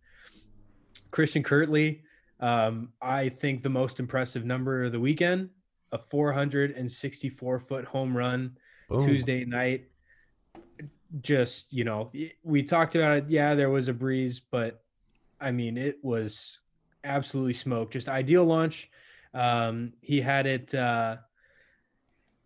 Christian 1.10 1.42
Kirtley, 1.42 2.02
um, 2.40 2.90
I 3.00 3.28
think 3.28 3.62
the 3.62 3.70
most 3.70 4.00
impressive 4.00 4.44
number 4.44 4.84
of 4.84 4.92
the 4.92 5.00
weekend, 5.00 5.50
a 5.92 5.98
464 5.98 7.58
foot 7.60 7.84
home 7.84 8.16
run 8.16 8.56
Boom. 8.88 9.06
Tuesday 9.06 9.44
night. 9.44 9.88
Just 11.20 11.72
you 11.72 11.84
know, 11.84 12.10
we 12.42 12.62
talked 12.62 12.94
about 12.94 13.18
it. 13.18 13.24
Yeah, 13.28 13.54
there 13.54 13.70
was 13.70 13.88
a 13.88 13.92
breeze, 13.92 14.40
but 14.40 14.82
I 15.40 15.50
mean, 15.50 15.76
it 15.76 15.98
was 16.02 16.58
absolutely 17.04 17.52
smoked. 17.52 17.92
Just 17.92 18.08
ideal 18.08 18.44
launch 18.44 18.90
um, 19.34 19.92
he 20.00 20.20
had 20.20 20.46
it. 20.46 20.74
Uh, 20.74 21.16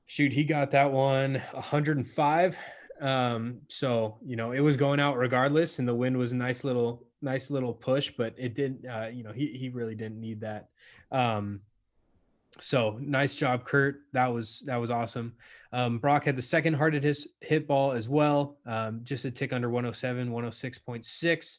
shoot, 0.06 0.32
he 0.32 0.44
got 0.44 0.70
that 0.72 0.92
one 0.92 1.42
105. 1.52 2.56
Um, 3.00 3.60
so 3.68 4.16
you 4.24 4.36
know 4.36 4.52
it 4.52 4.60
was 4.60 4.76
going 4.76 5.00
out 5.00 5.18
regardless, 5.18 5.78
and 5.78 5.86
the 5.86 5.94
wind 5.94 6.16
was 6.16 6.32
a 6.32 6.36
nice 6.36 6.64
little 6.64 7.06
nice 7.20 7.50
little 7.50 7.74
push, 7.74 8.12
but 8.16 8.34
it 8.38 8.54
didn't. 8.54 8.86
Uh, 8.86 9.08
you 9.12 9.22
know 9.22 9.32
he 9.32 9.56
he 9.58 9.68
really 9.68 9.94
didn't 9.94 10.20
need 10.20 10.40
that. 10.40 10.68
Um, 11.10 11.60
so 12.58 12.98
nice 13.00 13.34
job, 13.34 13.64
Kurt. 13.64 14.00
That 14.12 14.32
was 14.32 14.62
that 14.66 14.76
was 14.76 14.90
awesome. 14.90 15.34
Um, 15.72 15.98
Brock 15.98 16.24
had 16.24 16.36
the 16.36 16.42
second 16.42 16.74
hardest 16.74 17.28
hit 17.40 17.66
ball 17.66 17.92
as 17.92 18.08
well, 18.08 18.56
um, 18.64 19.00
just 19.02 19.24
a 19.26 19.30
tick 19.30 19.52
under 19.52 19.68
107, 19.68 20.30
106.6. 20.30 21.58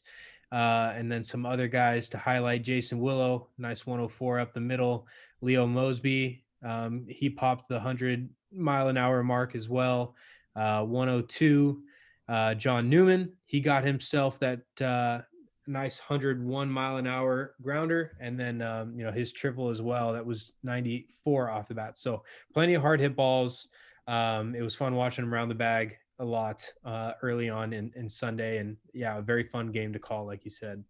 Uh, 0.50 0.92
and 0.96 1.10
then 1.12 1.22
some 1.22 1.44
other 1.44 1.68
guys 1.68 2.08
to 2.08 2.18
highlight 2.18 2.62
Jason 2.62 3.00
Willow, 3.00 3.48
nice 3.58 3.86
104 3.86 4.40
up 4.40 4.54
the 4.54 4.60
middle. 4.60 5.06
Leo 5.42 5.66
Mosby, 5.66 6.42
um, 6.64 7.04
he 7.08 7.28
popped 7.28 7.68
the 7.68 7.74
100 7.74 8.28
mile 8.52 8.88
an 8.88 8.96
hour 8.96 9.22
mark 9.22 9.54
as 9.54 9.68
well. 9.68 10.14
Uh, 10.56 10.82
102. 10.82 11.82
Uh, 12.28 12.54
John 12.54 12.90
Newman, 12.90 13.32
he 13.46 13.60
got 13.60 13.84
himself 13.84 14.38
that 14.40 14.60
uh, 14.80 15.20
nice 15.66 15.98
101 15.98 16.70
mile 16.70 16.96
an 16.96 17.06
hour 17.06 17.54
grounder, 17.62 18.16
and 18.20 18.38
then 18.38 18.60
um, 18.60 18.98
you 18.98 19.04
know 19.04 19.12
his 19.12 19.32
triple 19.32 19.70
as 19.70 19.80
well. 19.80 20.12
That 20.12 20.26
was 20.26 20.52
94 20.62 21.50
off 21.50 21.68
the 21.68 21.74
bat. 21.74 21.96
So 21.96 22.24
plenty 22.52 22.74
of 22.74 22.82
hard 22.82 23.00
hit 23.00 23.16
balls. 23.16 23.68
Um, 24.06 24.54
it 24.54 24.62
was 24.62 24.74
fun 24.74 24.94
watching 24.94 25.24
him 25.24 25.32
around 25.32 25.48
the 25.48 25.54
bag. 25.54 25.96
A 26.18 26.24
lot 26.24 26.64
uh, 26.84 27.12
early 27.22 27.48
on 27.48 27.72
in, 27.72 27.92
in 27.94 28.08
Sunday, 28.08 28.58
and 28.58 28.76
yeah, 28.92 29.18
a 29.18 29.22
very 29.22 29.44
fun 29.44 29.70
game 29.70 29.92
to 29.92 29.98
call, 29.98 30.26
like 30.26 30.44
you 30.44 30.50
said. 30.50 30.82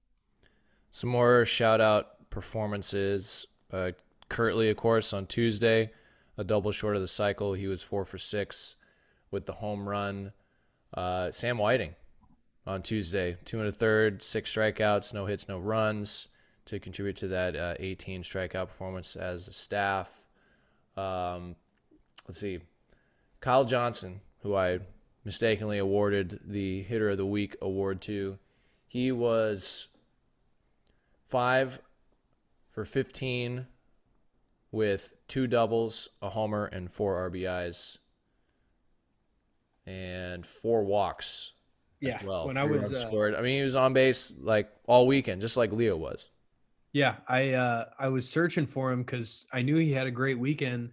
Some 0.90 1.10
more 1.10 1.44
shout 1.44 1.80
out 1.80 2.30
performances. 2.30 3.46
Uh, 3.72 3.92
of 4.30 4.76
course, 4.76 5.12
on 5.12 5.26
Tuesday, 5.26 5.90
a 6.36 6.44
double 6.44 6.72
short 6.72 6.96
of 6.96 7.02
the 7.02 7.08
cycle. 7.08 7.52
He 7.52 7.66
was 7.66 7.82
four 7.82 8.04
for 8.04 8.18
six 8.18 8.76
with 9.30 9.46
the 9.46 9.52
home 9.52 9.88
run. 9.88 10.32
Uh, 10.94 11.30
Sam 11.30 11.58
Whiting 11.58 11.94
on 12.66 12.82
Tuesday, 12.82 13.36
two 13.44 13.58
and 13.58 13.68
a 13.68 13.72
third, 13.72 14.22
six 14.22 14.54
strikeouts, 14.54 15.12
no 15.12 15.26
hits, 15.26 15.48
no 15.48 15.58
runs 15.58 16.28
to 16.66 16.78
contribute 16.78 17.16
to 17.16 17.28
that 17.28 17.56
uh, 17.56 17.74
18 17.78 18.22
strikeout 18.22 18.68
performance 18.68 19.16
as 19.16 19.48
a 19.48 19.52
staff. 19.52 20.26
Um, 20.96 21.56
let's 22.26 22.40
see, 22.40 22.60
Kyle 23.40 23.64
Johnson, 23.64 24.20
who 24.42 24.54
I 24.54 24.80
mistakenly 25.28 25.76
awarded 25.76 26.40
the 26.42 26.80
Hitter 26.84 27.10
of 27.10 27.18
the 27.18 27.26
Week 27.26 27.54
award 27.60 28.00
to, 28.00 28.38
he 28.86 29.12
was 29.12 29.88
five 31.26 31.80
for 32.70 32.86
15 32.86 33.66
with 34.72 35.12
two 35.28 35.46
doubles, 35.46 36.08
a 36.22 36.30
homer, 36.30 36.64
and 36.64 36.90
four 36.90 37.28
RBIs, 37.28 37.98
and 39.84 40.46
four 40.46 40.82
walks 40.82 41.52
yeah, 42.00 42.16
as 42.16 42.24
well. 42.24 42.46
When 42.46 42.56
I 42.56 42.64
was 42.64 42.90
uh, 42.90 43.06
scored, 43.06 43.34
I 43.34 43.42
mean, 43.42 43.58
he 43.58 43.62
was 43.62 43.76
on 43.76 43.92
base 43.92 44.32
like 44.40 44.70
all 44.86 45.06
weekend, 45.06 45.42
just 45.42 45.58
like 45.58 45.72
Leo 45.72 45.98
was. 45.98 46.30
Yeah, 46.92 47.16
I 47.28 47.50
uh, 47.52 47.84
I 47.98 48.08
was 48.08 48.26
searching 48.26 48.66
for 48.66 48.90
him 48.90 49.02
because 49.02 49.44
I 49.52 49.60
knew 49.60 49.76
he 49.76 49.92
had 49.92 50.06
a 50.06 50.10
great 50.10 50.38
weekend 50.38 50.92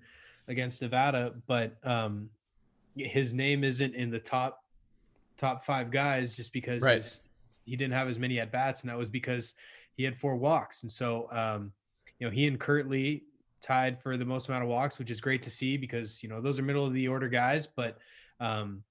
against 0.49 0.81
Nevada, 0.81 1.33
but 1.47 1.77
um, 1.85 2.29
his 2.95 3.33
name 3.33 3.63
isn't 3.63 3.93
in 3.95 4.09
the 4.09 4.19
top 4.19 4.63
top 5.37 5.65
five 5.65 5.91
guys 5.91 6.35
just 6.35 6.53
because 6.53 6.81
right. 6.81 6.95
his, 6.95 7.21
he 7.65 7.75
didn't 7.75 7.93
have 7.93 8.07
as 8.07 8.17
many 8.17 8.39
at 8.39 8.51
bats, 8.51 8.81
and 8.81 8.89
that 8.89 8.97
was 8.97 9.09
because 9.09 9.53
he 9.95 10.03
had 10.03 10.17
four 10.17 10.35
walks. 10.35 10.83
And 10.83 10.91
so, 10.91 11.27
um, 11.31 11.71
you 12.19 12.27
know, 12.27 12.31
he 12.31 12.47
and 12.47 12.59
Kirtley 12.59 13.23
tied 13.61 14.01
for 14.01 14.17
the 14.17 14.25
most 14.25 14.47
amount 14.47 14.63
of 14.63 14.69
walks, 14.69 14.99
which 14.99 15.09
is 15.09 15.19
great 15.19 15.41
to 15.41 15.49
see 15.49 15.77
because 15.77 16.21
you 16.21 16.29
know 16.29 16.41
those 16.41 16.59
are 16.59 16.63
middle 16.63 16.85
of 16.85 16.93
the 16.93 17.07
order 17.07 17.27
guys, 17.27 17.67
but 17.67 17.97
um, 18.39 18.83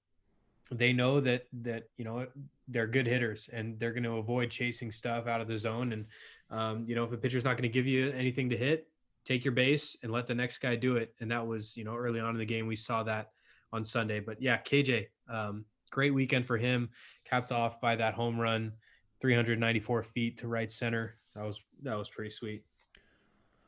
they 0.71 0.93
know 0.93 1.19
that 1.21 1.45
that 1.61 1.89
you 1.97 2.05
know 2.05 2.27
they're 2.67 2.87
good 2.87 3.07
hitters 3.07 3.49
and 3.53 3.79
they're 3.79 3.91
going 3.91 4.03
to 4.03 4.17
avoid 4.17 4.49
chasing 4.49 4.91
stuff 4.91 5.27
out 5.27 5.39
of 5.39 5.47
the 5.47 5.57
zone. 5.57 5.93
And 5.93 6.05
um, 6.49 6.85
you 6.87 6.95
know, 6.95 7.03
if 7.03 7.11
a 7.11 7.17
pitcher's 7.17 7.43
not 7.43 7.53
going 7.53 7.63
to 7.63 7.69
give 7.69 7.87
you 7.87 8.11
anything 8.11 8.49
to 8.49 8.57
hit, 8.57 8.87
take 9.23 9.45
your 9.45 9.53
base 9.53 9.95
and 10.03 10.11
let 10.11 10.27
the 10.27 10.35
next 10.35 10.59
guy 10.59 10.75
do 10.75 10.97
it. 10.97 11.13
And 11.19 11.31
that 11.31 11.45
was 11.45 11.77
you 11.77 11.83
know 11.83 11.95
early 11.95 12.19
on 12.19 12.31
in 12.31 12.37
the 12.39 12.45
game 12.45 12.67
we 12.67 12.75
saw 12.75 13.03
that 13.03 13.31
on 13.75 13.83
Sunday. 13.83 14.19
But 14.19 14.41
yeah, 14.41 14.57
KJ, 14.57 15.07
um, 15.29 15.65
great 15.91 16.13
weekend 16.13 16.47
for 16.47 16.57
him, 16.57 16.89
capped 17.25 17.51
off 17.51 17.79
by 17.79 17.95
that 17.97 18.13
home 18.13 18.39
run, 18.39 18.71
394 19.21 20.03
feet 20.03 20.37
to 20.37 20.47
right 20.47 20.71
center. 20.71 21.17
That 21.35 21.43
was 21.43 21.61
that 21.83 21.97
was 21.97 22.09
pretty 22.09 22.31
sweet. 22.31 22.63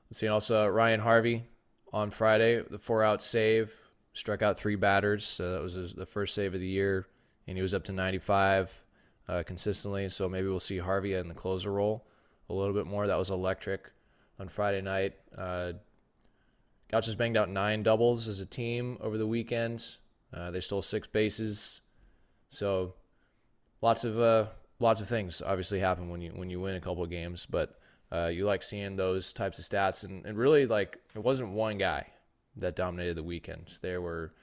Let's 0.09 0.19
see, 0.19 0.25
and 0.25 0.33
also 0.33 0.67
Ryan 0.67 1.01
Harvey 1.01 1.43
on 1.91 2.09
Friday, 2.09 2.63
the 2.69 2.77
four 2.77 3.03
out 3.03 3.21
save, 3.21 3.73
struck 4.13 4.41
out 4.41 4.57
three 4.57 4.75
batters. 4.75 5.25
So 5.25 5.51
that 5.51 5.61
was 5.61 5.73
his, 5.73 5.93
the 5.93 6.05
first 6.05 6.33
save 6.33 6.53
of 6.53 6.61
the 6.61 6.67
year, 6.67 7.07
and 7.47 7.57
he 7.57 7.61
was 7.61 7.73
up 7.73 7.83
to 7.85 7.91
95 7.91 8.85
uh, 9.27 9.43
consistently. 9.45 10.07
So 10.09 10.29
maybe 10.29 10.47
we'll 10.47 10.61
see 10.61 10.77
Harvey 10.77 11.13
in 11.13 11.27
the 11.27 11.33
closer 11.33 11.71
role 11.71 12.07
a 12.49 12.53
little 12.53 12.73
bit 12.73 12.87
more. 12.87 13.05
That 13.05 13.17
was 13.17 13.31
electric 13.31 13.91
on 14.39 14.47
Friday 14.47 14.81
night. 14.81 15.15
Uh, 15.37 15.73
Gauchos 16.89 17.15
banged 17.15 17.37
out 17.37 17.49
nine 17.49 17.83
doubles 17.83 18.27
as 18.27 18.39
a 18.39 18.45
team 18.45 18.97
over 19.01 19.17
the 19.17 19.27
weekend. 19.27 19.97
Uh, 20.33 20.51
they 20.51 20.61
stole 20.61 20.81
six 20.81 21.07
bases. 21.07 21.81
So 22.49 22.93
lots 23.81 24.03
of 24.03 24.19
uh, 24.19 24.47
lots 24.79 25.01
of 25.01 25.07
things 25.07 25.41
obviously 25.45 25.79
happen 25.79 26.09
when 26.09 26.21
you 26.21 26.31
when 26.31 26.49
you 26.49 26.59
win 26.59 26.75
a 26.75 26.81
couple 26.81 27.03
of 27.03 27.09
games, 27.09 27.45
but 27.45 27.79
uh, 28.11 28.27
you 28.27 28.45
like 28.45 28.63
seeing 28.63 28.95
those 28.95 29.33
types 29.33 29.59
of 29.59 29.65
stats, 29.65 30.05
and, 30.05 30.25
and 30.25 30.37
really 30.37 30.65
like 30.65 30.97
it 31.15 31.19
wasn't 31.19 31.49
one 31.49 31.77
guy 31.77 32.07
that 32.55 32.75
dominated 32.75 33.15
the 33.15 33.23
weekend. 33.23 33.73
There 33.81 34.01
were 34.01 34.33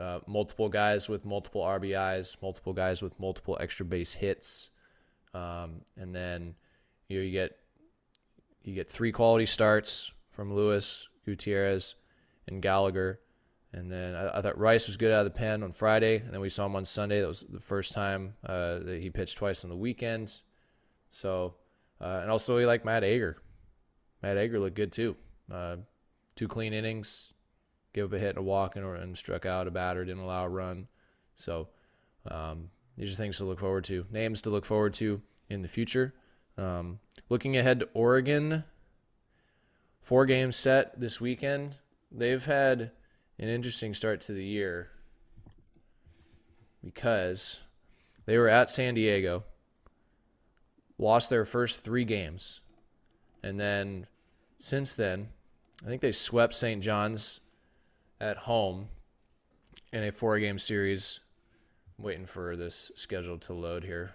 uh, 0.00 0.20
multiple 0.26 0.68
guys 0.68 1.08
with 1.08 1.24
multiple 1.24 1.62
RBIs, 1.62 2.36
multiple 2.40 2.72
guys 2.72 3.02
with 3.02 3.18
multiple 3.18 3.58
extra 3.60 3.84
base 3.84 4.12
hits, 4.12 4.70
um, 5.34 5.82
and 5.96 6.14
then 6.14 6.54
you 7.08 7.18
know, 7.18 7.24
you 7.24 7.32
get 7.32 7.56
you 8.62 8.74
get 8.74 8.88
three 8.88 9.12
quality 9.12 9.46
starts 9.46 10.12
from 10.30 10.54
Lewis, 10.54 11.08
Gutierrez, 11.24 11.94
and 12.48 12.62
Gallagher. 12.62 13.20
And 13.72 13.90
then 13.90 14.14
I, 14.14 14.38
I, 14.38 14.42
thought 14.42 14.56
Rice 14.58 14.86
was 14.86 14.96
good 14.96 15.12
out 15.12 15.26
of 15.26 15.32
the 15.32 15.38
pen 15.38 15.62
on 15.62 15.72
Friday, 15.72 16.18
and 16.18 16.32
then 16.32 16.40
we 16.40 16.48
saw 16.48 16.66
him 16.66 16.76
on 16.76 16.84
Sunday. 16.84 17.20
That 17.20 17.26
was 17.26 17.44
the 17.48 17.60
first 17.60 17.92
time 17.92 18.34
uh, 18.46 18.78
that 18.80 18.98
he 19.00 19.10
pitched 19.10 19.36
twice 19.36 19.64
on 19.64 19.70
the 19.70 19.76
weekend. 19.76 20.42
So, 21.08 21.54
uh, 22.00 22.20
and 22.22 22.30
also 22.30 22.56
we 22.56 22.66
like 22.66 22.84
Matt 22.84 23.02
Ager. 23.02 23.38
Matt 24.22 24.36
Ager 24.36 24.60
looked 24.60 24.76
good 24.76 24.92
too. 24.92 25.16
Uh, 25.52 25.76
two 26.36 26.46
clean 26.46 26.72
innings, 26.72 27.34
gave 27.92 28.04
up 28.04 28.12
a 28.12 28.18
hit 28.18 28.30
and 28.30 28.38
a 28.38 28.42
walk, 28.42 28.76
and, 28.76 28.84
and 28.84 29.18
struck 29.18 29.44
out 29.44 29.66
a 29.66 29.72
batter, 29.72 30.04
didn't 30.04 30.22
allow 30.22 30.44
a 30.44 30.48
run. 30.48 30.86
So, 31.34 31.68
um, 32.30 32.70
these 32.96 33.12
are 33.12 33.16
things 33.16 33.38
to 33.38 33.44
look 33.44 33.58
forward 33.58 33.84
to. 33.84 34.06
Names 34.10 34.40
to 34.42 34.50
look 34.50 34.64
forward 34.64 34.94
to 34.94 35.20
in 35.50 35.62
the 35.62 35.68
future. 35.68 36.14
Um, 36.56 37.00
looking 37.28 37.56
ahead 37.56 37.80
to 37.80 37.88
Oregon, 37.92 38.64
four 40.04 40.26
games 40.26 40.54
set 40.54 41.00
this 41.00 41.20
weekend. 41.20 41.76
They've 42.12 42.44
had 42.44 42.92
an 43.38 43.48
interesting 43.48 43.94
start 43.94 44.20
to 44.22 44.32
the 44.32 44.44
year 44.44 44.90
because 46.84 47.62
they 48.26 48.36
were 48.36 48.48
at 48.48 48.70
San 48.70 48.94
Diego, 48.94 49.44
lost 50.98 51.30
their 51.30 51.46
first 51.46 51.82
three 51.82 52.04
games, 52.04 52.60
and 53.42 53.58
then 53.58 54.06
since 54.58 54.94
then, 54.94 55.30
I 55.82 55.88
think 55.88 56.02
they 56.02 56.12
swept 56.12 56.54
St. 56.54 56.82
John's 56.82 57.40
at 58.20 58.36
home 58.36 58.88
in 59.90 60.04
a 60.04 60.12
four 60.12 60.38
game 60.38 60.58
series. 60.58 61.20
I'm 61.98 62.04
waiting 62.04 62.26
for 62.26 62.56
this 62.56 62.92
schedule 62.94 63.38
to 63.38 63.54
load 63.54 63.84
here. 63.84 64.12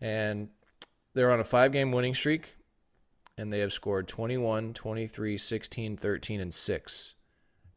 And 0.00 0.48
they're 1.12 1.30
on 1.30 1.40
a 1.40 1.44
five 1.44 1.72
game 1.72 1.92
winning 1.92 2.14
streak, 2.14 2.54
and 3.36 3.52
they 3.52 3.60
have 3.60 3.72
scored 3.72 4.08
21, 4.08 4.74
23, 4.74 5.38
16, 5.38 5.96
13, 5.96 6.40
and 6.40 6.54
6 6.54 7.14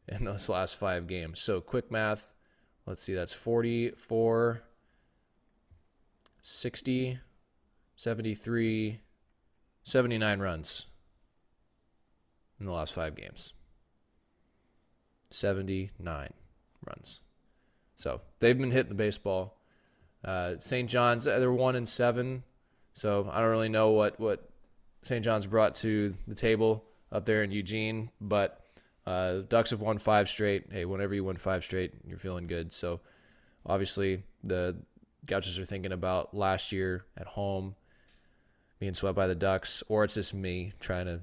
in 0.08 0.24
those 0.24 0.48
last 0.48 0.76
five 0.76 1.06
games. 1.06 1.40
So, 1.40 1.60
quick 1.60 1.90
math. 1.90 2.34
Let's 2.86 3.02
see, 3.02 3.14
that's 3.14 3.34
44, 3.34 4.62
60, 6.40 7.18
73, 7.96 9.00
79 9.82 10.40
runs 10.40 10.86
in 12.60 12.66
the 12.66 12.72
last 12.72 12.92
five 12.92 13.14
games. 13.14 13.52
79 15.30 16.32
runs. 16.86 17.20
So 17.94 18.20
they've 18.38 18.56
been 18.56 18.70
hitting 18.70 18.88
the 18.88 18.94
baseball. 18.94 19.58
Uh, 20.24 20.54
St. 20.58 20.88
John's, 20.88 21.24
they're 21.24 21.52
one 21.52 21.76
and 21.76 21.88
seven. 21.88 22.44
So 22.92 23.28
I 23.30 23.40
don't 23.40 23.50
really 23.50 23.68
know 23.68 23.90
what, 23.90 24.18
what 24.18 24.48
St. 25.02 25.24
John's 25.24 25.46
brought 25.46 25.74
to 25.76 26.12
the 26.26 26.34
table 26.34 26.84
up 27.12 27.24
there 27.24 27.42
in 27.42 27.50
Eugene, 27.50 28.10
but 28.20 28.60
uh, 29.06 29.38
Ducks 29.48 29.70
have 29.70 29.80
won 29.80 29.98
five 29.98 30.28
straight. 30.28 30.66
Hey, 30.70 30.84
whenever 30.84 31.14
you 31.14 31.24
win 31.24 31.36
five 31.36 31.64
straight, 31.64 31.94
you're 32.06 32.18
feeling 32.18 32.46
good. 32.46 32.72
So 32.72 33.00
obviously 33.64 34.24
the 34.44 34.76
Gauchos 35.24 35.58
are 35.58 35.64
thinking 35.64 35.92
about 35.92 36.34
last 36.34 36.72
year 36.72 37.04
at 37.16 37.26
home 37.26 37.74
being 38.78 38.94
swept 38.94 39.16
by 39.16 39.26
the 39.26 39.34
Ducks, 39.34 39.82
or 39.88 40.04
it's 40.04 40.14
just 40.14 40.34
me 40.34 40.72
trying 40.78 41.06
to 41.06 41.20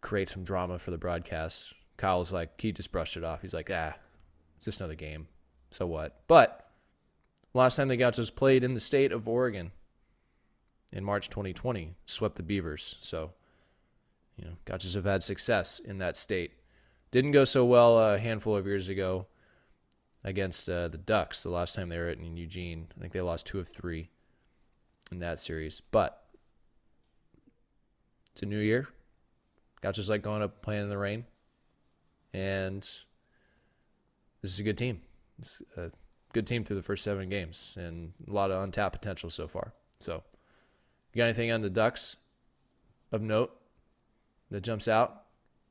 create 0.00 0.28
some 0.28 0.44
drama 0.44 0.78
for 0.78 0.90
the 0.90 0.98
broadcast. 0.98 1.74
Kyle's 1.96 2.32
like, 2.32 2.60
he 2.60 2.72
just 2.72 2.92
brushed 2.92 3.16
it 3.16 3.24
off. 3.24 3.42
He's 3.42 3.54
like, 3.54 3.70
ah, 3.72 3.94
it's 4.56 4.66
just 4.66 4.80
another 4.80 4.94
game. 4.94 5.28
So 5.70 5.86
what? 5.86 6.20
But 6.28 6.70
last 7.54 7.76
time 7.76 7.88
the 7.88 7.96
Gauchos 7.96 8.30
played 8.30 8.64
in 8.64 8.74
the 8.74 8.80
state 8.80 9.12
of 9.12 9.28
Oregon 9.28 9.72
in 10.92 11.04
March 11.04 11.28
2020, 11.28 11.94
swept 12.06 12.36
the 12.36 12.42
Beavers. 12.42 12.96
So, 13.00 13.32
you 14.36 14.44
know, 14.44 14.56
Gauchos 14.64 14.94
have 14.94 15.04
had 15.04 15.22
success 15.22 15.78
in 15.78 15.98
that 15.98 16.16
state. 16.16 16.52
Didn't 17.10 17.32
go 17.32 17.44
so 17.44 17.64
well 17.64 17.98
a 17.98 18.18
handful 18.18 18.56
of 18.56 18.66
years 18.66 18.88
ago 18.88 19.26
against 20.24 20.68
uh, 20.68 20.88
the 20.88 20.98
Ducks 20.98 21.42
the 21.42 21.50
last 21.50 21.74
time 21.74 21.88
they 21.88 21.98
were 21.98 22.10
in 22.10 22.36
Eugene. 22.36 22.88
I 22.96 23.00
think 23.00 23.12
they 23.12 23.20
lost 23.20 23.46
two 23.46 23.60
of 23.60 23.68
three 23.68 24.10
in 25.12 25.20
that 25.20 25.38
series. 25.38 25.80
But 25.80 26.22
it's 28.32 28.42
a 28.42 28.46
new 28.46 28.58
year. 28.58 28.88
Gauchos 29.80 30.10
like 30.10 30.22
going 30.22 30.42
up 30.42 30.62
playing 30.62 30.82
in 30.82 30.88
the 30.88 30.98
rain. 30.98 31.24
And 32.32 32.82
this 34.42 34.52
is 34.52 34.60
a 34.60 34.62
good 34.62 34.76
team. 34.76 35.00
It's 35.38 35.62
a 35.76 35.90
good 36.32 36.46
team 36.46 36.64
through 36.64 36.76
the 36.76 36.82
first 36.82 37.04
seven 37.04 37.28
games 37.28 37.76
and 37.80 38.12
a 38.28 38.32
lot 38.32 38.50
of 38.50 38.62
untapped 38.62 39.00
potential 39.00 39.30
so 39.30 39.48
far. 39.48 39.72
So, 40.00 40.22
you 41.16 41.22
got 41.22 41.28
anything 41.28 41.50
on 41.50 41.62
the 41.62 41.70
Ducks 41.70 42.18
of 43.10 43.22
note 43.22 43.58
that 44.50 44.60
jumps 44.60 44.86
out? 44.86 45.22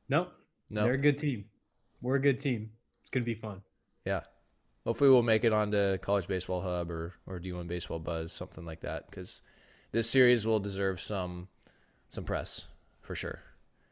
Nope. 0.09 0.33
No, 0.71 0.81
they're 0.81 0.93
a 0.93 0.97
good 0.97 1.19
team. 1.19 1.45
We're 2.01 2.15
a 2.15 2.21
good 2.21 2.39
team. 2.39 2.71
It's 3.01 3.11
gonna 3.11 3.25
be 3.25 3.35
fun. 3.35 3.61
Yeah, 4.05 4.21
hopefully 4.85 5.11
we'll 5.11 5.21
make 5.21 5.43
it 5.43 5.53
onto 5.53 5.99
College 5.99 6.27
Baseball 6.27 6.61
Hub 6.61 6.89
or 6.89 7.13
or 7.27 7.39
D1 7.39 7.67
Baseball 7.67 7.99
Buzz, 7.99 8.33
something 8.33 8.65
like 8.65 8.81
that, 8.81 9.07
because 9.07 9.43
this 9.91 10.09
series 10.09 10.47
will 10.47 10.59
deserve 10.59 10.99
some 10.99 11.47
some 12.09 12.23
press 12.23 12.65
for 13.01 13.13
sure. 13.13 13.39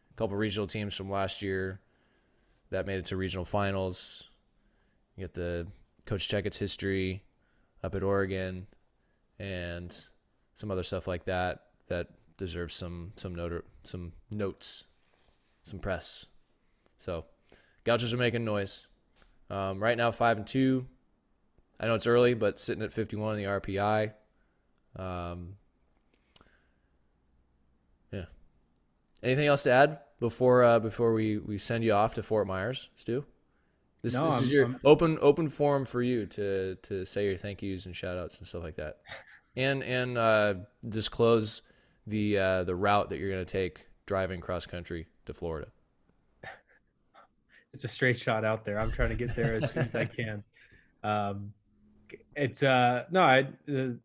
A 0.10 0.14
couple 0.16 0.36
regional 0.36 0.66
teams 0.66 0.96
from 0.96 1.12
last 1.12 1.44
year 1.44 1.82
that 2.72 2.88
made 2.88 2.98
it 2.98 3.06
to 3.06 3.16
regional 3.16 3.46
finals. 3.46 4.28
You 5.16 5.26
get 5.26 5.36
the 5.36 5.68
Coach 6.08 6.28
Checketts' 6.28 6.58
history 6.58 7.24
up 7.84 7.94
at 7.94 8.02
Oregon, 8.02 8.66
and 9.38 9.96
some 10.56 10.72
other 10.72 10.84
stuff 10.84 11.08
like 11.08 11.26
that 11.26 11.64
that 11.88 12.08
deserves 12.38 12.74
some 12.76 13.12
some 13.16 13.36
note 13.36 13.66
some 13.84 14.12
notes, 14.32 14.86
some 15.64 15.80
press. 15.80 16.26
So, 16.98 17.26
Gauchos 17.84 18.14
are 18.14 18.18
making 18.18 18.46
noise. 18.46 18.88
Um, 19.50 19.82
right 19.82 19.98
now, 19.98 20.12
five 20.12 20.38
and 20.38 20.48
two. 20.48 20.88
I 21.80 21.88
know 21.88 21.96
it's 21.96 22.08
early, 22.08 22.34
but 22.34 22.60
sitting 22.60 22.84
at 22.84 22.94
51 22.94 23.36
in 23.38 23.44
the 23.44 23.50
RPI. 23.50 24.14
Um, 24.96 25.56
yeah. 28.12 28.26
Anything 29.22 29.48
else 29.48 29.64
to 29.64 29.72
add 29.72 30.00
before 30.20 30.64
uh, 30.64 30.80
before 30.80 31.14
we, 31.14 31.38
we 31.40 31.58
send 31.58 31.84
you 31.84 31.94
off 31.94 32.14
to 32.16 32.24
Fort 32.24 32.48
Myers, 32.48 32.90
Stew? 32.96 33.26
This, 34.02 34.14
No, 34.14 34.32
this 34.32 34.44
is 34.44 34.52
your 34.52 34.66
I'm- 34.66 34.80
open 34.86 35.18
open 35.22 35.50
forum 35.50 35.86
for 35.86 36.02
you 36.02 36.26
to 36.28 36.76
to 36.76 37.06
say 37.06 37.26
your 37.26 37.38
thank 37.38 37.62
yous 37.62 37.86
and 37.86 37.96
shout 37.96 38.18
outs 38.18 38.38
and 38.38 38.48
stuff 38.48 38.64
like 38.64 38.76
that, 38.76 39.00
and 39.56 39.84
and 39.84 40.18
uh, 40.18 40.56
disclose 40.88 41.62
the 42.08 42.38
uh, 42.38 42.64
the 42.64 42.76
route 42.76 43.10
that 43.10 43.20
you're 43.20 43.30
going 43.30 43.46
to 43.46 43.52
take 43.52 43.88
driving 44.06 44.42
cross 44.42 44.66
country 44.66 45.08
to 45.26 45.34
Florida. 45.34 45.68
it's 47.74 47.84
a 47.84 47.88
straight 47.88 48.18
shot 48.18 48.44
out 48.44 48.66
there. 48.66 48.80
I'm 48.80 48.92
trying 48.92 49.10
to 49.10 49.16
get 49.16 49.36
there 49.36 49.56
as 49.56 49.72
soon 49.72 49.84
as 49.84 49.96
I 49.96 50.06
can. 50.20 50.44
Um, 51.04 51.54
it's 52.36 52.64
uh 52.64 53.06
no, 53.12 53.22
I 53.22 53.48
the 53.66 53.98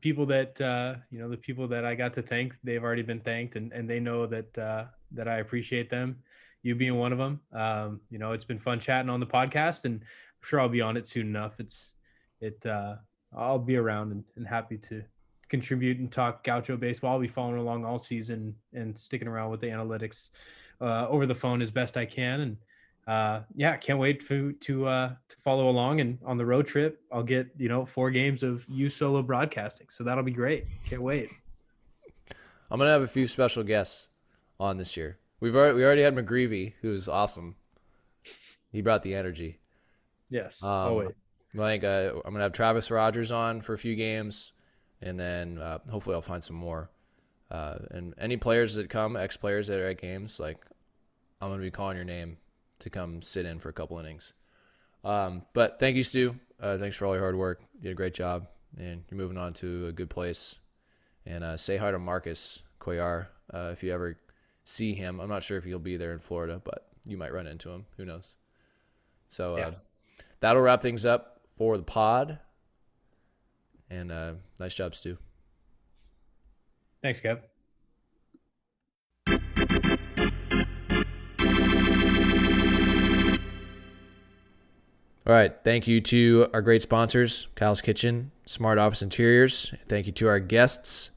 people 0.00 0.26
that 0.26 0.60
uh 0.60 0.96
you 1.10 1.18
know 1.18 1.28
the 1.28 1.36
people 1.36 1.66
that 1.68 1.84
I 1.84 1.94
got 1.94 2.12
to 2.14 2.22
thank, 2.22 2.56
they've 2.62 2.82
already 2.82 3.02
been 3.02 3.20
thanked, 3.20 3.56
and 3.56 3.72
and 3.72 3.88
they 3.88 4.00
know 4.00 4.26
that 4.26 4.56
uh 4.58 4.84
that 5.12 5.28
I 5.28 5.38
appreciate 5.38 5.90
them. 5.90 6.16
You 6.62 6.74
being 6.74 6.96
one 6.96 7.12
of 7.12 7.18
them. 7.18 7.40
Um, 7.52 8.00
you 8.10 8.18
know, 8.18 8.32
it's 8.32 8.44
been 8.44 8.58
fun 8.58 8.80
chatting 8.80 9.08
on 9.08 9.20
the 9.20 9.26
podcast, 9.26 9.84
and 9.84 10.00
I'm 10.00 10.42
sure 10.42 10.60
I'll 10.60 10.68
be 10.68 10.80
on 10.80 10.96
it 10.96 11.06
soon 11.06 11.26
enough. 11.28 11.60
It's 11.60 11.94
it 12.40 12.64
uh 12.66 12.96
I'll 13.36 13.58
be 13.58 13.76
around 13.76 14.12
and, 14.12 14.24
and 14.36 14.46
happy 14.46 14.78
to 14.78 15.02
contribute 15.48 15.98
and 15.98 16.10
talk 16.10 16.42
gaucho 16.42 16.76
baseball. 16.76 17.12
I'll 17.12 17.20
be 17.20 17.28
following 17.28 17.58
along 17.58 17.84
all 17.84 17.98
season 17.98 18.54
and 18.72 18.96
sticking 18.98 19.28
around 19.28 19.50
with 19.50 19.60
the 19.60 19.68
analytics 19.68 20.30
uh, 20.80 21.06
over 21.08 21.26
the 21.26 21.34
phone 21.34 21.62
as 21.62 21.70
best 21.70 21.96
I 21.96 22.04
can. 22.06 22.40
And 22.40 22.56
uh, 23.06 23.40
yeah, 23.54 23.76
can't 23.76 23.98
wait 23.98 24.22
for, 24.22 24.52
to 24.52 24.86
uh, 24.86 25.08
to 25.28 25.36
follow 25.36 25.68
along. 25.68 26.00
And 26.00 26.18
on 26.24 26.36
the 26.38 26.46
road 26.46 26.66
trip, 26.66 27.00
I'll 27.12 27.22
get 27.22 27.48
you 27.56 27.68
know 27.68 27.84
four 27.84 28.10
games 28.10 28.42
of 28.42 28.64
you 28.68 28.88
solo 28.88 29.22
broadcasting, 29.22 29.86
so 29.90 30.02
that'll 30.02 30.24
be 30.24 30.32
great. 30.32 30.66
Can't 30.88 31.02
wait. 31.02 31.30
I'm 32.70 32.78
gonna 32.78 32.90
have 32.90 33.02
a 33.02 33.06
few 33.08 33.28
special 33.28 33.62
guests 33.62 34.08
on 34.58 34.76
this 34.78 34.96
year. 34.96 35.18
We've 35.38 35.54
already 35.54 35.76
we 35.76 35.84
already 35.84 36.02
had 36.02 36.16
McGreevy, 36.16 36.72
who's 36.80 37.08
awesome. 37.08 37.54
He 38.72 38.82
brought 38.82 39.04
the 39.04 39.14
energy. 39.14 39.60
Yes, 40.28 40.62
Um, 40.62 40.70
always. 40.70 41.10
I 41.54 41.58
think 41.58 41.84
uh, 41.84 42.12
I'm 42.24 42.32
gonna 42.32 42.42
have 42.44 42.52
Travis 42.52 42.90
Rogers 42.90 43.32
on 43.32 43.60
for 43.62 43.72
a 43.72 43.78
few 43.78 43.94
games, 43.94 44.52
and 45.00 45.18
then 45.18 45.58
uh, 45.58 45.78
hopefully 45.90 46.14
I'll 46.14 46.22
find 46.22 46.44
some 46.44 46.56
more. 46.56 46.90
Uh, 47.50 47.76
and 47.90 48.14
any 48.18 48.36
players 48.36 48.74
that 48.74 48.90
come, 48.90 49.16
ex 49.16 49.36
players 49.36 49.66
that 49.68 49.78
are 49.78 49.88
at 49.88 50.00
games, 50.00 50.38
like 50.40 50.58
I'm 51.40 51.48
gonna 51.50 51.62
be 51.62 51.70
calling 51.70 51.96
your 51.96 52.04
name 52.04 52.36
to 52.80 52.90
come 52.90 53.22
sit 53.22 53.46
in 53.46 53.58
for 53.58 53.68
a 53.70 53.72
couple 53.72 53.98
innings. 53.98 54.34
Um, 55.04 55.42
but 55.54 55.78
thank 55.78 55.96
you, 55.96 56.02
Stew. 56.02 56.36
Uh, 56.60 56.76
thanks 56.78 56.96
for 56.96 57.06
all 57.06 57.14
your 57.14 57.22
hard 57.22 57.36
work. 57.36 57.62
You 57.76 57.82
did 57.82 57.92
a 57.92 57.94
great 57.94 58.14
job, 58.14 58.48
and 58.78 59.04
you're 59.10 59.18
moving 59.18 59.38
on 59.38 59.52
to 59.54 59.86
a 59.86 59.92
good 59.92 60.10
place. 60.10 60.58
And 61.24 61.42
uh, 61.42 61.56
say 61.56 61.76
hi 61.76 61.90
to 61.90 61.98
Marcus 61.98 62.62
Cuellar 62.80 63.26
uh, 63.52 63.70
if 63.72 63.82
you 63.82 63.92
ever 63.92 64.18
see 64.64 64.94
him. 64.94 65.20
I'm 65.20 65.28
not 65.28 65.42
sure 65.42 65.56
if 65.58 65.64
he'll 65.64 65.78
be 65.78 65.96
there 65.96 66.12
in 66.12 66.18
Florida, 66.18 66.60
but 66.64 66.88
you 67.04 67.16
might 67.16 67.32
run 67.32 67.46
into 67.46 67.70
him. 67.70 67.86
Who 67.96 68.04
knows? 68.04 68.36
So 69.28 69.54
uh, 69.54 69.58
Yeah. 69.58 69.70
that'll 70.40 70.62
wrap 70.62 70.82
things 70.82 71.04
up 71.06 71.35
for 71.56 71.76
the 71.76 71.82
pod. 71.82 72.38
And 73.90 74.10
uh, 74.10 74.34
nice 74.58 74.74
job, 74.74 74.94
Stew. 74.94 75.18
Thanks, 77.02 77.20
Kev. 77.20 77.40
All 85.26 85.32
right. 85.32 85.52
Thank 85.64 85.88
you 85.88 86.00
to 86.02 86.48
our 86.54 86.62
great 86.62 86.82
sponsors, 86.82 87.48
Kyle's 87.56 87.80
Kitchen, 87.80 88.30
Smart 88.46 88.78
Office 88.78 89.02
Interiors. 89.02 89.74
Thank 89.88 90.06
you 90.06 90.12
to 90.12 90.28
our 90.28 90.38
guests 90.38 91.10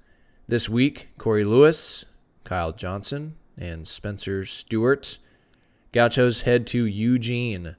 this 0.48 0.68
week, 0.68 1.10
Cory 1.20 1.44
Lewis, 1.44 2.06
Kyle 2.44 2.72
Johnson, 2.72 3.36
and 3.56 3.88
Spencer 3.88 4.46
Stewart. 4.46 5.20
Gauchos 5.92 6.42
head 6.42 6.66
to 6.68 6.86
Eugene 6.86 7.76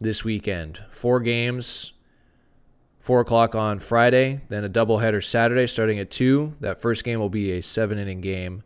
this 0.00 0.24
weekend. 0.24 0.84
Four 0.90 1.18
games, 1.18 1.94
4 3.02 3.18
o'clock 3.22 3.56
on 3.56 3.80
Friday, 3.80 4.42
then 4.48 4.64
a 4.64 4.68
doubleheader 4.68 5.22
Saturday 5.22 5.66
starting 5.66 5.98
at 5.98 6.08
2. 6.08 6.54
That 6.60 6.78
first 6.78 7.02
game 7.02 7.18
will 7.18 7.28
be 7.28 7.50
a 7.50 7.60
seven 7.60 7.98
inning 7.98 8.20
game. 8.20 8.62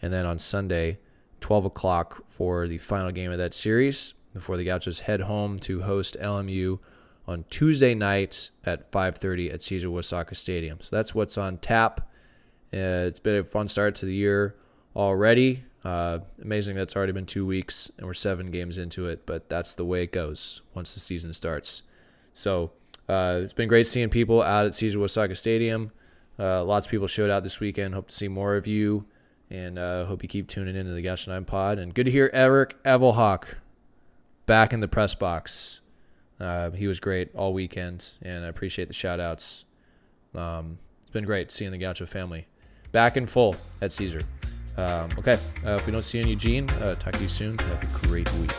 And 0.00 0.12
then 0.12 0.24
on 0.26 0.38
Sunday, 0.38 0.98
12 1.40 1.64
o'clock 1.64 2.22
for 2.24 2.68
the 2.68 2.78
final 2.78 3.10
game 3.10 3.32
of 3.32 3.38
that 3.38 3.52
series 3.52 4.14
before 4.32 4.56
the 4.56 4.64
Gauchos 4.64 5.00
head 5.00 5.22
home 5.22 5.58
to 5.58 5.82
host 5.82 6.16
LMU 6.20 6.78
on 7.26 7.44
Tuesday 7.50 7.92
night 7.96 8.52
at 8.64 8.88
5:30 8.92 9.52
at 9.52 9.60
Caesar 9.60 9.88
Uyesaka 9.88 10.36
Stadium. 10.36 10.78
So 10.80 10.94
that's 10.94 11.12
what's 11.12 11.36
on 11.36 11.58
tap. 11.58 12.08
Uh, 12.72 13.10
it's 13.10 13.18
been 13.18 13.40
a 13.40 13.44
fun 13.44 13.66
start 13.66 13.96
to 13.96 14.06
the 14.06 14.14
year 14.14 14.54
already. 14.94 15.64
Uh, 15.84 16.20
amazing 16.40 16.76
that's 16.76 16.94
already 16.94 17.12
been 17.12 17.26
two 17.26 17.44
weeks 17.44 17.90
and 17.98 18.06
we're 18.06 18.14
seven 18.14 18.52
games 18.52 18.78
into 18.78 19.06
it, 19.06 19.26
but 19.26 19.48
that's 19.48 19.74
the 19.74 19.84
way 19.84 20.04
it 20.04 20.12
goes 20.12 20.62
once 20.74 20.94
the 20.94 21.00
season 21.00 21.32
starts. 21.32 21.82
So 22.32 22.70
uh, 23.10 23.40
it's 23.42 23.52
been 23.52 23.68
great 23.68 23.88
seeing 23.88 24.08
people 24.08 24.40
out 24.40 24.66
at 24.66 24.74
Caesar 24.76 24.98
Uyesaka 24.98 25.36
Stadium. 25.36 25.90
Uh, 26.38 26.62
lots 26.62 26.86
of 26.86 26.90
people 26.90 27.08
showed 27.08 27.28
out 27.28 27.42
this 27.42 27.58
weekend. 27.58 27.92
Hope 27.92 28.08
to 28.08 28.14
see 28.14 28.28
more 28.28 28.54
of 28.54 28.68
you, 28.68 29.04
and 29.50 29.80
uh, 29.80 30.04
hope 30.04 30.22
you 30.22 30.28
keep 30.28 30.46
tuning 30.46 30.76
into 30.76 30.92
the 30.92 31.02
Gaucho 31.02 31.32
9 31.32 31.44
pod. 31.44 31.80
And 31.80 31.92
good 31.92 32.04
to 32.04 32.10
hear 32.12 32.30
Eric 32.32 32.80
Evelhawk 32.84 33.56
back 34.46 34.72
in 34.72 34.78
the 34.78 34.86
press 34.86 35.16
box. 35.16 35.80
Uh, 36.38 36.70
he 36.70 36.86
was 36.86 37.00
great 37.00 37.34
all 37.34 37.52
weekend, 37.52 38.12
and 38.22 38.44
I 38.44 38.48
appreciate 38.48 38.86
the 38.86 38.94
shout 38.94 39.18
outs. 39.18 39.64
Um, 40.32 40.78
it's 41.02 41.10
been 41.10 41.24
great 41.24 41.50
seeing 41.50 41.72
the 41.72 41.78
Gaucho 41.78 42.06
family 42.06 42.46
back 42.92 43.16
in 43.16 43.26
full 43.26 43.56
at 43.82 43.92
Caesar. 43.92 44.22
Um, 44.76 45.10
okay, 45.18 45.36
uh, 45.66 45.72
if 45.72 45.86
we 45.86 45.92
don't 45.92 46.04
see 46.04 46.18
you 46.18 46.24
in 46.24 46.30
Eugene, 46.30 46.70
uh, 46.70 46.94
talk 46.94 47.14
to 47.14 47.22
you 47.22 47.28
soon. 47.28 47.58
Have 47.58 47.82
a 47.82 48.06
great 48.06 48.32
week. 48.34 48.52